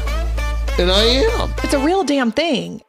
And 0.79 0.91
I 0.91 1.03
am. 1.03 1.55
It's 1.63 1.75
a 1.75 1.79
real 1.79 2.03
damn 2.03 2.33
thing. 2.33 2.83